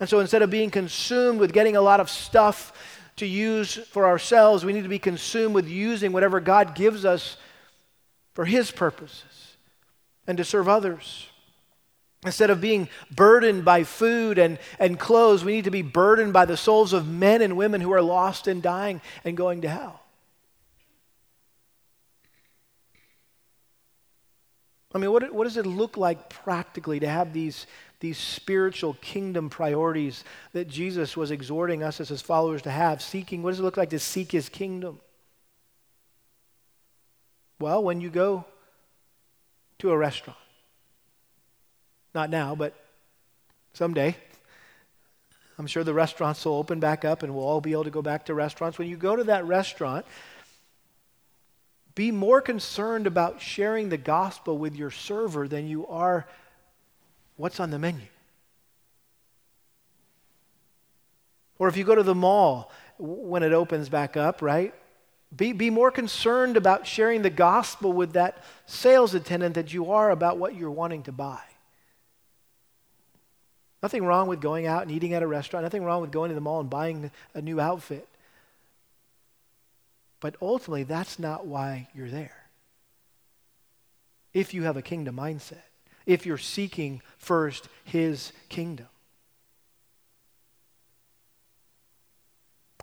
And 0.00 0.08
so 0.08 0.18
instead 0.18 0.42
of 0.42 0.50
being 0.50 0.70
consumed 0.70 1.38
with 1.38 1.52
getting 1.52 1.76
a 1.76 1.80
lot 1.80 2.00
of 2.00 2.10
stuff 2.10 2.72
to 3.20 3.26
use 3.26 3.74
for 3.74 4.06
ourselves. 4.06 4.64
We 4.64 4.72
need 4.72 4.82
to 4.82 4.88
be 4.88 4.98
consumed 4.98 5.54
with 5.54 5.68
using 5.68 6.12
whatever 6.12 6.40
God 6.40 6.74
gives 6.74 7.04
us 7.04 7.36
for 8.34 8.44
His 8.44 8.70
purposes 8.70 9.56
and 10.26 10.36
to 10.36 10.44
serve 10.44 10.68
others. 10.68 11.26
Instead 12.24 12.50
of 12.50 12.60
being 12.60 12.88
burdened 13.10 13.64
by 13.64 13.84
food 13.84 14.36
and, 14.36 14.58
and 14.78 14.98
clothes, 14.98 15.42
we 15.42 15.52
need 15.52 15.64
to 15.64 15.70
be 15.70 15.82
burdened 15.82 16.34
by 16.34 16.44
the 16.44 16.56
souls 16.56 16.92
of 16.92 17.08
men 17.08 17.40
and 17.40 17.56
women 17.56 17.80
who 17.80 17.92
are 17.92 18.02
lost 18.02 18.46
and 18.46 18.62
dying 18.62 19.00
and 19.24 19.36
going 19.36 19.62
to 19.62 19.68
hell. 19.68 20.00
I 24.94 24.98
mean, 24.98 25.12
what, 25.12 25.32
what 25.32 25.44
does 25.44 25.56
it 25.56 25.66
look 25.66 25.96
like 25.96 26.28
practically 26.28 27.00
to 27.00 27.08
have 27.08 27.32
these, 27.32 27.66
these 28.00 28.16
spiritual 28.16 28.94
kingdom 29.02 29.50
priorities 29.50 30.24
that 30.52 30.68
Jesus 30.68 31.16
was 31.16 31.30
exhorting 31.30 31.82
us 31.82 32.00
as 32.00 32.08
his 32.08 32.22
followers 32.22 32.62
to 32.62 32.70
have. 32.70 33.02
Seeking, 33.02 33.42
what 33.42 33.50
does 33.50 33.60
it 33.60 33.62
look 33.62 33.76
like 33.76 33.90
to 33.90 33.98
seek 33.98 34.32
his 34.32 34.48
kingdom? 34.48 35.00
Well, 37.58 37.82
when 37.82 38.00
you 38.00 38.08
go 38.08 38.46
to 39.80 39.90
a 39.90 39.96
restaurant, 39.96 40.38
not 42.14 42.30
now, 42.30 42.54
but 42.54 42.74
someday, 43.74 44.16
I'm 45.58 45.66
sure 45.66 45.84
the 45.84 45.92
restaurants 45.92 46.42
will 46.46 46.54
open 46.54 46.80
back 46.80 47.04
up 47.04 47.22
and 47.22 47.34
we'll 47.34 47.44
all 47.44 47.60
be 47.60 47.72
able 47.72 47.84
to 47.84 47.90
go 47.90 48.00
back 48.00 48.24
to 48.26 48.34
restaurants. 48.34 48.78
When 48.78 48.88
you 48.88 48.96
go 48.96 49.14
to 49.14 49.24
that 49.24 49.44
restaurant, 49.44 50.06
be 51.94 52.10
more 52.10 52.40
concerned 52.40 53.06
about 53.06 53.42
sharing 53.42 53.90
the 53.90 53.98
gospel 53.98 54.56
with 54.56 54.74
your 54.74 54.90
server 54.90 55.46
than 55.46 55.68
you 55.68 55.86
are 55.86 56.26
what's 57.40 57.58
on 57.58 57.70
the 57.70 57.78
menu? 57.78 58.06
Or 61.58 61.68
if 61.68 61.76
you 61.76 61.84
go 61.84 61.94
to 61.94 62.02
the 62.02 62.14
mall 62.14 62.70
when 62.98 63.42
it 63.42 63.52
opens 63.52 63.88
back 63.88 64.16
up, 64.16 64.42
right? 64.42 64.74
Be, 65.34 65.52
be 65.52 65.70
more 65.70 65.90
concerned 65.90 66.56
about 66.56 66.86
sharing 66.86 67.22
the 67.22 67.30
gospel 67.30 67.92
with 67.92 68.12
that 68.12 68.42
sales 68.66 69.14
attendant 69.14 69.54
that 69.54 69.72
you 69.72 69.92
are 69.92 70.10
about 70.10 70.38
what 70.38 70.54
you're 70.54 70.70
wanting 70.70 71.02
to 71.04 71.12
buy. 71.12 71.40
Nothing 73.82 74.04
wrong 74.04 74.28
with 74.28 74.42
going 74.42 74.66
out 74.66 74.82
and 74.82 74.90
eating 74.90 75.14
at 75.14 75.22
a 75.22 75.26
restaurant, 75.26 75.64
nothing 75.64 75.84
wrong 75.84 76.02
with 76.02 76.10
going 76.10 76.28
to 76.28 76.34
the 76.34 76.40
mall 76.40 76.60
and 76.60 76.68
buying 76.68 77.10
a 77.32 77.40
new 77.40 77.58
outfit. 77.58 78.06
But 80.20 80.36
ultimately, 80.42 80.82
that's 80.82 81.18
not 81.18 81.46
why 81.46 81.88
you're 81.94 82.10
there. 82.10 82.36
If 84.34 84.52
you 84.52 84.64
have 84.64 84.76
a 84.76 84.82
kingdom 84.82 85.16
mindset 85.16 85.69
if 86.06 86.26
you're 86.26 86.38
seeking 86.38 87.02
first 87.18 87.68
his 87.84 88.32
kingdom. 88.48 88.86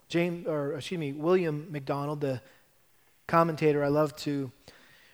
James, 0.10 0.48
or 0.48 0.76
excuse 0.76 1.00
me, 1.00 1.12
William 1.12 1.68
MacDonald, 1.70 2.22
the 2.22 2.42
commentator 3.28 3.84
I 3.84 3.90
love 3.90 4.16
to 4.18 4.52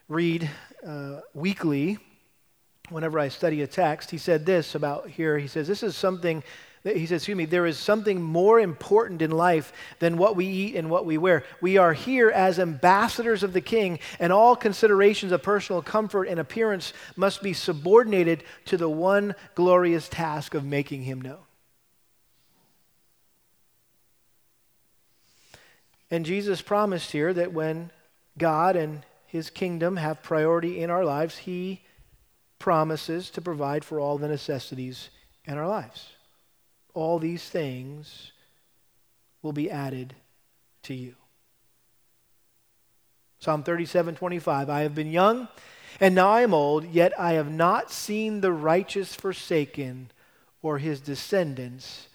read 0.08 0.49
uh, 0.86 1.22
weekly 1.34 1.97
whenever 2.89 3.20
I 3.20 3.30
study 3.30 3.62
a 3.62 3.68
text, 3.68 4.12
he 4.12 4.18
said 4.18 4.45
this 4.45 4.76
about 4.76 5.10
here. 5.10 5.38
He 5.38 5.47
says, 5.47 5.68
This 5.68 5.84
is 5.84 5.95
something 5.95 6.43
he 6.84 7.06
says, 7.06 7.22
excuse 7.22 7.38
me, 7.38 7.46
there 7.46 7.66
is 7.66 7.78
something 7.78 8.22
more 8.22 8.60
important 8.60 9.22
in 9.22 9.32
life 9.32 9.72
than 10.00 10.18
what 10.18 10.36
we 10.36 10.46
eat 10.46 10.76
and 10.76 10.90
what 10.90 11.06
we 11.06 11.18
wear. 11.18 11.46
We 11.62 11.78
are 11.78 11.94
here 11.94 12.30
as 12.30 12.60
ambassadors 12.60 13.42
of 13.42 13.54
the 13.54 13.62
king, 13.62 14.00
and 14.20 14.34
all 14.34 14.58
considerations 14.58 15.32
of 15.32 15.42
personal 15.42 15.82
comfort 15.82 16.26
and 16.26 16.42
appearance 16.42 16.92
must 17.16 17.42
be 17.42 17.54
subordinated 17.54 18.44
to 18.66 18.76
the 18.76 18.90
one 18.90 19.34
glorious 19.56 20.10
task 20.10 20.54
of 20.54 20.66
making 20.66 21.04
him 21.04 21.22
known. 21.22 21.38
And 26.12 26.26
Jesus 26.26 26.62
promised 26.62 27.14
here 27.14 27.34
that 27.34 27.54
when 27.54 27.92
God 28.38 28.76
and 28.76 29.06
his 29.26 29.50
kingdom 29.50 29.96
have 29.96 30.22
priority 30.22 30.82
in 30.82 30.90
our 30.90 31.06
lives, 31.06 31.38
he 31.38 31.82
promises 32.60 33.30
to 33.32 33.42
provide 33.42 33.86
for 33.86 34.02
all 34.02 34.18
the 34.18 34.28
necessities 34.28 35.10
in 35.46 35.58
our 35.58 35.68
lives 35.68 36.12
all 36.94 37.20
these 37.20 37.48
things 37.50 38.32
will 39.41 39.54
be 39.54 39.70
added 39.70 40.16
to 40.84 40.94
you. 40.94 41.16
Psalm 43.39 43.64
37 43.64 44.16
25. 44.16 44.70
I 44.70 44.82
have 44.82 44.96
been 44.96 45.12
young, 45.12 45.48
and 46.00 46.16
now 46.16 46.30
I 46.30 46.41
am 46.41 46.54
old, 46.54 46.86
yet 46.86 47.18
I 47.20 47.34
have 47.34 47.52
not 47.52 47.91
seen 47.91 48.41
the 48.41 48.54
righteous 48.54 49.14
forsaken 49.16 50.12
or 50.62 50.78
his 50.78 51.02
descendants 51.02 52.08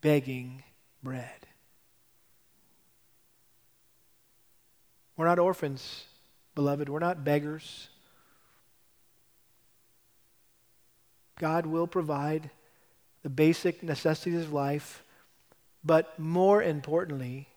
begging 0.00 0.62
bread. 1.02 1.46
We're 5.16 5.26
not 5.26 5.38
orphans, 5.38 6.04
beloved. 6.54 6.88
We're 6.88 6.98
not 6.98 7.24
beggars. 7.24 7.88
God 11.38 11.66
will 11.66 11.86
provide 11.86 12.50
the 13.22 13.30
basic 13.30 13.82
necessities 13.82 14.42
of 14.42 14.52
life, 14.52 15.04
but 15.84 16.18
more 16.18 16.62
importantly, 16.62 17.48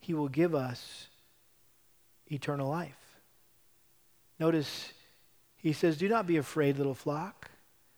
he 0.00 0.14
will 0.14 0.28
give 0.28 0.54
us 0.54 1.08
eternal 2.30 2.68
life. 2.68 2.96
Notice 4.38 4.92
he 5.56 5.72
says, 5.72 5.96
Do 5.96 6.08
not 6.08 6.26
be 6.26 6.36
afraid, 6.36 6.78
little 6.78 6.94
flock, 6.94 7.50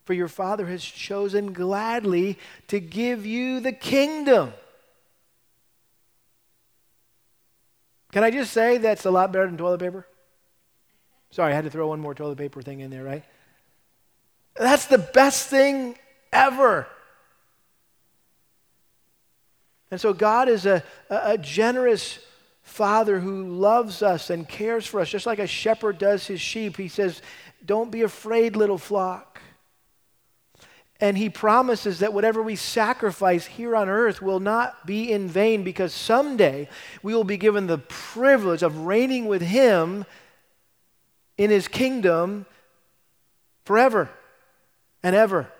for 0.04 0.14
your 0.14 0.28
Father 0.28 0.66
has 0.66 0.82
chosen 0.82 1.52
gladly 1.52 2.38
to 2.68 2.80
give 2.80 3.26
you 3.26 3.60
the 3.60 3.72
kingdom. 3.72 4.52
Can 8.12 8.24
I 8.24 8.30
just 8.30 8.52
say 8.52 8.78
that's 8.78 9.04
a 9.04 9.10
lot 9.10 9.30
better 9.30 9.46
than 9.46 9.56
toilet 9.56 9.80
paper? 9.80 10.06
Sorry, 11.30 11.52
I 11.52 11.54
had 11.54 11.64
to 11.64 11.70
throw 11.70 11.88
one 11.88 12.00
more 12.00 12.14
toilet 12.14 12.38
paper 12.38 12.60
thing 12.60 12.80
in 12.80 12.90
there, 12.90 13.04
right? 13.04 13.22
That's 14.56 14.86
the 14.86 14.98
best 14.98 15.48
thing 15.48 15.96
ever. 16.32 16.86
And 19.90 20.00
so 20.00 20.12
God 20.12 20.48
is 20.48 20.66
a, 20.66 20.82
a, 21.08 21.36
generous 21.36 22.20
father 22.62 23.18
who 23.18 23.48
loves 23.48 24.02
us 24.02 24.30
and 24.30 24.48
cares 24.48 24.86
for 24.86 25.00
us, 25.00 25.08
just 25.08 25.26
like 25.26 25.40
a 25.40 25.46
shepherd 25.46 25.98
does 25.98 26.26
his 26.26 26.40
sheep. 26.40 26.76
He 26.76 26.88
says, 26.88 27.20
Don't 27.64 27.90
be 27.90 28.02
afraid, 28.02 28.54
little 28.54 28.78
flock. 28.78 29.40
And 31.00 31.16
he 31.16 31.30
promises 31.30 32.00
that 32.00 32.12
whatever 32.12 32.42
we 32.42 32.56
sacrifice 32.56 33.46
here 33.46 33.74
on 33.74 33.88
earth 33.88 34.20
will 34.20 34.38
not 34.38 34.86
be 34.86 35.10
in 35.10 35.28
vain 35.28 35.64
because 35.64 35.94
someday 35.94 36.68
we 37.02 37.14
will 37.14 37.24
be 37.24 37.38
given 37.38 37.66
the 37.66 37.78
privilege 37.78 38.62
of 38.62 38.84
reigning 38.84 39.26
with 39.26 39.40
him 39.40 40.04
in 41.38 41.48
his 41.48 41.68
kingdom 41.68 42.44
forever 43.64 44.10
and 45.02 45.16
ever 45.16 45.50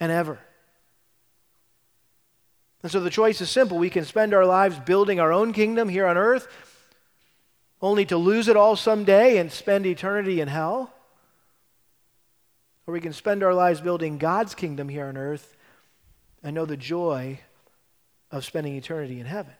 and 0.00 0.12
ever. 0.12 0.38
And 2.82 2.92
so 2.92 3.00
the 3.00 3.10
choice 3.10 3.40
is 3.40 3.50
simple. 3.50 3.78
We 3.78 3.90
can 3.90 4.04
spend 4.04 4.32
our 4.34 4.46
lives 4.46 4.78
building 4.78 5.18
our 5.18 5.32
own 5.32 5.52
kingdom 5.52 5.88
here 5.88 6.06
on 6.06 6.16
earth, 6.16 6.46
only 7.82 8.04
to 8.06 8.16
lose 8.16 8.48
it 8.48 8.56
all 8.56 8.76
someday 8.76 9.38
and 9.38 9.50
spend 9.50 9.86
eternity 9.86 10.40
in 10.40 10.48
hell. 10.48 10.92
Or 12.86 12.94
we 12.94 13.00
can 13.00 13.12
spend 13.12 13.42
our 13.42 13.54
lives 13.54 13.80
building 13.80 14.18
God's 14.18 14.54
kingdom 14.54 14.88
here 14.88 15.06
on 15.06 15.16
earth 15.16 15.56
and 16.42 16.54
know 16.54 16.64
the 16.64 16.76
joy 16.76 17.40
of 18.30 18.44
spending 18.44 18.76
eternity 18.76 19.18
in 19.18 19.26
heaven. 19.26 19.54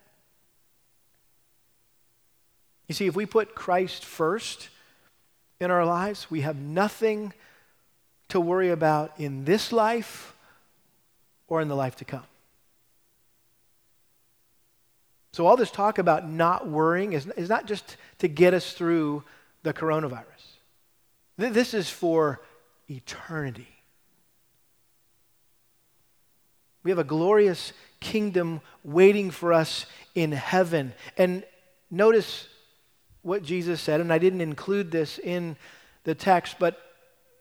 You 2.86 2.94
see, 2.94 3.06
if 3.06 3.16
we 3.16 3.26
put 3.26 3.56
Christ 3.56 4.04
first 4.04 4.68
in 5.58 5.72
our 5.72 5.84
lives, 5.84 6.30
we 6.30 6.42
have 6.42 6.56
nothing 6.56 7.32
to 8.28 8.40
worry 8.40 8.70
about 8.70 9.18
in 9.18 9.44
this 9.44 9.72
life 9.72 10.34
or 11.48 11.60
in 11.60 11.68
the 11.68 11.76
life 11.76 11.96
to 11.96 12.04
come. 12.04 12.24
So, 15.32 15.46
all 15.46 15.56
this 15.56 15.70
talk 15.70 15.98
about 15.98 16.28
not 16.28 16.66
worrying 16.66 17.12
is, 17.12 17.26
is 17.36 17.48
not 17.48 17.66
just 17.66 17.96
to 18.18 18.28
get 18.28 18.54
us 18.54 18.72
through 18.72 19.22
the 19.62 19.74
coronavirus, 19.74 20.24
this 21.36 21.74
is 21.74 21.90
for 21.90 22.40
eternity. 22.88 23.68
We 26.82 26.90
have 26.90 26.98
a 26.98 27.04
glorious 27.04 27.72
kingdom 28.00 28.60
waiting 28.84 29.32
for 29.32 29.52
us 29.52 29.86
in 30.14 30.30
heaven. 30.30 30.94
And 31.18 31.44
notice 31.90 32.46
what 33.22 33.42
Jesus 33.42 33.80
said, 33.80 34.00
and 34.00 34.12
I 34.12 34.18
didn't 34.18 34.40
include 34.40 34.92
this 34.92 35.18
in 35.18 35.56
the 36.04 36.14
text, 36.14 36.56
but 36.60 36.80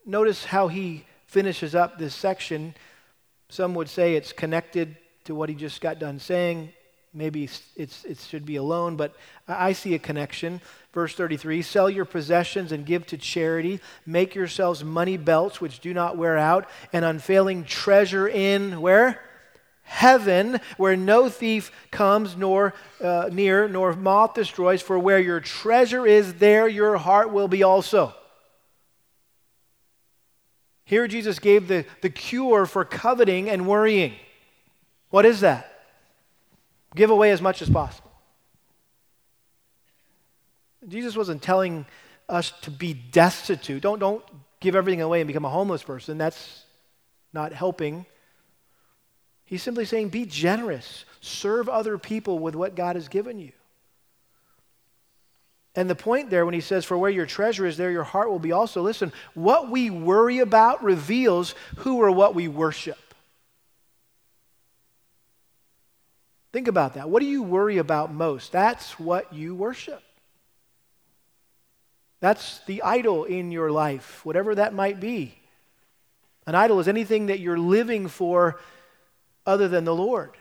notice 0.06 0.46
how 0.46 0.68
he 0.68 1.06
finishes 1.28 1.76
up 1.76 1.98
this 1.98 2.14
section. 2.14 2.76
Some 3.50 3.76
would 3.76 3.90
say 3.90 4.16
it's 4.16 4.32
connected 4.32 4.96
to 5.26 5.36
what 5.36 5.50
he 5.50 5.56
just 5.56 5.82
got 5.82 6.00
done 6.00 6.20
saying 6.20 6.72
maybe 7.16 7.50
it's, 7.76 8.04
it 8.04 8.20
should 8.20 8.46
be 8.46 8.58
alone, 8.58 8.98
but 8.98 9.16
I 9.48 9.72
see 9.72 9.96
a 9.96 10.00
connection. 10.00 10.62
Verse 10.94 11.16
33 11.16 11.62
Sell 11.62 11.90
your 11.90 12.06
possessions 12.06 12.72
and 12.72 12.86
give 12.86 13.08
to 13.08 13.18
charity. 13.18 13.80
Make 14.06 14.36
yourselves 14.36 14.84
money 14.84 15.18
belts 15.18 15.62
which 15.62 15.80
do 15.80 15.94
not 15.94 16.18
wear 16.18 16.38
out, 16.38 16.70
and 16.92 17.06
unfailing 17.06 17.64
treasure 17.64 18.28
in 18.28 18.82
where? 18.82 19.22
Heaven, 19.84 20.60
where 20.78 20.96
no 20.96 21.30
thief 21.30 21.72
comes 21.92 22.36
nor 22.36 22.74
uh, 23.02 23.30
near, 23.32 23.68
nor 23.68 23.94
moth 23.94 24.34
destroys, 24.34 24.82
for 24.82 24.98
where 24.98 25.20
your 25.20 25.40
treasure 25.40 26.08
is, 26.08 26.34
there 26.36 26.68
your 26.68 26.98
heart 26.98 27.32
will 27.32 27.48
be 27.48 27.62
also. 27.62 28.14
Here, 30.86 31.08
Jesus 31.08 31.40
gave 31.40 31.68
the, 31.68 31.86
the 32.02 32.10
cure 32.10 32.66
for 32.66 32.86
coveting 32.86 33.50
and 33.50 33.68
worrying. 33.68 34.14
What 35.10 35.26
is 35.26 35.42
that? 35.42 35.72
Give 36.96 37.10
away 37.10 37.32
as 37.32 37.42
much 37.42 37.62
as 37.62 37.70
possible. 37.70 38.12
Jesus 40.88 41.18
wasn't 41.18 41.42
telling 41.42 41.86
us 42.30 42.52
to 42.62 42.72
be 42.72 42.94
destitute. 42.94 43.82
Don't, 43.82 44.00
don't 44.00 44.24
give 44.60 44.76
everything 44.76 45.02
away 45.02 45.22
and 45.22 45.28
become 45.28 45.46
a 45.46 45.50
homeless 45.50 45.82
person. 45.82 46.18
That's 46.20 46.64
not 47.34 47.52
helping. 47.52 48.06
He's 49.46 49.64
simply 49.64 49.86
saying, 49.86 50.10
be 50.10 50.26
generous. 50.26 51.06
Serve 51.20 51.68
other 51.68 51.98
people 51.98 52.40
with 52.40 52.56
what 52.56 52.76
God 52.76 52.96
has 52.96 53.08
given 53.08 53.40
you. 53.40 53.52
And 55.76 55.90
the 55.90 55.96
point 55.96 56.30
there, 56.30 56.46
when 56.46 56.54
he 56.54 56.62
says, 56.62 56.86
For 56.86 56.98
where 56.98 57.12
your 57.12 57.26
treasure 57.26 57.66
is, 57.66 57.76
there 57.76 57.92
your 57.92 58.04
heart 58.04 58.30
will 58.30 58.40
be 58.40 58.54
also. 58.54 58.82
Listen, 58.82 59.12
what 59.34 59.70
we 59.70 59.90
worry 59.90 60.40
about 60.40 60.84
reveals 60.84 61.54
who 61.78 62.02
or 62.02 62.12
what 62.12 62.34
we 62.34 62.48
worship. 62.48 62.98
Think 66.54 66.70
about 66.70 66.94
that. 66.94 67.10
What 67.10 67.20
do 67.20 67.26
you 67.26 67.44
worry 67.44 67.80
about 67.80 68.14
most? 68.14 68.54
That's 68.54 68.98
what 68.98 69.34
you 69.34 69.54
worship. 69.54 70.02
That's 72.22 72.62
the 72.66 72.82
idol 72.82 73.26
in 73.26 73.52
your 73.52 73.70
life, 73.70 74.26
whatever 74.26 74.56
that 74.56 74.74
might 74.74 75.02
be. 75.02 75.38
An 76.48 76.56
idol 76.56 76.80
is 76.80 76.88
anything 76.88 77.26
that 77.26 77.40
you're 77.40 77.60
living 77.60 78.08
for 78.08 78.60
other 79.46 79.68
than 79.68 79.84
the 79.84 79.94
Lord. 79.94 80.32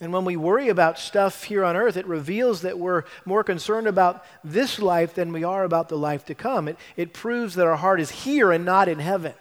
And 0.00 0.12
when 0.12 0.26
we 0.26 0.36
worry 0.36 0.68
about 0.68 0.98
stuff 0.98 1.44
here 1.44 1.64
on 1.64 1.74
earth, 1.74 1.96
it 1.96 2.06
reveals 2.06 2.60
that 2.62 2.78
we're 2.78 3.04
more 3.24 3.42
concerned 3.42 3.86
about 3.86 4.24
this 4.44 4.78
life 4.78 5.14
than 5.14 5.32
we 5.32 5.42
are 5.42 5.64
about 5.64 5.88
the 5.88 5.96
life 5.96 6.26
to 6.26 6.34
come. 6.34 6.68
It, 6.68 6.76
it 6.96 7.14
proves 7.14 7.54
that 7.54 7.66
our 7.66 7.76
heart 7.76 8.00
is 8.00 8.10
here 8.10 8.52
and 8.52 8.64
not 8.64 8.88
in 8.88 8.98
heaven. 8.98 9.32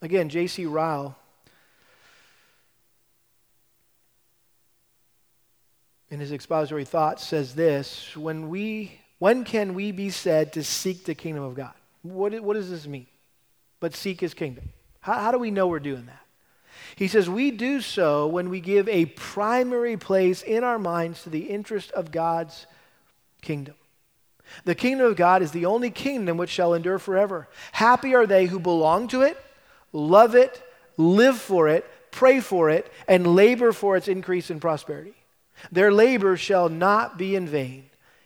Again, 0.00 0.28
J.C. 0.30 0.66
Ryle, 0.66 1.16
in 6.10 6.18
his 6.18 6.32
expository 6.32 6.84
thoughts, 6.84 7.24
says 7.24 7.54
this 7.54 8.16
when, 8.16 8.48
we, 8.48 8.98
when 9.22 9.44
can 9.44 9.74
we 9.74 9.92
be 9.92 10.10
said 10.10 10.52
to 10.54 10.64
seek 10.64 11.04
the 11.04 11.14
kingdom 11.14 11.44
of 11.44 11.54
God? 11.54 11.74
What, 12.02 12.40
what 12.40 12.54
does 12.54 12.68
this 12.68 12.88
mean? 12.88 13.06
But 13.78 13.94
seek 13.94 14.18
his 14.18 14.34
kingdom. 14.34 14.70
How, 14.98 15.12
how 15.12 15.30
do 15.30 15.38
we 15.38 15.52
know 15.52 15.68
we're 15.68 15.78
doing 15.78 16.06
that? 16.06 16.24
He 16.96 17.06
says, 17.06 17.30
We 17.30 17.52
do 17.52 17.80
so 17.80 18.26
when 18.26 18.50
we 18.50 18.58
give 18.58 18.88
a 18.88 19.06
primary 19.06 19.96
place 19.96 20.42
in 20.42 20.64
our 20.64 20.76
minds 20.76 21.22
to 21.22 21.30
the 21.30 21.44
interest 21.44 21.92
of 21.92 22.10
God's 22.10 22.66
kingdom. 23.42 23.76
The 24.64 24.74
kingdom 24.74 25.06
of 25.06 25.14
God 25.14 25.40
is 25.40 25.52
the 25.52 25.66
only 25.66 25.92
kingdom 25.92 26.36
which 26.36 26.50
shall 26.50 26.74
endure 26.74 26.98
forever. 26.98 27.48
Happy 27.70 28.16
are 28.16 28.26
they 28.26 28.46
who 28.46 28.58
belong 28.58 29.06
to 29.06 29.22
it 29.22 29.38
love 29.92 30.34
it, 30.34 30.60
live 30.96 31.38
for 31.38 31.68
it, 31.68 31.88
pray 32.10 32.40
for 32.40 32.70
it, 32.70 32.90
and 33.06 33.36
labor 33.36 33.70
for 33.70 33.96
its 33.96 34.08
increase 34.08 34.50
and 34.50 34.60
prosperity. 34.60 35.14
Their 35.70 35.92
labor 35.92 36.36
shall 36.36 36.68
not 36.68 37.16
be 37.16 37.36
in 37.36 37.46
vain. 37.46 37.84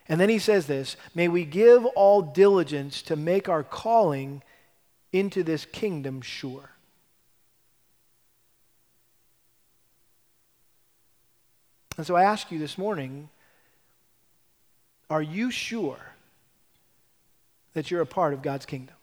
And 0.09 0.19
then 0.19 0.29
he 0.29 0.39
says 0.39 0.67
this 0.67 0.95
May 1.13 1.27
we 1.27 1.45
give 1.45 1.85
all 1.85 2.21
diligence 2.21 3.01
to 3.03 3.15
make 3.15 3.49
our 3.49 3.63
calling 3.63 4.41
into 5.11 5.43
this 5.43 5.65
kingdom 5.65 6.21
sure. 6.21 6.71
And 11.97 12.05
so 12.05 12.15
I 12.15 12.23
ask 12.23 12.51
you 12.51 12.59
this 12.59 12.77
morning 12.77 13.29
are 15.09 15.21
you 15.21 15.51
sure 15.51 15.99
that 17.73 17.89
you're 17.89 18.01
a 18.01 18.05
part 18.05 18.33
of 18.33 18.41
God's 18.41 18.65
kingdom? 18.65 18.95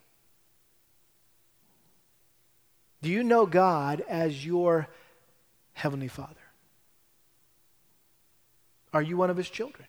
Do 3.03 3.11
you 3.11 3.23
know 3.23 3.47
God 3.47 4.03
as 4.09 4.45
your 4.45 4.89
Heavenly 5.73 6.09
Father? 6.09 6.35
Are 8.93 9.03
you 9.03 9.17
one 9.17 9.31
of 9.31 9.37
His 9.37 9.51
children? 9.51 9.87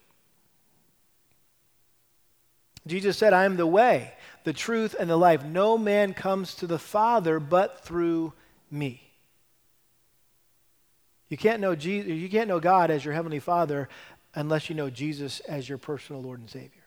Jesus 2.88 3.18
said, 3.18 3.34
I 3.34 3.46
am 3.46 3.58
the 3.58 3.68
way, 3.68 4.14
the 4.44 4.54
truth, 4.54 4.96
and 5.00 5.10
the 5.10 5.18
life. 5.18 5.44
No 5.44 5.78
man 5.78 6.14
comes 6.14 6.56
to 6.56 6.68
the 6.68 6.80
Father 6.80 7.40
but 7.40 7.84
through 7.84 8.34
me. 8.70 9.02
You 11.30 11.38
can't 11.38 11.60
know, 11.60 11.76
Jesus, 11.76 12.12
you 12.12 12.30
can't 12.30 12.48
know 12.48 12.60
God 12.60 12.92
as 12.92 13.04
your 13.04 13.14
Heavenly 13.14 13.40
Father 13.40 13.90
unless 14.36 14.70
you 14.70 14.76
know 14.76 14.90
Jesus 14.90 15.40
as 15.42 15.68
your 15.68 15.78
personal 15.78 16.22
Lord 16.22 16.40
and 16.40 16.50
Savior. 16.50 16.84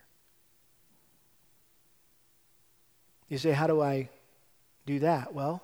You 3.28 3.38
say, 3.38 3.52
how 3.52 3.66
do 3.66 3.82
I 3.82 4.08
do 4.86 5.00
that? 5.00 5.34
Well, 5.34 5.62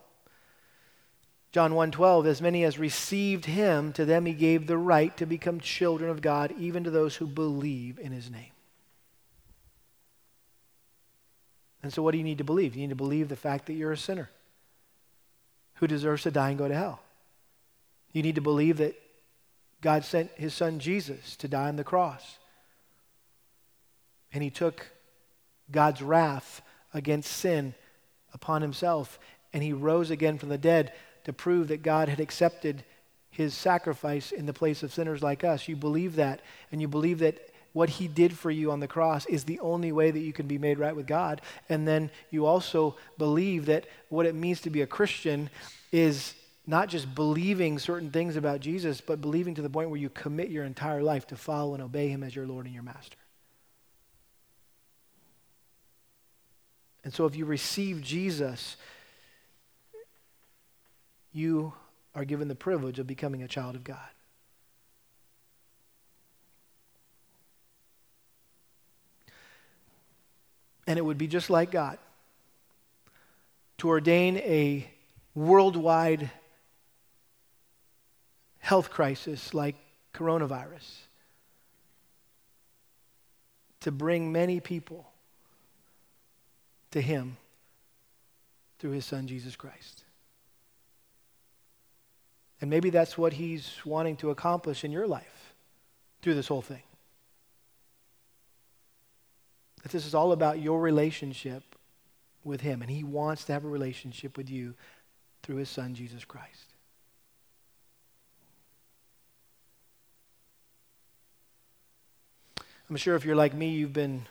John 1.52 1.72
1:12 1.72 2.26
as 2.26 2.42
many 2.42 2.64
as 2.64 2.80
received 2.80 3.44
him 3.44 3.92
to 3.92 4.04
them 4.04 4.26
he 4.26 4.32
gave 4.32 4.66
the 4.66 4.76
right 4.76 5.16
to 5.16 5.24
become 5.24 5.60
children 5.60 6.10
of 6.10 6.20
God 6.20 6.52
even 6.58 6.82
to 6.82 6.90
those 6.90 7.14
who 7.14 7.28
believe 7.28 8.00
in 8.00 8.10
his 8.10 8.28
name. 8.28 8.53
And 11.84 11.92
so 11.92 12.02
what 12.02 12.12
do 12.12 12.18
you 12.18 12.24
need 12.24 12.38
to 12.38 12.44
believe? 12.44 12.74
You 12.74 12.80
need 12.80 12.88
to 12.88 12.96
believe 12.96 13.28
the 13.28 13.36
fact 13.36 13.66
that 13.66 13.74
you're 13.74 13.92
a 13.92 13.96
sinner 13.96 14.30
who 15.74 15.86
deserves 15.86 16.22
to 16.22 16.30
die 16.30 16.48
and 16.48 16.58
go 16.58 16.66
to 16.66 16.74
hell. 16.74 17.00
You 18.12 18.22
need 18.22 18.36
to 18.36 18.40
believe 18.40 18.78
that 18.78 18.94
God 19.82 20.02
sent 20.02 20.30
his 20.30 20.54
son 20.54 20.78
Jesus 20.78 21.36
to 21.36 21.46
die 21.46 21.68
on 21.68 21.76
the 21.76 21.84
cross. 21.84 22.38
And 24.32 24.42
he 24.42 24.48
took 24.48 24.86
God's 25.70 26.00
wrath 26.00 26.62
against 26.94 27.30
sin 27.30 27.74
upon 28.32 28.62
himself 28.62 29.18
and 29.52 29.62
he 29.62 29.74
rose 29.74 30.10
again 30.10 30.38
from 30.38 30.48
the 30.48 30.56
dead 30.56 30.90
to 31.24 31.34
prove 31.34 31.68
that 31.68 31.82
God 31.82 32.08
had 32.08 32.18
accepted 32.18 32.82
his 33.30 33.52
sacrifice 33.52 34.32
in 34.32 34.46
the 34.46 34.54
place 34.54 34.82
of 34.82 34.94
sinners 34.94 35.22
like 35.22 35.44
us. 35.44 35.68
You 35.68 35.76
believe 35.76 36.16
that, 36.16 36.40
and 36.72 36.80
you 36.80 36.88
believe 36.88 37.18
that 37.18 37.50
what 37.74 37.90
he 37.90 38.08
did 38.08 38.38
for 38.38 38.50
you 38.50 38.70
on 38.70 38.80
the 38.80 38.88
cross 38.88 39.26
is 39.26 39.44
the 39.44 39.60
only 39.60 39.92
way 39.92 40.10
that 40.10 40.20
you 40.20 40.32
can 40.32 40.46
be 40.46 40.56
made 40.56 40.78
right 40.78 40.96
with 40.96 41.06
God. 41.06 41.42
And 41.68 41.86
then 41.86 42.10
you 42.30 42.46
also 42.46 42.96
believe 43.18 43.66
that 43.66 43.84
what 44.08 44.24
it 44.24 44.34
means 44.34 44.62
to 44.62 44.70
be 44.70 44.80
a 44.80 44.86
Christian 44.86 45.50
is 45.92 46.34
not 46.66 46.88
just 46.88 47.14
believing 47.14 47.78
certain 47.78 48.10
things 48.10 48.36
about 48.36 48.60
Jesus, 48.60 49.00
but 49.00 49.20
believing 49.20 49.56
to 49.56 49.62
the 49.62 49.68
point 49.68 49.90
where 49.90 50.00
you 50.00 50.08
commit 50.08 50.48
your 50.50 50.64
entire 50.64 51.02
life 51.02 51.26
to 51.26 51.36
follow 51.36 51.74
and 51.74 51.82
obey 51.82 52.08
him 52.08 52.22
as 52.22 52.34
your 52.34 52.46
Lord 52.46 52.64
and 52.64 52.74
your 52.74 52.84
master. 52.84 53.18
And 57.02 57.12
so 57.12 57.26
if 57.26 57.36
you 57.36 57.44
receive 57.44 58.00
Jesus, 58.00 58.76
you 61.32 61.74
are 62.14 62.24
given 62.24 62.46
the 62.46 62.54
privilege 62.54 63.00
of 63.00 63.06
becoming 63.06 63.42
a 63.42 63.48
child 63.48 63.74
of 63.74 63.82
God. 63.84 63.98
And 70.86 70.98
it 70.98 71.02
would 71.02 71.18
be 71.18 71.26
just 71.26 71.50
like 71.50 71.70
God 71.70 71.98
to 73.78 73.88
ordain 73.88 74.36
a 74.38 74.88
worldwide 75.34 76.30
health 78.58 78.90
crisis 78.90 79.52
like 79.52 79.76
coronavirus 80.14 80.88
to 83.80 83.90
bring 83.90 84.32
many 84.32 84.60
people 84.60 85.06
to 86.92 87.00
Him 87.00 87.36
through 88.78 88.92
His 88.92 89.04
Son, 89.04 89.26
Jesus 89.26 89.56
Christ. 89.56 90.04
And 92.60 92.70
maybe 92.70 92.88
that's 92.88 93.18
what 93.18 93.34
he's 93.34 93.74
wanting 93.84 94.16
to 94.16 94.30
accomplish 94.30 94.84
in 94.84 94.90
your 94.90 95.06
life 95.06 95.54
through 96.22 96.34
this 96.34 96.48
whole 96.48 96.62
thing. 96.62 96.82
That 99.84 99.92
this 99.92 100.06
is 100.06 100.14
all 100.14 100.32
about 100.32 100.60
your 100.60 100.80
relationship 100.80 101.62
with 102.42 102.62
him, 102.62 102.80
and 102.80 102.90
he 102.90 103.04
wants 103.04 103.44
to 103.44 103.52
have 103.52 103.64
a 103.64 103.68
relationship 103.68 104.36
with 104.36 104.48
you 104.48 104.74
through 105.42 105.56
his 105.56 105.68
son, 105.68 105.94
Jesus 105.94 106.24
Christ. 106.24 106.72
I'm 112.88 112.96
sure 112.96 113.14
if 113.14 113.26
you're 113.26 113.36
like 113.36 113.52
me, 113.52 113.68
you've 113.72 113.92
been 113.92 114.26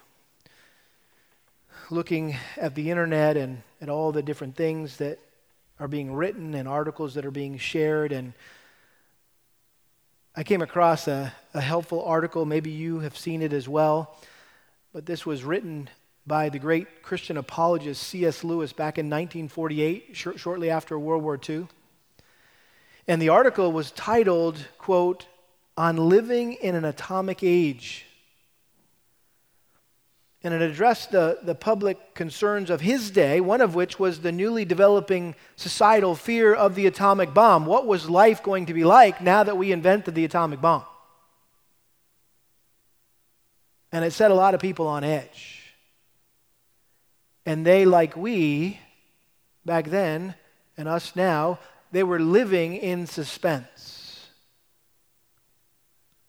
looking 1.92 2.36
at 2.58 2.74
the 2.74 2.90
internet 2.90 3.38
and 3.38 3.62
at 3.80 3.90
all 3.90 4.12
the 4.12 4.24
different 4.24 4.56
things 4.56 4.98
that 4.98 5.20
are 5.80 5.88
being 5.88 6.14
written 6.14 6.56
and 6.56 6.68
articles 6.68 7.14
that 7.14 7.26
are 7.26 7.32
being 7.32 7.60
shared. 7.60 8.12
And 8.12 8.34
I 10.36 10.42
came 10.44 10.64
across 10.64 11.08
a, 11.08 11.32
a 11.54 11.62
helpful 11.62 12.04
article. 12.04 12.44
Maybe 12.44 12.72
you 12.72 13.00
have 13.00 13.16
seen 13.16 13.44
it 13.44 13.54
as 13.54 13.70
well. 13.70 14.18
But 14.94 15.06
this 15.06 15.26
was 15.26 15.44
written 15.44 15.90
by 16.26 16.50
the 16.50 16.60
great 16.60 17.04
Christian 17.04 17.36
apologist 17.36 18.04
C.S. 18.04 18.44
Lewis 18.44 18.72
back 18.72 18.98
in 18.98 19.08
1948, 19.08 20.10
sh- 20.14 20.28
shortly 20.38 20.70
after 20.70 20.98
World 20.98 21.24
War 21.24 21.38
II. 21.50 21.68
And 23.08 23.22
the 23.22 23.30
article 23.30 23.72
was 23.72 23.92
titled, 23.92 24.68
quote, 24.78 25.26
On 25.76 25.98
Living 25.98 26.54
in 26.54 26.76
an 26.76 26.86
Atomic 26.86 27.44
Age 27.44 28.06
and 30.44 30.54
it 30.54 30.62
addressed 30.62 31.12
the, 31.12 31.40
the 31.42 31.56
public 31.56 32.14
concerns 32.14 32.70
of 32.70 32.82
his 32.82 33.12
day, 33.12 33.40
one 33.40 33.62
of 33.62 33.76
which 33.76 33.98
was 33.98 34.20
the 34.20 34.32
newly 34.32 34.66
developing 34.66 35.36
societal 35.56 36.16
fear 36.16 36.54
of 36.54 36.76
the 36.76 36.86
atomic 36.86 37.34
bomb. 37.34 37.66
What 37.66 37.88
was 37.88 38.10
life 38.10 38.44
going 38.44 38.66
to 38.66 38.74
be 38.74 38.84
like 38.84 39.22
now 39.22 39.44
that 39.44 39.58
we 39.58 39.72
invented 39.72 40.16
the 40.16 40.26
atomic 40.26 40.60
bomb? 40.60 40.84
And 43.94 44.04
it 44.04 44.12
set 44.12 44.32
a 44.32 44.34
lot 44.34 44.56
of 44.56 44.60
people 44.60 44.88
on 44.88 45.04
edge. 45.04 45.74
And 47.46 47.66
they, 47.66 47.86
like 47.86 48.18
we 48.18 48.80
back 49.66 49.86
then, 49.86 50.34
and 50.76 50.88
us 50.88 51.16
now, 51.16 51.60
they 51.92 52.04
were 52.04 52.20
living 52.20 52.76
in 52.76 53.06
suspense 53.06 54.28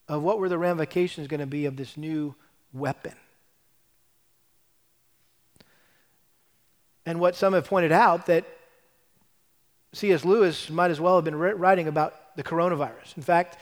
of 0.06 0.22
what 0.22 0.38
were 0.38 0.50
the 0.50 0.58
ramifications 0.58 1.26
going 1.26 1.40
to 1.40 1.46
be 1.46 1.64
of 1.64 1.76
this 1.76 1.96
new 1.96 2.34
weapon. 2.74 3.14
And 7.06 7.18
what 7.18 7.34
some 7.34 7.54
have 7.54 7.66
pointed 7.66 7.92
out 7.92 8.26
that 8.26 8.44
C.S. 9.94 10.24
Lewis 10.24 10.68
might 10.68 10.90
as 10.90 11.00
well 11.00 11.14
have 11.14 11.24
been 11.24 11.36
writing 11.36 11.88
about 11.88 12.36
the 12.36 12.42
coronavirus. 12.42 13.16
In 13.16 13.22
fact, 13.22 13.56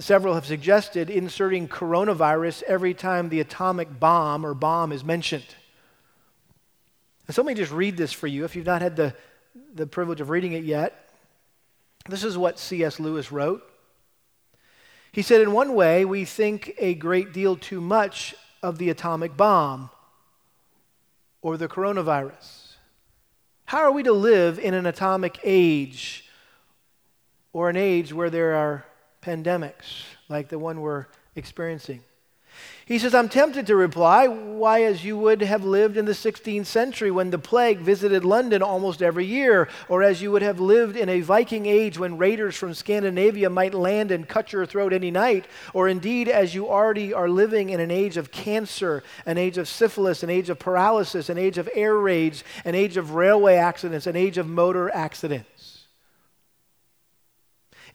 several 0.00 0.34
have 0.34 0.46
suggested 0.46 1.10
inserting 1.10 1.68
coronavirus 1.68 2.62
every 2.64 2.94
time 2.94 3.28
the 3.28 3.40
atomic 3.40 4.00
bomb 4.00 4.44
or 4.44 4.54
bomb 4.54 4.92
is 4.92 5.04
mentioned. 5.04 5.54
And 7.26 7.34
so 7.34 7.42
let 7.42 7.48
me 7.48 7.54
just 7.54 7.72
read 7.72 7.96
this 7.96 8.12
for 8.12 8.26
you 8.26 8.44
if 8.44 8.56
you've 8.56 8.66
not 8.66 8.82
had 8.82 8.96
the, 8.96 9.14
the 9.74 9.86
privilege 9.86 10.20
of 10.20 10.30
reading 10.30 10.52
it 10.52 10.64
yet. 10.64 11.10
This 12.08 12.24
is 12.24 12.36
what 12.36 12.58
C.S. 12.58 12.98
Lewis 12.98 13.30
wrote. 13.30 13.62
He 15.12 15.22
said, 15.22 15.40
In 15.40 15.52
one 15.52 15.74
way, 15.74 16.04
we 16.04 16.24
think 16.24 16.74
a 16.78 16.94
great 16.94 17.32
deal 17.32 17.56
too 17.56 17.80
much 17.80 18.34
of 18.62 18.78
the 18.78 18.90
atomic 18.90 19.36
bomb 19.36 19.90
or 21.42 21.56
the 21.56 21.68
coronavirus? 21.68 22.74
How 23.66 23.78
are 23.78 23.92
we 23.92 24.02
to 24.02 24.12
live 24.12 24.58
in 24.58 24.74
an 24.74 24.86
atomic 24.86 25.38
age 25.44 26.28
or 27.52 27.70
an 27.70 27.76
age 27.76 28.12
where 28.12 28.30
there 28.30 28.54
are 28.54 28.84
pandemics 29.22 30.04
like 30.28 30.48
the 30.48 30.58
one 30.58 30.80
we're 30.80 31.06
experiencing? 31.36 32.02
He 32.84 32.98
says, 32.98 33.14
I'm 33.14 33.28
tempted 33.28 33.68
to 33.68 33.76
reply, 33.76 34.26
why, 34.26 34.82
as 34.82 35.04
you 35.04 35.16
would 35.16 35.42
have 35.42 35.64
lived 35.64 35.96
in 35.96 36.06
the 36.06 36.12
16th 36.12 36.66
century 36.66 37.10
when 37.12 37.30
the 37.30 37.38
plague 37.38 37.78
visited 37.78 38.24
London 38.24 38.62
almost 38.62 39.00
every 39.00 39.24
year, 39.24 39.68
or 39.88 40.02
as 40.02 40.20
you 40.20 40.32
would 40.32 40.42
have 40.42 40.58
lived 40.58 40.96
in 40.96 41.08
a 41.08 41.20
Viking 41.20 41.66
age 41.66 41.98
when 41.98 42.18
raiders 42.18 42.56
from 42.56 42.74
Scandinavia 42.74 43.48
might 43.48 43.74
land 43.74 44.10
and 44.10 44.28
cut 44.28 44.52
your 44.52 44.66
throat 44.66 44.92
any 44.92 45.12
night, 45.12 45.46
or 45.72 45.86
indeed 45.86 46.28
as 46.28 46.52
you 46.52 46.68
already 46.68 47.14
are 47.14 47.28
living 47.28 47.70
in 47.70 47.78
an 47.78 47.92
age 47.92 48.16
of 48.16 48.32
cancer, 48.32 49.04
an 49.24 49.38
age 49.38 49.56
of 49.56 49.68
syphilis, 49.68 50.24
an 50.24 50.30
age 50.30 50.50
of 50.50 50.58
paralysis, 50.58 51.28
an 51.28 51.38
age 51.38 51.58
of 51.58 51.68
air 51.74 51.96
raids, 51.96 52.42
an 52.64 52.74
age 52.74 52.96
of 52.96 53.14
railway 53.14 53.54
accidents, 53.54 54.08
an 54.08 54.16
age 54.16 54.36
of 54.36 54.48
motor 54.48 54.90
accidents. 54.90 55.59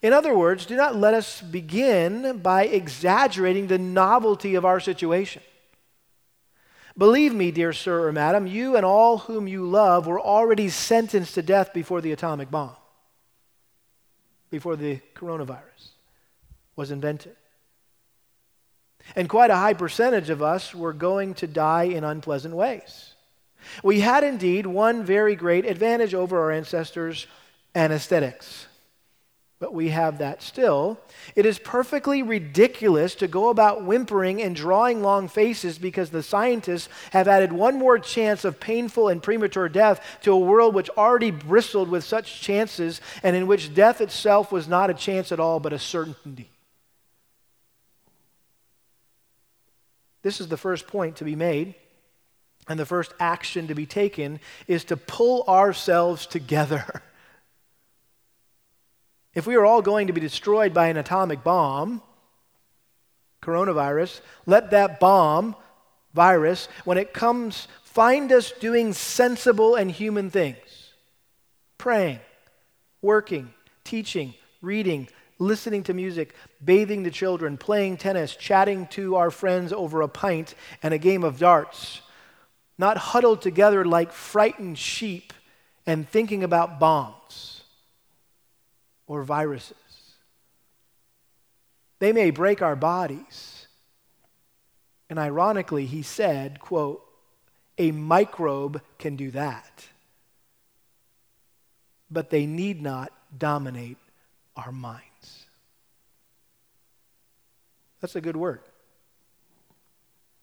In 0.02 0.14
other 0.14 0.38
words, 0.38 0.66
do 0.66 0.76
not 0.76 0.96
let 0.96 1.14
us 1.14 1.41
begin 1.41 2.39
by 2.39 2.66
exaggerating 2.66 3.68
the 3.68 3.78
novelty 3.78 4.56
of 4.56 4.66
our 4.66 4.80
situation. 4.80 5.41
Believe 6.98 7.34
me, 7.34 7.52
dear 7.52 7.74
sir 7.74 8.08
or 8.08 8.12
madam, 8.12 8.48
you 8.48 8.76
and 8.78 8.86
all 8.86 9.18
whom 9.20 9.48
you 9.48 9.66
love 9.66 10.08
were 10.08 10.20
already 10.20 10.70
sentenced 10.70 11.36
to 11.36 11.41
death 11.41 11.74
before 11.74 12.02
the 12.02 12.12
atomic 12.12 12.50
bomb, 12.50 12.76
before 14.50 14.76
the 14.76 15.00
coronavirus 15.14 15.89
was 16.76 16.91
invented. 16.91 17.36
And 19.16 19.30
quite 19.30 19.52
a 19.52 19.58
high 19.58 19.74
percentage 19.74 20.30
of 20.30 20.41
us 20.41 20.74
were 20.74 20.93
going 20.93 21.34
to 21.36 21.48
die 21.48 21.84
in 21.84 22.04
unpleasant 22.04 22.56
ways. 22.56 23.14
We 23.84 24.00
had 24.00 24.24
indeed 24.24 24.66
one 24.66 25.04
very 25.04 25.36
great 25.36 25.66
advantage 25.66 26.14
over 26.14 26.39
our 26.39 26.52
ancestors 26.52 27.28
anesthetics 27.74 28.68
but 29.60 29.74
we 29.74 29.89
have 29.89 30.18
that 30.18 30.43
still. 30.43 30.99
It 31.36 31.45
is 31.45 31.60
perfectly 31.60 32.22
ridiculous 32.22 33.16
to 33.16 33.28
go 33.28 33.49
about 33.49 33.84
whimpering 33.84 34.41
and 34.41 34.56
drawing 34.56 35.01
long 35.01 35.28
faces 35.30 35.78
because 35.78 36.10
the 36.10 36.24
scientists 36.24 36.89
have 37.12 37.28
added 37.28 37.53
one 37.53 37.80
more 37.80 37.97
chance 37.97 38.43
of 38.43 38.60
painful 38.60 39.08
and 39.08 39.24
premature 39.24 39.70
death 39.70 40.20
to 40.24 40.34
a 40.34 40.38
world 40.38 40.76
which 40.76 40.89
already 40.91 41.32
bristled 41.32 41.89
with 41.89 42.03
such 42.03 42.41
chances 42.41 42.99
and 43.24 43.36
in 43.36 43.47
which 43.47 43.74
death 43.74 44.01
itself 44.01 44.51
was 44.51 44.68
not 44.68 44.89
a 44.89 44.93
chance 44.93 45.32
at 45.32 45.39
all 45.39 45.60
but 45.62 45.74
a 45.74 45.80
certainty. 45.80 46.49
This 50.22 50.41
is 50.41 50.49
the 50.49 50.58
first 50.58 50.88
point 50.88 51.18
to 51.18 51.24
be 51.24 51.36
made. 51.36 51.76
And 52.68 52.80
the 52.80 52.86
first 52.86 53.14
action 53.20 53.68
to 53.68 53.76
be 53.76 53.86
taken 53.86 54.39
is 54.68 54.84
to 54.86 54.97
pull 54.97 55.43
ourselves 55.47 56.26
together. 56.26 57.03
If 59.36 59.45
we 59.45 59.55
are 59.55 59.65
all 59.65 59.81
going 59.81 60.07
to 60.07 60.13
be 60.13 60.21
destroyed 60.21 60.73
by 60.73 60.88
an 60.88 60.95
atomic 60.95 61.43
bomb, 61.43 62.01
coronavirus, 63.43 64.21
let 64.45 64.71
that 64.71 65.01
bomb, 65.01 65.57
virus, 66.13 66.69
when 66.86 66.97
it 66.97 67.13
comes, 67.13 67.67
find 67.83 68.31
us 68.31 68.51
doing 68.53 68.93
sensible 68.93 69.75
and 69.75 69.91
human 69.91 70.29
things. 70.29 70.93
Praying, 71.77 72.19
working, 73.01 73.53
teaching, 73.83 74.33
reading, 74.61 75.09
listening 75.38 75.83
to 75.83 75.93
music, 75.93 76.33
bathing 76.63 77.03
the 77.03 77.11
children, 77.11 77.57
playing 77.57 77.97
tennis, 77.97 78.38
chatting 78.38 78.88
to 78.88 79.17
our 79.17 79.29
friends 79.29 79.73
over 79.73 80.01
a 80.01 80.07
pint 80.07 80.55
and 80.81 80.93
a 80.93 80.97
game 80.97 81.25
of 81.25 81.38
darts, 81.38 81.99
not 82.77 82.95
huddled 82.95 83.41
together 83.41 83.83
like 83.83 84.13
frightened 84.13 84.77
sheep 84.77 85.33
and 85.86 86.07
thinking 86.07 86.41
about 86.41 86.79
bombs 86.79 87.55
or 89.08 89.24
viruses. 89.24 89.76
They 91.99 92.12
may 92.12 92.32
break 92.32 92.62
our 92.62 92.76
bodies. 92.76 93.68
And 95.10 95.20
ironically, 95.20 95.86
he 95.86 96.01
said, 96.01 96.60
quote, 96.60 97.01
a 97.78 97.91
microbe 97.91 98.82
can 98.97 99.16
do 99.16 99.32
that. 99.32 99.88
But 102.10 102.30
they 102.30 102.45
need 102.45 102.82
not 102.82 103.12
dominate 103.38 103.97
our 104.56 104.72
minds. 104.72 105.45
That's 108.01 108.16
a 108.16 108.22
good 108.22 108.38
word. 108.38 108.62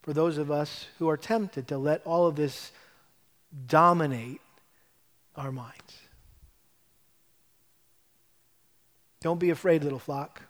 For 0.03 0.13
those 0.13 0.37
of 0.37 0.51
us 0.51 0.87
who 0.99 1.09
are 1.09 1.17
tempted 1.17 1.69
to 1.69 1.79
let 1.79 2.03
all 2.05 2.27
of 2.27 2.35
this 2.35 2.73
dominate 3.67 4.41
our 5.37 5.53
minds. 5.53 6.02
Don't 9.23 9.39
be 9.39 9.51
afraid, 9.51 9.85
little 9.85 10.01
flock. 10.01 10.43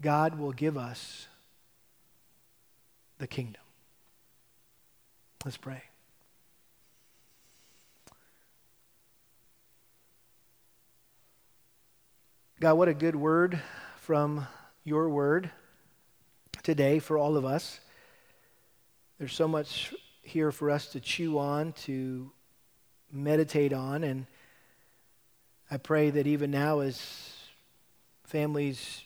God 0.00 0.38
will 0.38 0.52
give 0.52 0.78
us 0.78 1.26
the 3.18 3.26
kingdom. 3.26 3.60
Let's 5.44 5.56
pray. 5.56 5.82
God, 12.60 12.74
what 12.74 12.88
a 12.88 12.94
good 12.94 13.16
word 13.16 13.60
from 13.96 14.46
your 14.84 15.08
word 15.08 15.50
today 16.62 17.00
for 17.00 17.18
all 17.18 17.36
of 17.36 17.44
us. 17.44 17.80
There's 19.18 19.34
so 19.34 19.48
much 19.48 19.92
here 20.22 20.52
for 20.52 20.70
us 20.70 20.86
to 20.88 21.00
chew 21.00 21.38
on, 21.38 21.72
to 21.84 22.30
meditate 23.10 23.72
on, 23.72 24.04
and 24.04 24.26
I 25.70 25.76
pray 25.76 26.10
that 26.10 26.26
even 26.26 26.50
now, 26.50 26.80
as 26.80 27.00
families 28.24 29.02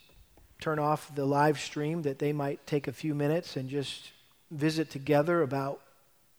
turn 0.61 0.79
off 0.79 1.13
the 1.15 1.25
live 1.25 1.59
stream, 1.59 2.03
that 2.03 2.19
they 2.19 2.33
might 2.33 2.67
take 2.67 2.87
a 2.87 2.93
few 2.93 3.15
minutes 3.15 3.57
and 3.57 3.69
just 3.69 4.11
visit 4.51 4.91
together 4.91 5.43
about 5.43 5.81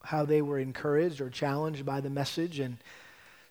how 0.03 0.25
they 0.25 0.41
were 0.41 0.59
encouraged 0.59 1.19
or 1.21 1.29
challenged 1.29 1.85
by 1.85 2.01
the 2.01 2.09
message 2.09 2.59
and 2.59 2.77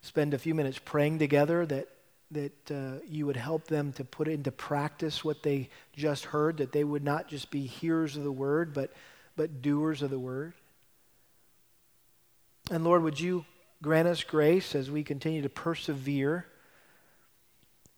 spend 0.01 0.35
a 0.35 0.39
few 0.39 0.55
minutes 0.55 0.79
praying 0.83 1.19
together 1.19 1.67
that 1.67 1.89
that 2.33 2.71
uh, 2.71 2.99
you 3.07 3.27
would 3.27 3.37
help 3.37 3.67
them 3.67 3.93
to 3.93 4.05
put 4.05 4.27
into 4.27 4.51
practice 4.51 5.25
what 5.25 5.43
they 5.43 5.69
just 5.95 6.25
heard, 6.25 6.57
that 6.57 6.73
they 6.73 6.85
would 6.85 7.05
not 7.05 7.29
just 7.29 7.51
be 7.51 7.67
hearers 7.67 8.17
of 8.17 8.25
the 8.25 8.33
word, 8.33 8.73
but, 8.73 8.91
but 9.37 9.61
doers 9.61 10.03
of 10.03 10.11
the 10.11 10.19
word. 10.19 10.55
And 12.71 12.85
Lord, 12.85 13.03
would 13.03 13.21
you 13.21 13.45
grant 13.83 14.09
us 14.09 14.25
grace 14.25 14.75
as 14.75 14.91
we 14.91 15.03
continue 15.03 15.43
to 15.43 15.49
persevere, 15.49 16.47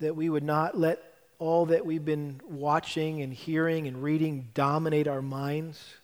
that 0.01 0.17
we 0.17 0.29
would 0.29 0.43
not 0.43 0.79
let 0.79 1.03
all 1.39 1.67
that 1.67 1.85
we've 1.85 2.05
been 2.05 2.41
watching 2.49 3.23
and 3.23 3.33
hearing 3.33 3.87
and 3.87 4.03
reading 4.03 4.49
dominate 4.55 5.09
our 5.09 5.23
minds 5.23 5.95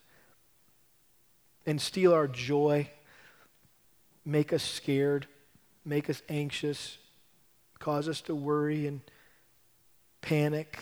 and 1.66 1.80
steal 1.80 2.12
our 2.12 2.26
joy, 2.26 2.88
make 4.24 4.52
us 4.52 4.62
scared, 4.62 5.26
make 5.84 6.10
us 6.10 6.22
anxious 6.28 6.98
cause 7.80 8.08
us 8.08 8.20
to 8.20 8.34
worry 8.34 8.86
and 8.86 9.00
panic. 10.20 10.78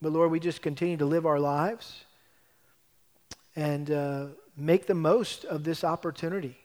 But 0.00 0.12
Lord, 0.12 0.30
we 0.30 0.38
just 0.38 0.62
continue 0.62 0.98
to 0.98 1.06
live 1.06 1.26
our 1.26 1.40
lives 1.40 2.04
and 3.56 3.90
uh, 3.90 4.26
make 4.56 4.86
the 4.86 4.94
most 4.94 5.44
of 5.46 5.64
this 5.64 5.82
opportunity. 5.82 6.56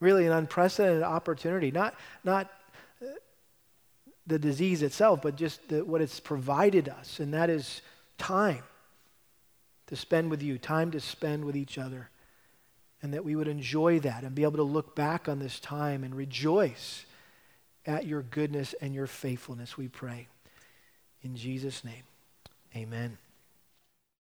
Really, 0.00 0.26
an 0.26 0.32
unprecedented 0.32 1.02
opportunity. 1.02 1.70
Not, 1.70 1.94
not 2.24 2.50
the 4.26 4.38
disease 4.38 4.82
itself, 4.82 5.20
but 5.22 5.36
just 5.36 5.68
the, 5.68 5.84
what 5.84 6.00
it's 6.00 6.20
provided 6.20 6.88
us, 6.88 7.20
and 7.20 7.34
that 7.34 7.50
is 7.50 7.82
time 8.18 8.62
to 9.88 9.96
spend 9.96 10.30
with 10.30 10.42
you, 10.42 10.58
time 10.58 10.90
to 10.92 11.00
spend 11.00 11.44
with 11.44 11.56
each 11.56 11.78
other. 11.78 12.08
And 13.02 13.14
that 13.14 13.24
we 13.24 13.34
would 13.34 13.48
enjoy 13.48 13.98
that 14.00 14.22
and 14.22 14.32
be 14.32 14.44
able 14.44 14.58
to 14.58 14.62
look 14.62 14.94
back 14.94 15.28
on 15.28 15.40
this 15.40 15.58
time 15.58 16.04
and 16.04 16.14
rejoice 16.14 17.04
at 17.84 18.06
your 18.06 18.22
goodness 18.22 18.76
and 18.80 18.94
your 18.94 19.08
faithfulness, 19.08 19.76
we 19.76 19.88
pray. 19.88 20.28
In 21.22 21.34
Jesus' 21.34 21.84
name, 21.84 22.04
amen. 22.76 23.18